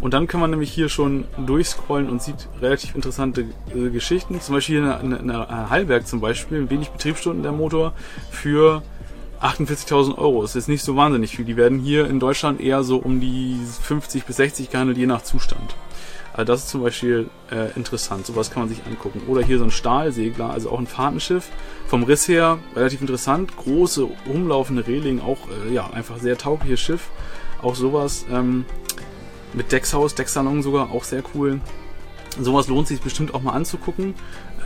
Und 0.00 0.14
dann 0.14 0.28
kann 0.28 0.40
man 0.40 0.48
nämlich 0.48 0.72
hier 0.72 0.88
schon 0.88 1.26
durchscrollen 1.44 2.08
und 2.08 2.22
sieht 2.22 2.48
relativ 2.62 2.94
interessante 2.94 3.42
äh, 3.74 3.90
Geschichten. 3.90 4.40
Zum 4.40 4.54
Beispiel 4.54 4.80
hier 4.80 5.00
in, 5.00 5.12
in, 5.12 5.30
in 5.30 5.70
Heilberg 5.70 6.06
zum 6.06 6.22
Beispiel, 6.22 6.70
wenig 6.70 6.88
Betriebsstunden 6.88 7.42
der 7.42 7.52
Motor 7.52 7.92
für 8.30 8.82
48.000 9.42 10.16
Euro. 10.16 10.40
Das 10.40 10.56
ist 10.56 10.68
nicht 10.68 10.82
so 10.82 10.96
wahnsinnig 10.96 11.36
viel. 11.36 11.44
Die 11.44 11.58
werden 11.58 11.80
hier 11.80 12.08
in 12.08 12.18
Deutschland 12.18 12.62
eher 12.62 12.82
so 12.82 12.96
um 12.96 13.20
die 13.20 13.60
50 13.82 14.24
bis 14.24 14.36
60 14.36 14.70
gehandelt, 14.70 14.96
je 14.96 15.06
nach 15.06 15.22
Zustand. 15.22 15.76
Also 16.36 16.52
das 16.52 16.64
ist 16.64 16.68
zum 16.68 16.82
Beispiel 16.82 17.30
äh, 17.50 17.74
interessant. 17.76 18.26
Sowas 18.26 18.50
kann 18.50 18.64
man 18.64 18.68
sich 18.68 18.84
angucken. 18.84 19.22
Oder 19.26 19.42
hier 19.42 19.58
so 19.58 19.64
ein 19.64 19.70
Stahlsegler, 19.70 20.50
also 20.50 20.70
auch 20.70 20.78
ein 20.78 20.86
Fahrtenschiff. 20.86 21.48
Vom 21.86 22.02
Riss 22.02 22.28
her 22.28 22.58
relativ 22.74 23.00
interessant. 23.00 23.56
Große, 23.56 24.06
umlaufende 24.26 24.86
Reling, 24.86 25.20
auch 25.20 25.38
äh, 25.48 25.72
ja 25.72 25.88
einfach 25.90 26.18
sehr 26.18 26.36
taugliches 26.36 26.80
Schiff. 26.80 27.08
Auch 27.62 27.74
sowas 27.74 28.26
ähm, 28.30 28.66
mit 29.54 29.72
Deckshaus, 29.72 30.14
Decksalon 30.14 30.62
sogar, 30.62 30.90
auch 30.90 31.04
sehr 31.04 31.22
cool. 31.34 31.60
Sowas 32.38 32.68
lohnt 32.68 32.86
sich 32.86 33.00
bestimmt 33.00 33.32
auch 33.32 33.40
mal 33.40 33.52
anzugucken. 33.52 34.14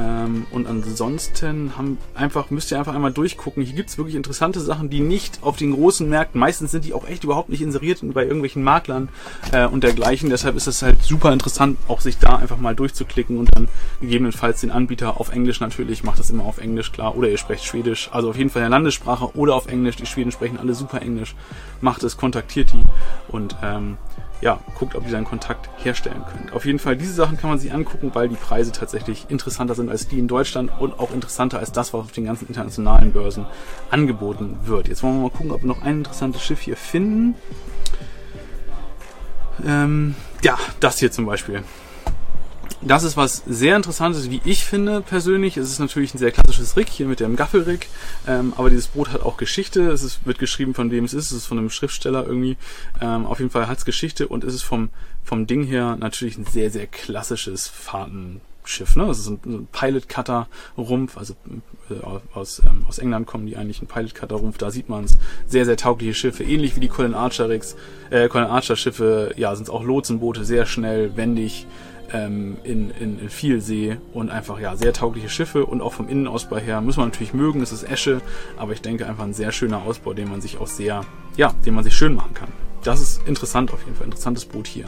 Ähm, 0.01 0.47
und 0.51 0.67
ansonsten 0.67 1.77
haben 1.77 1.99
einfach, 2.15 2.51
müsst 2.51 2.71
ihr 2.71 2.79
einfach 2.79 2.95
einmal 2.95 3.13
durchgucken. 3.13 3.63
Hier 3.63 3.75
gibt 3.75 3.91
es 3.91 3.99
wirklich 3.99 4.17
interessante 4.17 4.61
Sachen, 4.61 4.89
die 4.89 5.01
nicht 5.01 5.41
auf 5.43 5.57
den 5.57 5.73
großen 5.73 6.09
Märkten, 6.09 6.41
meistens 6.41 6.71
sind 6.71 6.85
die 6.85 6.95
auch 6.95 7.07
echt 7.07 7.25
überhaupt 7.25 7.51
nicht 7.51 7.61
inseriert 7.61 7.99
bei 8.15 8.23
irgendwelchen 8.23 8.63
Maklern 8.63 9.09
äh, 9.53 9.67
und 9.67 9.85
dergleichen. 9.85 10.31
Deshalb 10.31 10.57
ist 10.57 10.67
es 10.67 10.83
halt 10.83 11.03
super 11.03 11.33
interessant, 11.33 11.77
auch 11.89 12.01
sich 12.01 12.19
da 12.19 12.37
einfach 12.37 12.59
mal 12.59 12.75
durchzuklicken 12.75 13.37
und 13.39 13.51
dann 13.55 13.69
gegebenenfalls 14.01 14.61
den 14.61 14.71
Anbieter 14.71 15.21
auf 15.21 15.33
Englisch 15.33 15.61
natürlich, 15.61 16.03
macht 16.03 16.19
das 16.19 16.31
immer 16.31 16.45
auf 16.45 16.59
Englisch, 16.59 16.93
klar. 16.93 17.17
Oder 17.17 17.29
ihr 17.29 17.39
sprecht 17.39 17.65
Schwedisch, 17.65 18.09
also 18.13 18.31
auf 18.31 18.39
jeden 18.39 18.51
Fall 18.51 18.63
in 18.63 18.71
der 18.71 18.79
Landessprache 18.79 19.37
oder 19.37 19.55
auf 19.55 19.67
Englisch. 19.67 19.97
Die 19.97 20.07
Schweden 20.07 20.33
sprechen 20.33 20.59
alle 20.59 20.75
super 20.75 21.03
Englisch. 21.03 21.35
Macht 21.81 22.03
es, 22.05 22.17
kontaktiert 22.17 22.73
die 22.73 22.83
und 23.29 23.57
ähm, 23.63 23.97
ja, 24.41 24.59
guckt, 24.79 24.95
ob 24.95 25.07
ihr 25.09 25.17
einen 25.17 25.27
Kontakt 25.27 25.69
herstellen 25.77 26.25
könnt. 26.31 26.53
Auf 26.53 26.65
jeden 26.65 26.79
Fall, 26.79 26.97
diese 26.97 27.13
Sachen 27.13 27.37
kann 27.37 27.51
man 27.51 27.59
sich 27.59 27.73
angucken, 27.73 28.11
weil 28.15 28.29
die 28.29 28.37
Preise 28.37 28.73
tatsächlich 28.73 29.27
interessanter 29.29 29.75
sind 29.75 29.91
als 29.91 30.09
die 30.09 30.19
in 30.19 30.29
Deutschland 30.29 30.71
und 30.79 30.99
auch 30.99 31.13
interessanter 31.13 31.59
als 31.59 31.73
das, 31.73 31.93
was 31.93 32.01
auf 32.01 32.13
den 32.13 32.25
ganzen 32.25 32.49
internationalen 32.49 33.13
Börsen 33.13 33.47
angeboten 33.91 34.59
wird. 34.65 34.89
Jetzt 34.89 35.03
wollen 35.03 35.17
wir 35.17 35.23
mal 35.23 35.31
gucken, 35.31 35.53
ob 35.53 35.63
wir 35.63 35.69
noch 35.69 35.83
ein 35.83 35.99
interessantes 35.99 36.43
Schiff 36.43 36.61
hier 36.61 36.77
finden. 36.77 37.35
Ähm, 39.67 40.15
ja, 40.43 40.59
das 40.81 40.99
hier 40.99 41.13
zum 41.13 41.27
Beispiel. 41.27 41.63
Das 42.83 43.03
ist 43.03 43.17
was 43.17 43.43
sehr 43.47 43.77
Interessantes, 43.77 44.31
wie 44.31 44.41
ich 44.45 44.65
finde 44.65 45.03
persönlich. 45.03 45.59
Es 45.59 45.71
ist 45.71 45.81
natürlich 45.81 46.15
ein 46.15 46.19
sehr 46.19 46.31
klassisches 46.31 46.77
Rig 46.77 46.89
hier 46.89 47.07
mit 47.07 47.21
dem 47.21 47.37
Gaffelrig, 47.37 47.89
ähm, 48.27 48.55
aber 48.57 48.71
dieses 48.71 48.89
Boot 48.89 49.13
hat 49.13 49.23
auch 49.23 49.37
Geschichte. 49.37 49.91
Es 49.91 50.03
ist, 50.03 50.25
wird 50.25 50.39
geschrieben, 50.39 50.73
von 50.73 50.91
wem 50.91 51.05
es 51.05 51.13
ist. 51.13 51.27
Es 51.27 51.39
ist 51.39 51.47
von 51.47 51.59
einem 51.59 51.69
Schriftsteller 51.69 52.25
irgendwie. 52.27 52.57
Ähm, 53.03 53.27
auf 53.27 53.39
jeden 53.39 53.51
Fall 53.51 53.69
hat 53.69 53.79
es 53.79 53.85
Geschichte 53.85 54.29
und 54.29 54.45
es 54.45 54.55
ist 54.55 54.63
vom, 54.63 54.89
vom 55.25 55.47
Ding 55.47 55.65
her 55.65 55.97
natürlich 56.01 56.39
ein 56.39 56.47
sehr, 56.47 56.71
sehr 56.71 56.87
klassisches 56.87 57.69
Fahrtenschiff. 57.69 58.97
Ne? 58.97 59.07
Das 59.07 59.19
ist 59.19 59.29
ein, 59.29 59.41
ein 59.45 59.69
Pilot-Cutter-Rumpf, 59.71 61.19
also 61.19 61.35
äh, 61.91 61.95
aus, 62.33 62.63
ähm, 62.65 62.87
aus 62.89 62.99
England 62.99 63.27
kommen 63.27 63.47
die 63.47 63.59
eigentlich, 63.59 63.83
ein 63.83 63.89
Pilot-Cutter-Rumpf, 63.89 64.57
da 64.57 64.71
sieht 64.71 64.89
man 64.89 65.05
es. 65.05 65.19
Sehr, 65.47 65.67
sehr 65.67 65.77
taugliche 65.77 66.15
Schiffe, 66.15 66.45
ähnlich 66.45 66.77
wie 66.77 66.81
die 66.81 66.89
Colin 66.89 67.15
Archer-Rigs, 67.15 67.77
äh, 68.09 68.29
Colin 68.29 68.47
Archer-Schiffe, 68.47 69.35
ja, 69.37 69.55
sind 69.55 69.65
es 69.65 69.71
auch 69.71 69.85
Lotsenboote, 69.85 70.47
sehr 70.47 70.65
schnell, 70.65 71.15
wendig, 71.17 71.67
ähm, 72.13 72.59
in, 72.65 72.91
in, 72.91 73.19
in 73.19 73.31
viel 73.31 73.61
See 73.61 73.97
und 74.13 74.31
einfach 74.31 74.61
ja 74.61 74.77
sehr 74.77 74.93
taugliche 74.93 75.29
Schiffe 75.29 75.67
und 75.67 75.81
auch 75.81 75.93
vom 75.93 76.09
Innenausbau 76.09 76.57
her 76.57 76.81
muss 76.81 76.97
man 76.97 77.09
natürlich 77.09 77.35
mögen, 77.35 77.61
es 77.61 77.73
ist 77.73 77.83
Esche, 77.83 78.21
aber 78.57 78.73
ich 78.73 78.83
denke 78.83 79.07
einfach 79.07 79.25
ein 79.25 79.35
sehr 79.35 79.53
schöner 79.53 79.83
Ausbau, 79.83 80.13
den 80.13 80.29
man 80.29 80.41
sich 80.41 80.59
auch 80.59 80.67
sehr, 80.67 81.03
ja, 81.37 81.53
den 81.65 81.75
man 81.75 81.85
sich 81.85 81.95
schön 81.95 82.15
machen 82.15 82.35
kann. 82.35 82.49
Das 82.83 83.01
ist 83.01 83.27
interessant 83.27 83.73
auf 83.73 83.85
jeden 83.85 83.95
Fall, 83.95 84.07
interessantes 84.07 84.47
Boot 84.47 84.67
hier. 84.67 84.87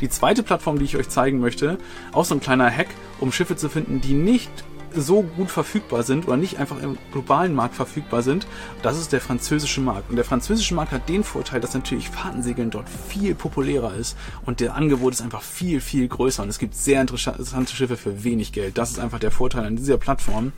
Die 0.00 0.08
zweite 0.08 0.42
Plattform, 0.42 0.78
die 0.78 0.84
ich 0.84 0.96
euch 0.96 1.08
zeigen 1.08 1.40
möchte, 1.40 1.78
auch 2.12 2.24
so 2.24 2.34
ein 2.34 2.40
kleiner 2.40 2.70
Hack, 2.70 2.88
um 3.18 3.32
Schiffe 3.32 3.56
zu 3.56 3.68
finden, 3.68 4.00
die 4.00 4.14
nicht 4.14 4.50
so 4.94 5.22
gut 5.22 5.50
verfügbar 5.50 6.02
sind 6.02 6.26
oder 6.26 6.36
nicht 6.36 6.58
einfach 6.58 6.80
im 6.82 6.98
globalen 7.12 7.54
Markt 7.54 7.74
verfügbar 7.74 8.22
sind, 8.22 8.46
das 8.82 8.98
ist 8.98 9.12
der 9.12 9.20
französische 9.20 9.80
Markt. 9.80 10.10
Und 10.10 10.16
der 10.16 10.24
französische 10.24 10.74
Markt 10.74 10.92
hat 10.92 11.08
den 11.08 11.24
Vorteil, 11.24 11.60
dass 11.60 11.74
natürlich 11.74 12.10
Fahrtensegeln 12.10 12.70
dort 12.70 12.88
viel 12.88 13.34
populärer 13.34 13.94
ist 13.94 14.16
und 14.46 14.60
der 14.60 14.74
Angebot 14.74 15.14
ist 15.14 15.22
einfach 15.22 15.42
viel, 15.42 15.80
viel 15.80 16.08
größer 16.08 16.42
und 16.42 16.48
es 16.48 16.58
gibt 16.58 16.74
sehr 16.74 17.00
interessante 17.00 17.74
Schiffe 17.74 17.96
für 17.96 18.24
wenig 18.24 18.52
Geld. 18.52 18.78
Das 18.78 18.90
ist 18.90 18.98
einfach 18.98 19.18
der 19.18 19.30
Vorteil 19.30 19.64
an 19.64 19.76
dieser 19.76 19.98
Plattform. 19.98 20.52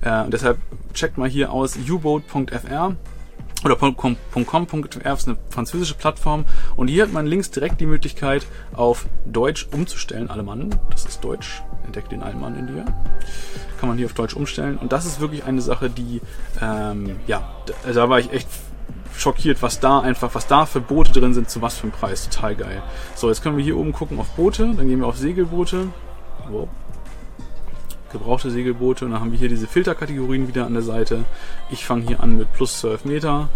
Äh, 0.00 0.24
deshalb 0.28 0.58
checkt 0.94 1.18
mal 1.18 1.28
hier 1.28 1.52
aus 1.52 1.76
uboat.fr 1.76 2.96
oder 3.64 3.76
.com.fr 3.76 5.12
ist 5.12 5.28
eine 5.28 5.36
französische 5.50 5.94
Plattform 5.94 6.44
und 6.76 6.88
hier 6.88 7.02
hat 7.02 7.12
man 7.12 7.26
links 7.26 7.50
direkt 7.50 7.80
die 7.80 7.86
Möglichkeit 7.86 8.46
auf 8.72 9.06
Deutsch 9.26 9.66
umzustellen, 9.72 10.30
alle 10.30 10.42
Mann, 10.42 10.78
das 10.90 11.06
ist 11.06 11.24
Deutsch, 11.24 11.62
entdeckt 11.88 12.12
den 12.12 12.22
alten 12.22 12.40
Mann 12.40 12.56
in 12.56 12.66
dir. 12.68 12.84
Kann 13.80 13.88
man 13.88 13.98
hier 13.98 14.06
auf 14.06 14.14
Deutsch 14.14 14.34
umstellen. 14.34 14.78
Und 14.78 14.92
das 14.92 15.06
ist 15.06 15.20
wirklich 15.20 15.44
eine 15.44 15.60
Sache, 15.60 15.90
die, 15.90 16.20
ähm, 16.62 17.16
ja, 17.26 17.50
da, 17.66 17.92
da 17.92 18.08
war 18.08 18.20
ich 18.20 18.32
echt 18.32 18.48
schockiert, 19.16 19.62
was 19.62 19.80
da 19.80 20.00
einfach, 20.00 20.34
was 20.34 20.46
da 20.46 20.66
für 20.66 20.80
Boote 20.80 21.12
drin 21.12 21.34
sind, 21.34 21.50
zu 21.50 21.60
was 21.60 21.78
für 21.78 21.84
einem 21.84 21.92
Preis. 21.92 22.28
Total 22.28 22.54
geil. 22.54 22.82
So, 23.14 23.28
jetzt 23.28 23.42
können 23.42 23.56
wir 23.56 23.64
hier 23.64 23.76
oben 23.76 23.92
gucken 23.92 24.18
auf 24.20 24.28
Boote, 24.30 24.74
dann 24.76 24.86
gehen 24.88 25.00
wir 25.00 25.06
auf 25.06 25.16
Segelboote. 25.16 25.88
Wow. 26.50 26.68
Gebrauchte 28.12 28.50
Segelboote 28.50 29.04
und 29.04 29.10
dann 29.10 29.20
haben 29.20 29.32
wir 29.32 29.38
hier 29.38 29.50
diese 29.50 29.66
Filterkategorien 29.66 30.48
wieder 30.48 30.64
an 30.64 30.72
der 30.72 30.82
Seite. 30.82 31.24
Ich 31.70 31.84
fange 31.84 32.06
hier 32.06 32.22
an 32.22 32.38
mit 32.38 32.52
plus 32.54 32.80
12 32.80 33.04
Meter 33.04 33.48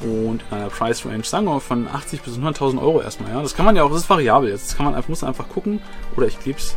und 0.00 0.42
in 0.50 0.56
einer 0.56 0.70
Price 0.70 1.04
Range, 1.04 1.22
sagen 1.22 1.46
wir 1.46 1.54
mal 1.54 1.60
von 1.60 1.86
80 1.86 2.22
bis 2.22 2.36
100.000 2.36 2.80
Euro 2.80 3.00
erstmal. 3.00 3.30
Ja, 3.30 3.42
das 3.42 3.54
kann 3.54 3.66
man 3.66 3.76
ja 3.76 3.84
auch, 3.84 3.90
das 3.90 4.02
ist 4.02 4.10
variabel 4.10 4.48
jetzt. 4.50 4.70
Das 4.70 4.76
kann 4.76 4.86
man 4.86 4.94
einfach, 4.94 5.08
muss 5.08 5.22
einfach 5.22 5.48
gucken 5.48 5.80
oder 6.16 6.26
ich 6.26 6.40
gebe 6.40 6.58
es 6.58 6.76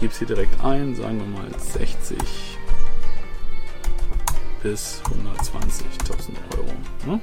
gebe 0.00 0.12
es 0.12 0.18
hier 0.18 0.26
direkt 0.26 0.64
ein, 0.64 0.94
sagen 0.94 1.18
wir 1.18 1.26
mal 1.26 1.48
60 1.58 2.18
bis 4.62 5.02
120.000 5.04 6.30
Euro. 6.56 6.72
Ne? 7.06 7.20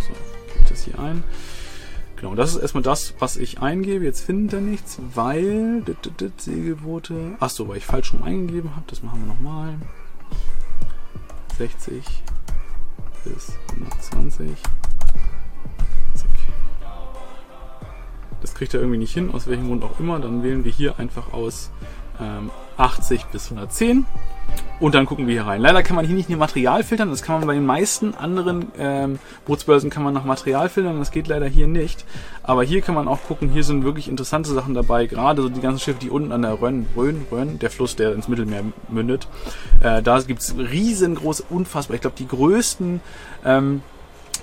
So, 0.00 0.12
gebe 0.52 0.68
das 0.68 0.84
hier 0.84 0.98
ein. 0.98 1.22
Genau, 2.16 2.34
das 2.36 2.54
ist 2.54 2.62
erstmal 2.62 2.82
das, 2.82 3.14
was 3.18 3.36
ich 3.36 3.60
eingebe. 3.60 4.04
Jetzt 4.04 4.22
findet 4.22 4.54
er 4.54 4.60
nichts, 4.60 4.98
weil 5.14 5.82
Segelboote. 6.38 7.36
Achso, 7.40 7.68
weil 7.68 7.78
ich 7.78 7.84
falsch 7.84 8.14
rum 8.14 8.22
eingegeben 8.22 8.74
habe. 8.76 8.84
Das 8.86 9.02
machen 9.02 9.20
wir 9.20 9.26
nochmal. 9.26 9.74
60 11.58 12.02
bis 13.24 13.52
120. 13.72 14.50
Das 18.40 18.54
kriegt 18.54 18.74
er 18.74 18.80
irgendwie 18.80 18.98
nicht 18.98 19.14
hin, 19.14 19.30
aus 19.32 19.46
welchem 19.46 19.68
Grund 19.68 19.84
auch 19.84 19.98
immer. 19.98 20.20
Dann 20.20 20.42
wählen 20.42 20.64
wir 20.64 20.72
hier 20.72 20.98
einfach 20.98 21.32
aus 21.32 21.70
ähm, 22.20 22.50
80 22.76 23.26
bis 23.26 23.50
110. 23.50 24.06
Und 24.80 24.94
dann 24.94 25.06
gucken 25.06 25.26
wir 25.26 25.34
hier 25.34 25.46
rein. 25.46 25.60
Leider 25.60 25.82
kann 25.82 25.96
man 25.96 26.04
hier 26.04 26.16
nicht 26.16 26.28
nur 26.28 26.38
Material 26.38 26.82
filtern, 26.82 27.10
das 27.10 27.22
kann 27.22 27.38
man 27.38 27.46
bei 27.46 27.54
den 27.54 27.64
meisten 27.64 28.14
anderen 28.14 28.72
ähm, 28.76 29.18
Bootsbörsen 29.46 29.88
kann 29.88 30.02
man 30.02 30.12
nach 30.12 30.24
Material 30.24 30.68
filtern, 30.68 30.98
das 30.98 31.10
geht 31.10 31.28
leider 31.28 31.46
hier 31.46 31.66
nicht. 31.66 32.04
Aber 32.42 32.64
hier 32.64 32.82
kann 32.82 32.94
man 32.94 33.08
auch 33.08 33.22
gucken, 33.22 33.48
hier 33.48 33.64
sind 33.64 33.84
wirklich 33.84 34.08
interessante 34.08 34.50
Sachen 34.50 34.74
dabei, 34.74 35.06
gerade 35.06 35.42
so 35.42 35.48
die 35.48 35.60
ganzen 35.60 35.80
Schiffe, 35.80 36.00
die 36.00 36.10
unten 36.10 36.32
an 36.32 36.42
der 36.42 36.60
Rhön, 36.60 36.86
Rhön, 36.96 37.26
Rhön 37.30 37.58
der 37.60 37.70
Fluss, 37.70 37.96
der 37.96 38.14
ins 38.14 38.28
Mittelmeer 38.28 38.64
mündet. 38.88 39.28
Äh, 39.80 40.02
da 40.02 40.20
gibt's 40.20 40.54
riesengroße, 40.58 41.44
unfassbar, 41.48 41.94
ich 41.94 42.00
glaube 42.00 42.16
die 42.18 42.28
größten 42.28 43.00
ähm, 43.44 43.82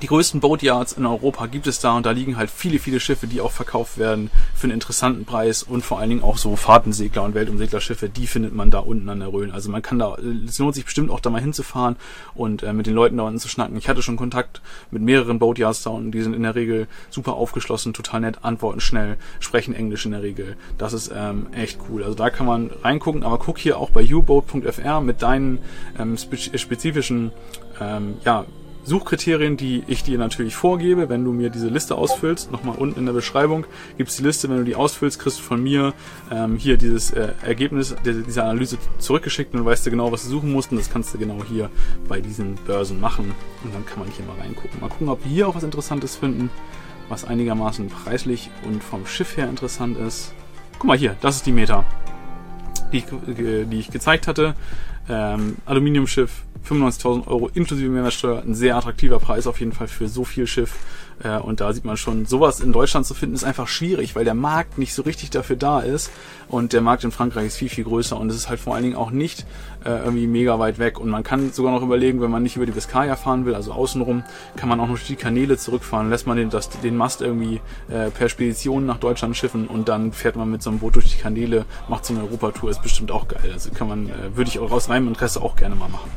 die 0.02 0.08
größten 0.08 0.40
Boatyards 0.40 0.94
in 0.94 1.06
Europa 1.06 1.46
gibt 1.48 1.68
es 1.68 1.80
da 1.80 1.96
und 1.96 2.06
da 2.06 2.12
liegen 2.12 2.38
halt 2.38 2.50
viele, 2.50 2.80
viele 2.80 3.00
Schiffe, 3.00 3.28
die 3.28 3.42
auch 3.42 3.52
verkauft 3.52 3.98
werden 3.98 4.32
für 4.56 4.66
einen 4.66 4.74
interessanten 4.74 5.26
Preis 5.26 5.64
und 5.64 5.84
vor 5.84 6.00
allen 6.00 6.10
Dingen 6.10 6.24
auch 6.24 6.38
so 6.38 6.56
Fahrtensegler 6.56 7.24
und 7.24 7.36
Weltumseglerschiffe, 7.36 8.10
die 8.10 8.28
findet 8.28 8.56
man 8.56 8.72
da 8.72 8.80
unten 8.80 9.10
an 9.10 9.20
der 9.20 9.32
Rhön. 9.32 9.52
Also 9.52 9.70
man 9.70 9.82
kann 9.82 10.00
da, 10.00 10.18
es 10.48 10.58
lohnt 10.60 10.76
sich 10.76 10.86
bestimmt 10.86 11.12
auch 11.12 11.20
da 11.20 11.30
mal 11.30 11.42
hinzufahren 11.42 11.98
und 12.34 12.64
äh, 12.64 12.74
mit 12.74 12.88
den 12.88 12.94
Leuten 12.94 13.18
da 13.18 13.24
unten 13.24 13.40
zu 13.40 13.48
schnacken. 13.48 13.78
Ich 13.78 13.90
hatte 13.90 14.02
schon 14.02 14.18
Kontakt 14.18 14.62
mit 14.90 15.02
mehreren 15.02 15.40
Boatyards 15.40 15.84
da 15.84 15.92
unten, 15.92 16.12
die 16.12 16.22
sind 16.22 16.34
in 16.34 16.44
der 16.44 16.56
Regel 16.56 16.88
super 17.10 17.34
aufgeschlossen, 17.34 17.94
total 17.94 18.22
nett, 18.22 18.40
antworten 18.44 18.82
schnell, 18.82 19.18
sprechen 19.40 19.76
Englisch 19.76 20.06
in 20.06 20.12
der 20.12 20.24
Regel. 20.24 20.58
Das 20.78 20.94
ist 20.94 21.12
ähm, 21.16 21.48
echt 21.54 21.80
cool. 21.90 22.04
Also 22.04 22.16
da 22.16 22.30
kann 22.30 22.46
man 22.46 22.72
reingucken, 22.84 23.24
aber 23.24 23.38
guck 23.38 23.60
hier 23.60 23.78
auch 23.78 23.90
bei 23.90 24.04
uboat.fr 24.04 25.02
mit 25.02 25.22
deinen 25.22 25.60
ähm, 26.00 26.18
spezifischen 26.18 27.32
ähm, 27.80 28.16
ja, 28.24 28.46
Suchkriterien, 28.84 29.58
die 29.58 29.84
ich 29.88 30.04
dir 30.04 30.18
natürlich 30.18 30.56
vorgebe, 30.56 31.08
wenn 31.10 31.24
du 31.24 31.32
mir 31.32 31.50
diese 31.50 31.68
Liste 31.68 31.96
ausfüllst. 31.96 32.52
Nochmal 32.52 32.76
unten 32.78 33.00
in 33.00 33.06
der 33.06 33.14
Beschreibung 33.14 33.66
gibt's 33.98 34.18
die 34.18 34.24
Liste. 34.24 34.50
Wenn 34.50 34.58
du 34.58 34.64
die 34.64 34.76
ausfüllst, 34.76 35.20
kriegst 35.20 35.40
du 35.40 35.44
von 35.44 35.62
mir 35.62 35.94
ähm, 36.32 36.58
hier 36.58 36.78
dieses 36.78 37.12
äh, 37.12 37.34
Ergebnis 37.44 37.96
dieser 38.04 38.46
Analyse 38.46 38.78
zurückgeschickt 38.98 39.54
und 39.54 39.64
weißt 39.64 39.86
du 39.86 39.92
genau, 39.92 40.12
was 40.12 40.24
du 40.24 40.30
suchen 40.30 40.52
musst. 40.52 40.72
Und 40.72 40.78
das 40.78 40.90
kannst 40.90 41.14
du 41.14 41.18
genau 41.18 41.44
hier 41.44 41.70
bei 42.08 42.22
diesen 42.22 42.56
Börsen 42.66 43.00
machen. 43.00 43.34
Und 43.64 43.74
dann 43.74 43.86
kann 43.86 44.00
man 44.00 44.10
hier 44.10 44.26
mal 44.26 44.38
reingucken. 44.40 44.80
Mal 44.82 44.90
gucken, 44.90 45.10
ob 45.10 45.24
wir 45.24 45.32
hier 45.32 45.48
auch 45.48 45.56
was 45.56 45.64
Interessantes 45.64 46.16
finden, 46.16 46.50
was 47.08 47.24
einigermaßen 47.24 47.88
preislich 47.90 48.50
und 48.66 48.84
vom 48.84 49.06
Schiff 49.06 49.38
her 49.38 49.48
interessant 49.48 49.98
ist. 49.98 50.34
Guck 50.80 50.88
mal 50.88 50.98
hier, 50.98 51.16
das 51.22 51.36
ist 51.36 51.46
die 51.46 51.52
Meta, 51.52 51.86
die 52.92 52.98
ich, 52.98 53.06
äh, 53.40 53.66
die 53.66 53.80
ich 53.80 53.92
gezeigt 53.92 54.28
hatte. 54.28 54.56
Ähm, 55.10 55.58
Aluminiumschiff, 55.66 56.44
95.000 56.68 57.28
Euro 57.28 57.50
inklusive 57.54 57.90
Mehrwertsteuer, 57.90 58.44
ein 58.44 58.54
sehr 58.54 58.76
attraktiver 58.76 59.20
Preis 59.20 59.48
auf 59.48 59.60
jeden 59.60 59.72
Fall 59.72 59.88
für 59.88 60.08
so 60.08 60.24
viel 60.24 60.48
Schiff. 60.48 60.76
Und 61.44 61.62
da 61.62 61.72
sieht 61.74 61.86
man 61.86 61.98
schon, 61.98 62.26
sowas 62.26 62.60
in 62.60 62.72
Deutschland 62.72 63.06
zu 63.06 63.14
finden, 63.14 63.36
ist 63.36 63.44
einfach 63.44 63.68
schwierig, 63.68 64.16
weil 64.16 64.26
der 64.26 64.34
Markt 64.34 64.78
nicht 64.78 64.94
so 64.94 65.04
richtig 65.04 65.30
dafür 65.30 65.56
da 65.56 65.80
ist. 65.80 66.12
Und 66.48 66.74
der 66.74 66.82
Markt 66.82 67.04
in 67.04 67.12
Frankreich 67.12 67.48
ist 67.48 67.58
viel, 67.58 67.70
viel 67.70 67.84
größer 67.86 68.20
und 68.20 68.30
es 68.30 68.36
ist 68.36 68.50
halt 68.50 68.60
vor 68.60 68.76
allen 68.76 68.84
Dingen 68.84 68.96
auch 68.96 69.12
nicht 69.12 69.46
äh, 69.86 69.90
irgendwie 69.90 70.28
mega 70.28 70.60
weit 70.60 70.80
weg. 70.80 71.00
Und 71.00 71.10
man 71.10 71.24
kann 71.24 71.52
sogar 71.54 71.72
noch 71.72 71.82
überlegen, 71.82 72.22
wenn 72.22 72.32
man 72.32 72.44
nicht 72.44 72.58
über 72.58 72.66
die 72.66 72.72
Biskaya 72.72 73.16
fahren 73.16 73.46
will, 73.46 73.56
also 73.56 73.72
außenrum, 73.72 74.24
kann 74.58 74.68
man 74.68 74.80
auch 74.80 74.88
noch 74.88 74.96
durch 74.96 75.08
die 75.08 75.16
Kanäle 75.16 75.58
zurückfahren, 75.58 76.10
lässt 76.10 76.28
man 76.28 76.38
den, 76.38 76.50
das, 76.50 76.70
den 76.70 76.98
Mast 76.98 77.22
irgendwie 77.22 77.62
äh, 77.90 78.10
per 78.10 78.28
Spedition 78.28 78.86
nach 78.86 78.98
Deutschland 78.98 79.38
schiffen 79.38 79.68
und 79.68 79.88
dann 79.88 80.12
fährt 80.12 80.36
man 80.36 80.52
mit 80.52 80.62
so 80.62 80.70
einem 80.70 80.80
Boot 80.80 80.96
durch 80.96 81.16
die 81.16 81.22
Kanäle, 81.22 81.66
macht 81.88 82.06
so 82.06 82.14
eine 82.14 82.24
Europatour, 82.24 82.70
ist 82.70 82.82
bestimmt 82.82 83.12
auch 83.12 83.28
geil. 83.28 83.50
Also 83.54 83.70
kann 83.72 83.88
man, 83.88 84.10
äh, 84.10 84.36
würde 84.36 84.50
ich 84.50 84.60
auch 84.60 84.72
aus 84.72 84.90
reinem 84.90 85.08
Interesse 85.08 85.42
auch 85.42 85.56
gerne 85.56 85.76
mal 85.76 85.90
machen. 85.90 86.12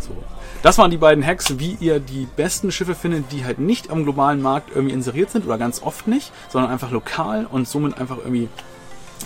So. 0.00 0.14
Das 0.60 0.76
waren 0.76 0.90
die 0.90 0.96
beiden 0.96 1.24
Hacks, 1.24 1.58
wie 1.58 1.76
ihr 1.78 2.00
die 2.00 2.26
besten 2.36 2.72
Schiffe 2.72 2.96
findet, 2.96 3.30
die 3.30 3.44
halt 3.44 3.60
nicht 3.60 3.90
am 3.90 4.02
globalen 4.02 4.42
Markt 4.42 4.70
irgendwie 4.74 4.94
inseriert 4.94 5.30
sind 5.30 5.46
oder 5.46 5.56
ganz 5.56 5.82
oft 5.82 6.08
nicht, 6.08 6.32
sondern 6.48 6.72
einfach 6.72 6.90
lokal 6.90 7.46
und 7.46 7.68
somit 7.68 7.98
einfach 8.00 8.18
irgendwie, 8.18 8.48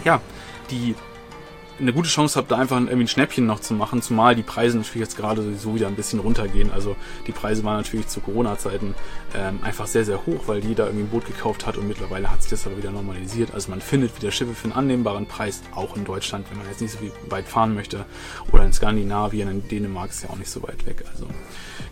ja, 0.04 0.20
die 0.70 0.94
eine 1.82 1.92
gute 1.92 2.08
Chance 2.08 2.38
habt, 2.38 2.50
da 2.50 2.56
einfach 2.56 2.76
irgendwie 2.76 3.04
ein 3.04 3.08
Schnäppchen 3.08 3.44
noch 3.44 3.60
zu 3.60 3.74
machen, 3.74 4.00
zumal 4.02 4.34
die 4.34 4.42
Preise 4.42 4.78
natürlich 4.78 5.02
jetzt 5.02 5.16
gerade 5.16 5.42
sowieso 5.42 5.74
wieder 5.74 5.88
ein 5.88 5.96
bisschen 5.96 6.20
runtergehen. 6.20 6.70
Also 6.70 6.96
die 7.26 7.32
Preise 7.32 7.64
waren 7.64 7.76
natürlich 7.76 8.08
zu 8.08 8.20
Corona-Zeiten 8.20 8.94
ähm, 9.34 9.58
einfach 9.62 9.86
sehr, 9.86 10.04
sehr 10.04 10.24
hoch, 10.24 10.42
weil 10.46 10.64
jeder 10.64 10.86
irgendwie 10.86 11.04
ein 11.04 11.10
Boot 11.10 11.26
gekauft 11.26 11.66
hat 11.66 11.76
und 11.76 11.88
mittlerweile 11.88 12.30
hat 12.30 12.42
sich 12.42 12.50
das 12.50 12.66
aber 12.66 12.76
wieder 12.78 12.92
normalisiert. 12.92 13.52
Also 13.52 13.70
man 13.70 13.80
findet 13.80 14.16
wieder 14.16 14.30
Schiffe 14.30 14.54
für 14.54 14.64
einen 14.64 14.74
annehmbaren 14.74 15.26
Preis, 15.26 15.60
auch 15.74 15.96
in 15.96 16.04
Deutschland, 16.04 16.46
wenn 16.50 16.58
man 16.58 16.68
jetzt 16.68 16.80
nicht 16.80 16.92
so 16.92 16.98
weit 17.30 17.48
fahren 17.48 17.74
möchte. 17.74 18.04
Oder 18.52 18.64
in 18.64 18.72
Skandinavien, 18.72 19.48
in 19.48 19.68
Dänemark 19.68 20.10
ist 20.10 20.22
ja 20.22 20.30
auch 20.30 20.38
nicht 20.38 20.50
so 20.50 20.62
weit 20.62 20.86
weg. 20.86 21.04
Also 21.12 21.26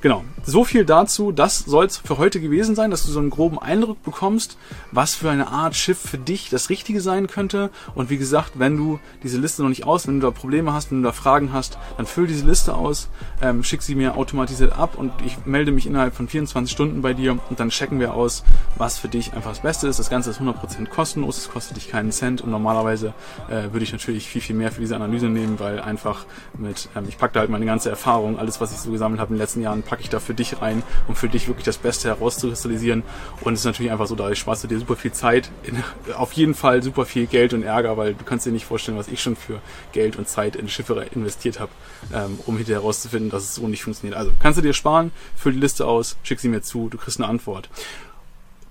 genau, 0.00 0.24
so 0.44 0.64
viel 0.64 0.84
dazu. 0.84 1.32
Das 1.32 1.58
soll 1.58 1.86
es 1.86 1.98
für 1.98 2.18
heute 2.18 2.40
gewesen 2.40 2.74
sein, 2.74 2.90
dass 2.90 3.04
du 3.04 3.10
so 3.10 3.18
einen 3.18 3.30
groben 3.30 3.58
Eindruck 3.58 4.02
bekommst, 4.02 4.56
was 4.92 5.14
für 5.14 5.30
eine 5.30 5.48
Art 5.48 5.74
Schiff 5.74 5.98
für 5.98 6.18
dich 6.18 6.48
das 6.48 6.70
Richtige 6.70 7.00
sein 7.00 7.26
könnte. 7.26 7.70
Und 7.94 8.10
wie 8.10 8.18
gesagt, 8.18 8.52
wenn 8.54 8.76
du 8.76 9.00
diese 9.22 9.38
Liste 9.38 9.62
noch 9.62 9.68
nicht 9.68 9.79
aus. 9.84 10.06
Wenn 10.06 10.20
du 10.20 10.26
da 10.26 10.30
Probleme 10.30 10.72
hast, 10.72 10.90
wenn 10.90 11.02
du 11.02 11.08
da 11.08 11.12
Fragen 11.12 11.52
hast, 11.52 11.78
dann 11.96 12.06
füll 12.06 12.26
diese 12.26 12.46
Liste 12.46 12.74
aus, 12.74 13.08
ähm, 13.42 13.64
schick 13.64 13.82
sie 13.82 13.94
mir 13.94 14.16
automatisiert 14.16 14.72
ab 14.78 14.96
und 14.96 15.12
ich 15.24 15.44
melde 15.46 15.72
mich 15.72 15.86
innerhalb 15.86 16.14
von 16.14 16.28
24 16.28 16.72
Stunden 16.72 17.02
bei 17.02 17.14
dir 17.14 17.38
und 17.48 17.60
dann 17.60 17.70
checken 17.70 18.00
wir 18.00 18.14
aus, 18.14 18.44
was 18.76 18.98
für 18.98 19.08
dich 19.08 19.32
einfach 19.34 19.50
das 19.50 19.60
Beste 19.60 19.88
ist. 19.88 19.98
Das 19.98 20.10
Ganze 20.10 20.30
ist 20.30 20.40
100% 20.40 20.86
kostenlos, 20.88 21.38
es 21.38 21.50
kostet 21.50 21.76
dich 21.76 21.90
keinen 21.90 22.12
Cent 22.12 22.40
und 22.40 22.50
normalerweise 22.50 23.14
äh, 23.48 23.72
würde 23.72 23.84
ich 23.84 23.92
natürlich 23.92 24.28
viel, 24.28 24.40
viel 24.40 24.56
mehr 24.56 24.72
für 24.72 24.80
diese 24.80 24.96
Analyse 24.96 25.28
nehmen, 25.28 25.58
weil 25.58 25.80
einfach 25.80 26.24
mit, 26.58 26.88
ähm, 26.96 27.04
ich 27.08 27.18
packe 27.18 27.34
da 27.34 27.40
halt 27.40 27.50
meine 27.50 27.66
ganze 27.66 27.90
Erfahrung, 27.90 28.38
alles, 28.38 28.60
was 28.60 28.72
ich 28.72 28.78
so 28.78 28.90
gesammelt 28.90 29.20
habe 29.20 29.30
in 29.30 29.36
den 29.36 29.42
letzten 29.42 29.62
Jahren, 29.62 29.82
packe 29.82 30.02
ich 30.02 30.08
da 30.08 30.20
für 30.20 30.34
dich 30.34 30.60
rein, 30.60 30.82
um 31.08 31.14
für 31.14 31.28
dich 31.28 31.48
wirklich 31.48 31.64
das 31.64 31.78
Beste 31.78 32.08
herauszukristallisieren. 32.08 33.02
Und 33.42 33.54
es 33.54 33.60
ist 33.60 33.66
natürlich 33.66 33.92
einfach 33.92 34.06
so, 34.06 34.14
da 34.14 34.34
sparst 34.34 34.64
du 34.64 34.68
dir 34.68 34.78
super 34.78 34.96
viel 34.96 35.12
Zeit, 35.12 35.50
in, 35.62 35.82
auf 36.16 36.32
jeden 36.32 36.54
Fall 36.54 36.82
super 36.82 37.04
viel 37.04 37.26
Geld 37.26 37.54
und 37.54 37.62
Ärger, 37.62 37.96
weil 37.96 38.14
du 38.14 38.24
kannst 38.24 38.46
dir 38.46 38.52
nicht 38.52 38.66
vorstellen, 38.66 38.98
was 38.98 39.08
ich 39.08 39.22
schon 39.22 39.36
für 39.36 39.59
Geld 39.92 40.16
und 40.16 40.28
Zeit 40.28 40.56
in 40.56 40.68
Schiffe 40.68 41.06
investiert 41.12 41.60
habe, 41.60 41.70
ähm, 42.12 42.38
um 42.46 42.56
hinterher 42.56 42.80
herauszufinden, 42.80 43.30
dass 43.30 43.44
es 43.44 43.54
so 43.54 43.68
nicht 43.68 43.82
funktioniert. 43.82 44.18
Also 44.18 44.32
kannst 44.40 44.58
du 44.58 44.62
dir 44.62 44.72
sparen, 44.72 45.12
füll 45.36 45.52
die 45.52 45.60
Liste 45.60 45.86
aus, 45.86 46.16
schick 46.22 46.40
sie 46.40 46.48
mir 46.48 46.62
zu, 46.62 46.88
du 46.88 46.98
kriegst 46.98 47.20
eine 47.20 47.28
Antwort. 47.28 47.68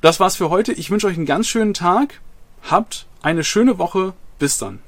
Das 0.02 0.20
war's 0.20 0.38
für 0.38 0.50
heute. 0.50 0.72
Ich 0.72 0.92
wünsche 0.92 1.08
euch 1.08 1.18
einen 1.18 1.26
ganz 1.26 1.48
schönen 1.48 1.74
Tag. 1.74 2.22
Habt 2.70 3.06
eine 3.22 3.44
schöne 3.44 3.78
Woche. 3.78 4.14
Bis 4.38 4.58
dann. 4.58 4.80